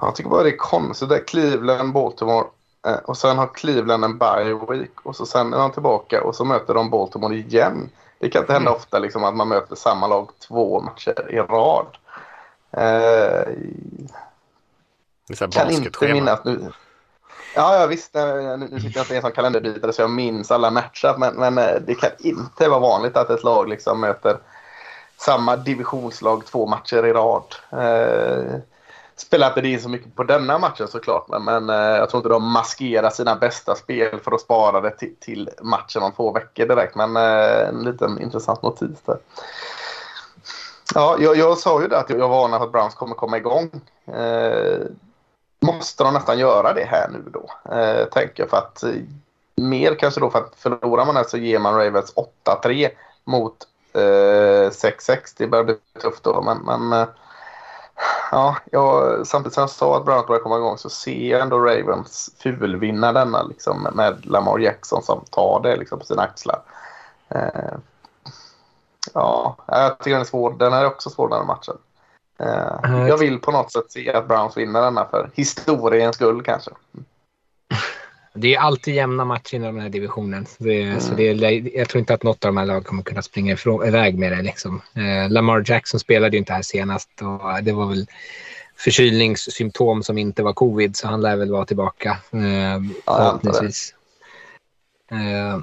Jag 0.00 0.16
tycker 0.16 0.30
bara 0.30 0.42
det 0.42 0.50
är 0.50 0.56
konstigt. 0.56 1.08
Det 1.08 1.16
är 1.16 1.24
Cleveland, 1.24 1.92
Baltimore 1.92 2.46
eh, 2.86 2.96
och 2.96 3.16
sen 3.16 3.38
har 3.38 3.46
Cleveland 3.46 4.04
en 4.04 4.18
bye 4.18 4.58
week 4.68 5.00
och 5.02 5.16
så 5.16 5.26
sen 5.26 5.52
är 5.52 5.58
de 5.58 5.72
tillbaka 5.72 6.22
och 6.22 6.34
så 6.34 6.44
möter 6.44 6.74
de 6.74 6.90
Baltimore 6.90 7.36
igen. 7.36 7.90
Det 8.18 8.28
kan 8.28 8.42
inte 8.42 8.52
hända 8.52 8.70
mm. 8.70 8.80
ofta 8.80 8.98
liksom, 8.98 9.24
att 9.24 9.36
man 9.36 9.48
möter 9.48 9.76
samma 9.76 10.06
lag 10.06 10.30
två 10.48 10.80
matcher 10.80 11.30
i 11.30 11.38
rad. 11.38 11.86
Eh, 12.70 13.42
kan 15.50 15.70
inte 15.70 16.12
minnas 16.12 16.44
nu. 16.44 16.72
Ja, 17.54 17.80
ja 17.80 17.86
visst. 17.86 18.14
Nu, 18.14 18.68
nu 18.70 18.80
sitter 18.80 18.98
jag 18.98 19.04
inte 19.04 19.14
i 19.14 19.16
en 19.16 19.22
sån 19.22 19.32
kalenderbitare 19.32 19.92
så 19.92 20.02
jag 20.02 20.10
minns 20.10 20.50
alla 20.50 20.70
matcher. 20.70 21.14
Men, 21.18 21.34
men 21.34 21.58
eh, 21.58 21.80
det 21.86 21.94
kan 21.94 22.10
inte 22.18 22.68
vara 22.68 22.80
vanligt 22.80 23.16
att 23.16 23.30
ett 23.30 23.44
lag 23.44 23.68
liksom 23.68 24.00
möter 24.00 24.38
samma 25.16 25.56
divisionslag 25.56 26.46
två 26.46 26.66
matcher 26.66 27.06
i 27.06 27.12
rad. 27.12 27.54
Eh, 27.70 28.60
spelar 29.20 29.48
inte 29.48 29.60
det 29.60 29.68
in 29.68 29.80
så 29.80 29.88
mycket 29.88 30.16
på 30.16 30.24
denna 30.24 30.58
matchen 30.58 30.88
såklart. 30.88 31.28
Men, 31.28 31.44
men 31.44 31.70
eh, 31.70 31.76
jag 31.76 32.10
tror 32.10 32.18
inte 32.18 32.28
de 32.28 32.52
maskerar 32.52 33.10
sina 33.10 33.36
bästa 33.36 33.74
spel 33.74 34.20
för 34.20 34.32
att 34.32 34.40
spara 34.40 34.80
det 34.80 34.90
till, 34.90 35.14
till 35.20 35.50
matchen 35.62 36.02
om 36.02 36.12
två 36.12 36.32
veckor 36.32 36.66
direkt. 36.66 36.94
Men 36.94 37.16
eh, 37.16 37.68
en 37.68 37.84
liten 37.84 38.20
intressant 38.20 38.62
notis 38.62 39.00
där. 39.04 39.18
Ja, 40.94 41.16
jag, 41.20 41.36
jag 41.36 41.58
sa 41.58 41.82
ju 41.82 41.88
det 41.88 41.98
att 41.98 42.10
jag 42.10 42.28
varnar 42.28 42.58
för 42.58 42.66
att 42.66 42.72
Browns 42.72 42.94
kommer 42.94 43.14
komma 43.14 43.36
igång. 43.36 43.70
Eh, 44.06 44.78
måste 45.60 46.04
de 46.04 46.14
nästan 46.14 46.38
göra 46.38 46.72
det 46.72 46.84
här 46.84 47.08
nu 47.08 47.30
då? 47.30 47.74
Eh, 47.74 48.04
tänker 48.04 48.46
för 48.46 48.56
att 48.56 48.82
eh, 48.82 48.90
mer 49.56 49.94
kanske 49.94 50.20
då 50.20 50.30
för 50.30 50.38
att 50.38 50.54
förlorar 50.56 51.06
man 51.06 51.16
här 51.16 51.24
så 51.24 51.36
ger 51.36 51.58
man 51.58 51.74
Ravens 51.74 52.14
8-3 52.44 52.88
mot 53.24 53.56
eh, 53.92 54.70
6-6. 54.70 55.18
Det 55.36 55.46
börjar 55.46 55.64
bli 55.64 55.74
tufft 56.00 56.24
då. 56.24 56.42
Men, 56.42 56.58
men 56.58 57.00
eh, 57.00 57.08
ja, 58.30 58.56
jag, 58.70 59.26
samtidigt 59.26 59.54
som 59.54 59.60
jag 59.60 59.70
sa 59.70 59.96
att 59.96 60.04
Browns 60.04 60.26
börjar 60.26 60.42
komma 60.42 60.56
igång 60.56 60.78
så 60.78 60.90
ser 60.90 61.30
jag 61.30 61.40
ändå 61.40 61.58
Ravens 61.58 62.30
fulvinna 62.38 63.12
denna 63.12 63.42
liksom, 63.42 63.88
med 63.92 64.26
Lamar 64.26 64.58
Jackson 64.58 65.02
som 65.02 65.24
tar 65.30 65.60
det 65.62 65.76
liksom, 65.76 65.98
på 65.98 66.04
sina 66.04 66.22
axlar. 66.22 66.62
Eh, 67.28 67.74
ja, 69.14 69.56
jag 69.66 69.98
tycker 69.98 70.10
den 70.10 70.20
är 70.20 70.24
svår. 70.24 70.54
Den 70.58 70.72
är 70.72 70.86
också 70.86 71.10
svår 71.10 71.28
den 71.28 71.38
här 71.38 71.46
matchen. 71.46 71.76
Eh, 72.38 73.08
jag 73.08 73.18
vill 73.18 73.38
på 73.38 73.50
något 73.50 73.72
sätt 73.72 73.92
se 73.92 74.12
att 74.12 74.28
Browns 74.28 74.56
vinner 74.56 74.82
denna 74.82 75.04
för 75.04 75.30
historiens 75.34 76.16
skull 76.16 76.42
kanske. 76.42 76.70
Det 78.34 78.54
är 78.54 78.58
alltid 78.58 78.94
jämna 78.94 79.24
matcher 79.24 79.54
i 79.54 79.58
den 79.58 79.80
här 79.80 79.88
divisionen. 79.88 80.46
Det, 80.58 80.82
mm. 80.82 81.00
så 81.00 81.14
det 81.14 81.28
är, 81.28 81.76
jag 81.78 81.88
tror 81.88 82.00
inte 82.00 82.14
att 82.14 82.22
något 82.22 82.44
av 82.44 82.48
de 82.48 82.56
här 82.56 82.66
lagen 82.66 82.82
kommer 82.82 83.02
kunna 83.02 83.22
springa 83.22 83.52
ifrån, 83.52 83.86
iväg 83.86 84.18
med 84.18 84.32
det. 84.32 84.42
Liksom. 84.42 84.82
Eh, 84.94 85.30
Lamar 85.30 85.64
Jackson 85.66 86.00
spelade 86.00 86.36
ju 86.36 86.38
inte 86.38 86.52
här 86.52 86.62
senast 86.62 87.10
och 87.22 87.64
det 87.64 87.72
var 87.72 87.86
väl 87.86 88.06
förkylningssymptom 88.76 90.02
som 90.02 90.18
inte 90.18 90.42
var 90.42 90.52
covid 90.52 90.96
så 90.96 91.08
han 91.08 91.20
lär 91.20 91.36
väl 91.36 91.50
vara 91.50 91.66
tillbaka 91.66 92.10
eh, 92.32 92.80
förhoppningsvis. 93.04 93.94
Eh, 95.10 95.58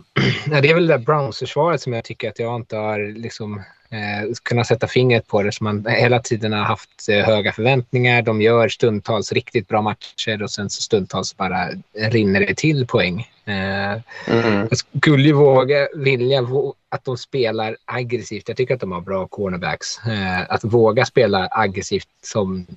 det 0.61 0.69
är 0.69 0.73
väl 0.73 0.87
det 0.87 0.97
där 0.97 1.05
Browns-försvaret 1.05 1.81
som 1.81 1.93
jag 1.93 2.03
tycker 2.03 2.29
att 2.29 2.39
jag 2.39 2.55
inte 2.55 2.75
har 2.75 3.13
liksom, 3.13 3.61
eh, 3.89 4.33
kunnat 4.43 4.67
sätta 4.67 4.87
fingret 4.87 5.27
på 5.27 5.43
det. 5.43 5.51
Som 5.51 5.63
man 5.63 5.85
hela 5.89 6.19
tiden 6.19 6.53
har 6.53 6.63
haft 6.63 7.09
eh, 7.09 7.25
höga 7.25 7.51
förväntningar. 7.51 8.21
De 8.21 8.41
gör 8.41 8.69
stundtals 8.69 9.31
riktigt 9.31 9.67
bra 9.67 9.81
matcher 9.81 10.43
och 10.43 10.51
sen 10.51 10.69
så 10.69 10.81
stundtals 10.81 11.37
bara 11.37 11.69
rinner 11.93 12.39
det 12.39 12.55
till 12.55 12.87
poäng. 12.87 13.27
Eh, 13.45 14.01
mm. 14.27 14.67
Jag 14.69 14.77
skulle 14.77 15.23
ju 15.23 15.33
våga 15.33 15.87
vilja 15.95 16.47
att 16.89 17.05
de 17.05 17.17
spelar 17.17 17.77
aggressivt. 17.85 18.47
Jag 18.47 18.57
tycker 18.57 18.73
att 18.73 18.81
de 18.81 18.91
har 18.91 19.01
bra 19.01 19.27
cornerbacks. 19.27 19.99
Eh, 20.07 20.41
att 20.49 20.63
våga 20.63 21.05
spela 21.05 21.47
aggressivt 21.51 22.07
som 22.23 22.67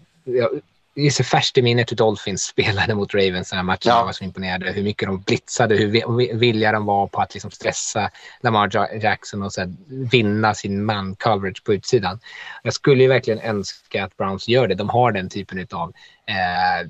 det 0.94 1.06
är 1.06 1.10
så 1.10 1.24
färskt 1.24 1.58
i 1.58 1.62
minnet 1.62 1.90
hur 1.90 1.96
Dolphins 1.96 2.42
spelade 2.42 2.94
mot 2.94 3.14
Ravens 3.14 3.50
den 3.50 3.56
här 3.56 3.64
matchen. 3.64 3.90
Ja. 3.90 3.98
Jag 3.98 4.04
var 4.04 4.12
så 4.12 4.24
imponerad 4.24 4.62
hur 4.62 4.82
mycket 4.82 5.08
de 5.08 5.20
blitzade, 5.20 5.76
hur 5.76 6.34
villiga 6.34 6.72
de 6.72 6.86
var 6.86 7.06
på 7.06 7.20
att 7.20 7.34
liksom 7.34 7.50
stressa 7.50 8.10
Lamar 8.40 8.96
Jackson 9.02 9.42
och 9.42 9.52
så 9.52 9.74
vinna 9.88 10.54
sin 10.54 10.84
man-coverage 10.84 11.64
på 11.64 11.74
utsidan. 11.74 12.20
Jag 12.62 12.74
skulle 12.74 13.02
ju 13.02 13.08
verkligen 13.08 13.40
önska 13.40 14.04
att 14.04 14.16
Browns 14.16 14.48
gör 14.48 14.68
det. 14.68 14.74
De 14.74 14.88
har 14.88 15.12
den 15.12 15.28
typen 15.28 15.66
av 15.70 15.92
eh, 16.26 16.88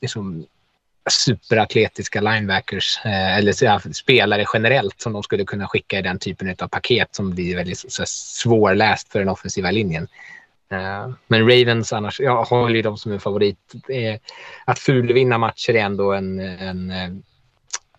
liksom 0.00 0.46
superatletiska 1.10 2.20
linebackers 2.20 3.00
eh, 3.04 3.36
eller 3.36 3.64
ja, 3.64 3.80
spelare 3.92 4.44
generellt 4.54 5.00
som 5.00 5.12
de 5.12 5.22
skulle 5.22 5.44
kunna 5.44 5.68
skicka 5.68 5.98
i 5.98 6.02
den 6.02 6.18
typen 6.18 6.56
av 6.58 6.68
paket 6.68 7.14
som 7.14 7.30
blir 7.30 7.56
väldigt 7.56 7.92
så, 7.92 8.02
svårläst 8.06 9.12
för 9.12 9.18
den 9.18 9.28
offensiva 9.28 9.70
linjen. 9.70 10.08
Uh, 10.72 11.14
men 11.26 11.40
Ravens 11.40 11.92
annars, 11.92 12.20
jag 12.20 12.44
håller 12.44 12.74
ju 12.74 12.82
dem 12.82 12.96
som 12.96 13.12
en 13.12 13.20
favorit. 13.20 13.74
Eh, 13.88 14.20
att 14.64 14.78
fulvinna 14.78 15.38
matcher 15.38 15.74
är 15.74 15.80
ändå 15.80 16.12
en, 16.12 16.40
en 16.40 16.90
uh, 16.90 17.18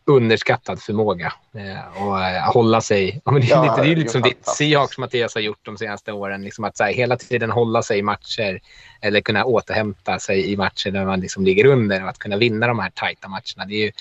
underskattad 0.06 0.82
förmåga. 0.82 1.34
Uh, 1.56 2.04
och 2.04 2.18
hålla 2.54 2.82
sig... 2.82 3.22
Ja, 3.26 3.32
men 3.32 3.42
det, 3.42 3.48
är 3.48 3.56
ja, 3.56 3.64
lite, 3.64 3.82
det 3.82 3.92
är 3.92 3.96
lite 3.96 4.12
som 4.12 4.22
ditt 4.22 4.48
Seahawks 4.48 4.98
Mattias 4.98 5.36
har 5.36 5.42
gjort 5.42 5.66
de 5.66 5.78
senaste 5.78 6.12
åren. 6.12 6.44
Liksom 6.44 6.64
att 6.64 6.80
här, 6.80 6.94
hela 6.94 7.18
tiden 7.18 7.52
hålla 7.52 7.82
sig 7.82 8.00
i 8.00 8.02
matcher 8.02 8.60
eller 9.02 9.22
kunna 9.22 9.46
återhämta 9.46 10.20
sig 10.20 10.52
i 10.52 10.58
matcher 10.58 10.92
där 10.92 11.06
man 11.06 11.20
liksom 11.20 11.46
ligger 11.46 11.66
under 11.66 12.04
och 12.04 12.10
att 12.10 12.20
kunna 12.20 12.38
vinna 12.38 12.68
de 12.68 12.80
här 12.80 12.90
tajta 12.90 13.28
matcherna. 13.28 13.66
Det, 13.68 13.76
ju, 13.76 13.92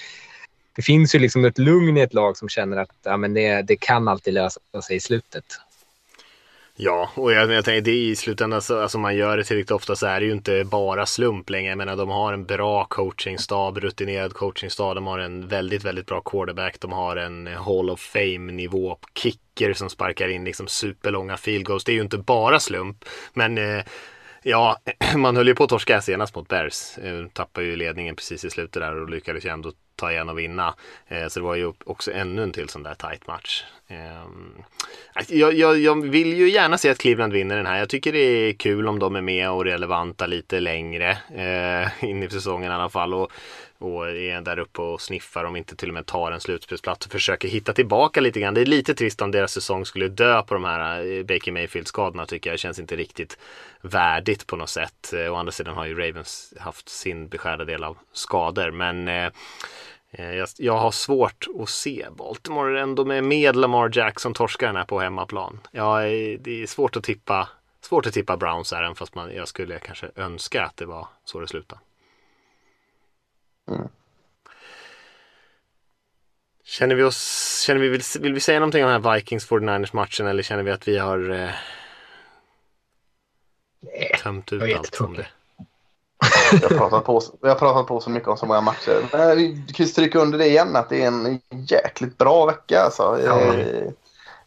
det 0.77 0.83
finns 0.83 1.15
ju 1.15 1.19
liksom 1.19 1.45
ett 1.45 1.59
lugn 1.59 1.97
i 1.97 2.01
ett 2.01 2.15
lag 2.15 2.37
som 2.37 2.49
känner 2.49 2.77
att 2.77 2.91
ja, 3.05 3.17
men 3.17 3.35
det, 3.35 3.63
det 3.63 3.77
kan 3.77 4.09
alltid 4.09 4.35
lösa 4.35 4.61
sig 4.83 4.97
i 4.97 5.01
slutet. 5.01 5.45
Ja, 6.81 7.11
och 7.15 7.33
jag, 7.33 7.53
jag 7.53 7.65
tänker 7.65 7.81
det 7.81 7.97
i 7.97 8.17
slutändan, 8.17 8.63
så, 8.63 8.81
alltså 8.81 8.99
man 8.99 9.17
gör 9.17 9.37
det 9.37 9.45
tillräckligt 9.45 9.71
ofta 9.71 9.97
så 9.97 10.07
är 10.07 10.21
det 10.21 10.27
ju 10.27 10.33
inte 10.33 10.65
bara 10.65 11.07
slump 11.07 11.51
längre. 11.51 11.69
Jag 11.69 11.79
menar 11.79 11.97
de 11.97 12.09
har 12.09 12.33
en 12.33 12.45
bra 12.45 12.85
coachingstab, 12.85 13.79
rutinerad 13.79 14.35
coachingstab, 14.35 14.95
de 14.95 15.07
har 15.07 15.19
en 15.19 15.49
väldigt, 15.49 15.85
väldigt 15.85 16.07
bra 16.07 16.21
quarterback, 16.21 16.81
de 16.81 16.93
har 16.93 17.17
en 17.17 17.47
Hall 17.47 17.91
of 17.91 18.01
Fame 18.01 18.53
nivå 18.53 18.99
kicker 19.15 19.73
som 19.73 19.91
sparkar 19.91 20.29
in 20.29 20.45
liksom 20.45 20.69
superlånga 20.69 21.37
field 21.37 21.65
goals. 21.65 21.85
Det 21.85 21.93
är 21.93 21.97
ju 21.97 22.03
inte 22.03 22.19
bara 22.19 22.61
slump, 22.61 23.05
men 23.33 23.59
eh, 23.59 23.85
Ja, 24.43 24.77
man 25.17 25.37
höll 25.37 25.49
ju 25.49 25.55
på 25.55 25.65
att 25.65 25.71
torska 25.71 26.01
senast 26.01 26.35
mot 26.35 26.49
Bears. 26.49 26.99
Eh, 26.99 27.27
tappade 27.33 27.67
ju 27.67 27.77
ledningen 27.77 28.17
precis 28.17 28.45
i 28.45 28.51
slutet 28.51 28.83
där 28.83 29.03
och 29.03 29.11
lyckades 29.11 29.45
ju 29.45 29.51
ändå 29.51 29.73
ta 29.99 30.13
igen 30.13 30.29
och 30.29 30.39
vinna. 30.39 30.75
Eh, 31.09 31.29
så 31.29 31.41
det 31.41 31.45
var 31.45 31.55
ju 31.55 31.73
också 31.85 32.13
ännu 32.13 32.43
en 32.43 32.53
till 32.53 32.69
sån 32.69 32.83
där 32.83 32.95
tight 32.95 33.27
match. 33.27 33.65
Ehm, 33.89 34.63
alltså, 35.13 35.35
jag, 35.35 35.55
jag, 35.55 35.79
jag, 35.79 36.07
vill 36.07 36.37
ju 36.37 36.51
gärna 36.51 36.79
se 36.79 36.91
att 36.91 36.99
Cleveland 36.99 37.33
vinner 37.33 37.57
den 37.57 37.67
här. 37.67 37.79
Jag 37.79 37.89
tycker 37.89 38.13
det 38.13 38.19
är 38.19 38.53
kul 38.53 38.89
om 38.89 38.99
de 38.99 39.17
är 39.17 39.21
med 39.21 39.51
och 39.51 39.65
relevanta 39.65 40.27
lite 40.27 40.61
längre 40.61 41.11
eh, 41.35 42.05
in 42.11 42.23
i 42.23 42.31
säsongen 42.31 42.73
i 42.73 42.75
alla 42.75 42.89
fall. 42.89 43.15
Och, 43.15 43.33
och 43.79 44.11
är 44.11 44.41
där 44.41 44.59
uppe 44.59 44.83
och 44.83 45.01
sniffar 45.01 45.45
om 45.45 45.57
inte 45.57 45.77
till 45.77 45.89
och 45.89 45.95
med 45.95 46.07
tar 46.07 46.33
en 46.33 46.41
slutspelsplats 46.41 47.07
och 47.07 47.13
försöker 47.13 47.49
hitta 47.49 47.73
tillbaka 47.73 48.21
lite 48.21 48.41
grann. 48.41 48.55
Det 48.55 48.61
är 48.61 48.67
lite 48.67 48.95
trist 48.95 49.23
om 49.23 49.31
deras 49.31 49.53
säsong 49.53 49.85
skulle 49.85 50.09
dö 50.09 50.43
på 50.43 50.55
de 50.55 50.65
här 50.65 51.07
eh, 51.07 51.23
Baker 51.23 51.53
Mayfield-skadorna 51.53 52.27
tycker 52.27 52.51
jag. 52.51 52.55
Det 52.55 52.59
känns 52.59 52.79
inte 52.79 52.97
riktigt 52.97 53.39
värdigt 53.81 54.47
på 54.47 54.57
något 54.57 54.71
sätt. 54.71 55.13
Eh, 55.13 55.33
å 55.33 55.37
andra 55.37 55.53
sidan 55.53 55.75
har 55.75 55.87
ju 55.87 55.95
Ravens 55.95 56.55
haft 56.59 56.89
sin 56.89 57.29
beskärda 57.29 57.65
del 57.65 57.85
av 57.85 57.99
skador. 58.13 58.71
Men 58.71 59.09
Eh, 59.09 59.31
jag, 60.11 60.49
jag, 60.59 60.79
har 60.79 60.91
svårt 60.91 61.47
att 61.61 61.69
se 61.69 62.07
Baltimore 62.17 62.81
ändå 62.81 63.05
med, 63.05 63.25
med 63.25 63.57
Lamar 63.57 63.91
Jackson 63.93 64.35
torska 64.35 64.67
den 64.67 64.77
här 64.77 64.85
på 64.85 65.01
hemmaplan. 65.01 65.61
Ja, 65.73 66.01
det 66.41 66.63
är 66.63 66.67
svårt 66.67 66.97
att 66.97 67.05
tippa, 67.05 67.49
svårt 67.81 68.07
att 68.07 68.15
tippa 68.15 68.37
Browns 68.37 68.73
även 68.73 68.95
fast 68.95 69.15
man, 69.15 69.35
jag 69.35 69.49
skulle 69.49 69.79
kanske 69.79 70.11
önska 70.17 70.65
att 70.65 70.77
det 70.77 70.87
var 70.87 71.09
så 71.25 71.41
det 71.41 71.49
slutade. 71.49 71.81
Mm. 73.71 73.89
Känner 76.65 76.95
vi 76.95 77.03
oss, 77.03 77.63
känner 77.67 77.81
vi, 77.81 77.89
vill, 77.89 78.03
vill 78.21 78.35
vi 78.35 78.41
säga 78.41 78.61
någonting 78.61 78.85
om 78.85 78.91
den 78.91 79.03
här 79.03 79.15
Vikings 79.15 79.49
49ers 79.49 79.91
matchen 79.93 80.27
eller 80.27 80.43
känner 80.43 80.63
vi 80.63 80.71
att 80.71 80.89
vi 80.89 80.99
har 80.99 81.31
eh, 81.31 81.51
tömt 84.23 84.53
ut 84.53 84.77
allt 84.77 85.01
om 85.01 85.15
det? 85.15 85.27
Vi 86.53 86.67
har, 86.67 86.79
pratat 86.79 87.05
på, 87.05 87.21
pratat 87.41 88.03
så 88.03 88.11
mycket 88.11 88.29
om 88.29 88.37
så 88.37 88.47
många 88.47 88.61
matcher. 88.61 89.09
Men 89.13 89.37
vi 89.37 89.65
kan 89.75 89.87
stryka 89.87 90.19
under 90.19 90.39
det 90.39 90.47
igen 90.47 90.77
att 90.77 90.89
det 90.89 91.03
är 91.03 91.07
en 91.07 91.41
jäkligt 91.51 92.19
bra 92.19 92.47
vecka. 92.47 92.83
Alltså. 92.83 93.19
Ja. 93.25 93.55
Eh, 93.55 93.91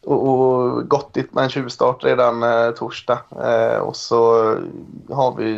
och, 0.05 0.29
och 0.29 0.89
gottigt 0.89 1.33
med 1.33 1.43
en 1.43 1.49
tjuvstart 1.49 2.03
redan 2.03 2.43
eh, 2.43 2.71
torsdag. 2.71 3.19
Eh, 3.43 3.77
och 3.77 3.95
så 3.95 4.55
har 5.09 5.35
vi 5.35 5.57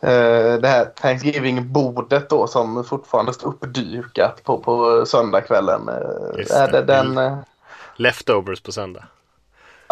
eh, 0.00 0.60
det 0.60 0.68
här 0.68 0.84
Thanksgiving-bordet 0.84 2.28
då 2.28 2.46
som 2.46 2.84
fortfarande 2.84 3.32
står 3.32 3.48
uppdukat 3.48 4.44
på, 4.44 4.58
på 4.58 5.06
söndagskvällen. 5.06 5.88
Eh, 5.88 6.70
det. 6.72 6.82
Den, 6.82 7.18
eh, 7.18 7.36
Leftovers 7.96 8.60
på 8.60 8.72
söndag. 8.72 9.04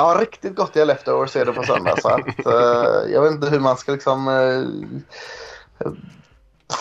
Ja, 0.01 0.17
riktigt 0.21 0.57
gott 0.57 0.77
i 0.77 0.85
leftovers 0.85 1.37
är 1.37 1.45
det 1.45 1.53
på 1.53 1.63
söndag. 1.63 1.97
så 2.03 2.09
att, 2.09 2.47
uh, 2.47 3.13
jag 3.13 3.23
vet 3.23 3.33
inte 3.33 3.47
hur 3.47 3.61
man 3.61 3.77
ska 3.77 3.93
liksom 3.93 4.29
uh, 4.29 4.69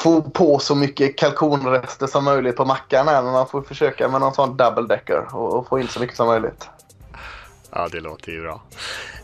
få 0.03 0.21
på 0.21 0.59
så 0.59 0.75
mycket 0.75 1.17
kalkonrester 1.17 2.07
som 2.07 2.23
möjligt 2.23 2.55
på 2.55 2.65
mackan 2.65 3.07
här. 3.07 3.23
Men 3.23 3.31
man 3.31 3.47
får 3.47 3.61
försöka 3.61 4.07
med 4.07 4.21
någon 4.21 4.33
sån 4.33 4.57
double 4.57 4.87
decker 4.87 5.35
och, 5.35 5.53
och 5.53 5.67
få 5.67 5.79
in 5.79 5.87
så 5.87 5.99
mycket 5.99 6.15
som 6.15 6.27
möjligt. 6.27 6.69
Ja, 7.71 7.87
det 7.91 7.99
låter 7.99 8.31
ju 8.31 8.41
bra. 8.41 8.61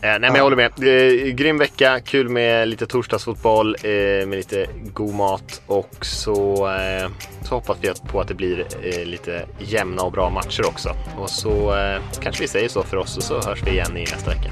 nej, 0.00 0.20
men 0.20 0.34
jag 0.34 0.42
håller 0.42 0.56
med. 0.56 0.72
Eh, 0.78 1.34
grym 1.34 1.58
vecka, 1.58 2.00
kul 2.00 2.28
med 2.28 2.68
lite 2.68 2.86
torsdagsfotboll, 2.86 3.76
eh, 3.82 3.90
med 4.26 4.30
lite 4.30 4.66
god 4.92 5.14
mat 5.14 5.62
och 5.66 5.96
så, 6.00 6.70
eh, 6.70 7.10
så 7.42 7.54
hoppas 7.54 7.78
vi 7.80 7.92
på 8.08 8.20
att 8.20 8.28
det 8.28 8.34
blir 8.34 8.66
eh, 8.82 9.04
lite 9.04 9.46
jämna 9.58 10.02
och 10.02 10.12
bra 10.12 10.30
matcher 10.30 10.66
också. 10.66 10.96
Och 11.18 11.30
så 11.30 11.76
eh, 11.76 12.00
kanske 12.20 12.42
vi 12.42 12.48
säger 12.48 12.68
så 12.68 12.82
för 12.82 12.96
oss 12.96 13.16
och 13.16 13.22
så 13.22 13.40
hörs 13.40 13.62
vi 13.62 13.70
igen 13.70 13.96
i 13.96 14.00
nästa 14.00 14.30
vecka. 14.30 14.50